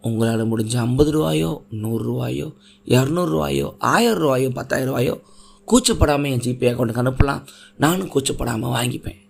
உங்களால் 0.00 0.50
முடிஞ்ச 0.52 0.76
ஐம்பது 0.76 1.10
ரூபாயோ 1.10 1.62
நூறுரூவாயோ 1.72 2.54
இரநூறுவாயோ 2.86 3.74
ஆயிரம் 3.78 4.18
ரூபாயோ 4.18 4.50
பத்தாயிரம் 4.50 4.94
ரூபாயோ 4.94 5.20
கூச்சப்படாமல் 5.66 6.30
என் 6.30 6.44
ஜிபே 6.46 6.66
அக்கௌண்ட்டுக்கு 6.72 7.04
அனுப்பலாம். 7.04 7.44
நானும் 7.76 8.10
கூச்சப்படாமல் 8.12 8.74
வாங்கிப்பேன். 8.78 9.20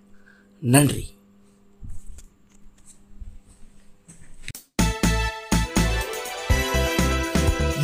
நன்றி 0.66 1.04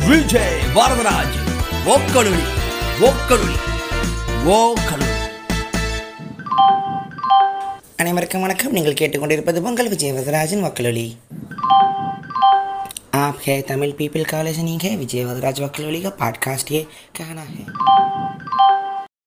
விஜய் 0.08 0.58
வரதராஜ் 0.76 1.38
ஓக்கலுளி 1.92 2.44
ஓக்கலுளி 3.06 3.56
ஓக்கலுளி 4.52 5.14
அனைவருக்கும் 7.98 8.42
வணக்கம் 8.42 8.72
நீங்கள் 8.72 8.98
கேட்டுக்கொண்டிருப்பது 9.00 9.60
உங்கள் 9.62 9.88
விஜய் 9.88 10.12
வரதராஜன் 10.12 10.64
वकलोली 10.64 11.06
आप 13.18 13.38
है 13.42 13.60
तमिल 13.62 13.92
पीपल 13.92 14.24
का 14.24 14.40
लिसनिंग 14.42 14.80
है 14.80 14.96
विजय 14.96 15.24
वदराज 15.24 15.60
वकलोली 15.60 16.00
का 16.02 16.10
पॉडकास्ट 16.18 16.72
ये 16.72 16.82
कहना 17.16 17.42
है 17.42 17.64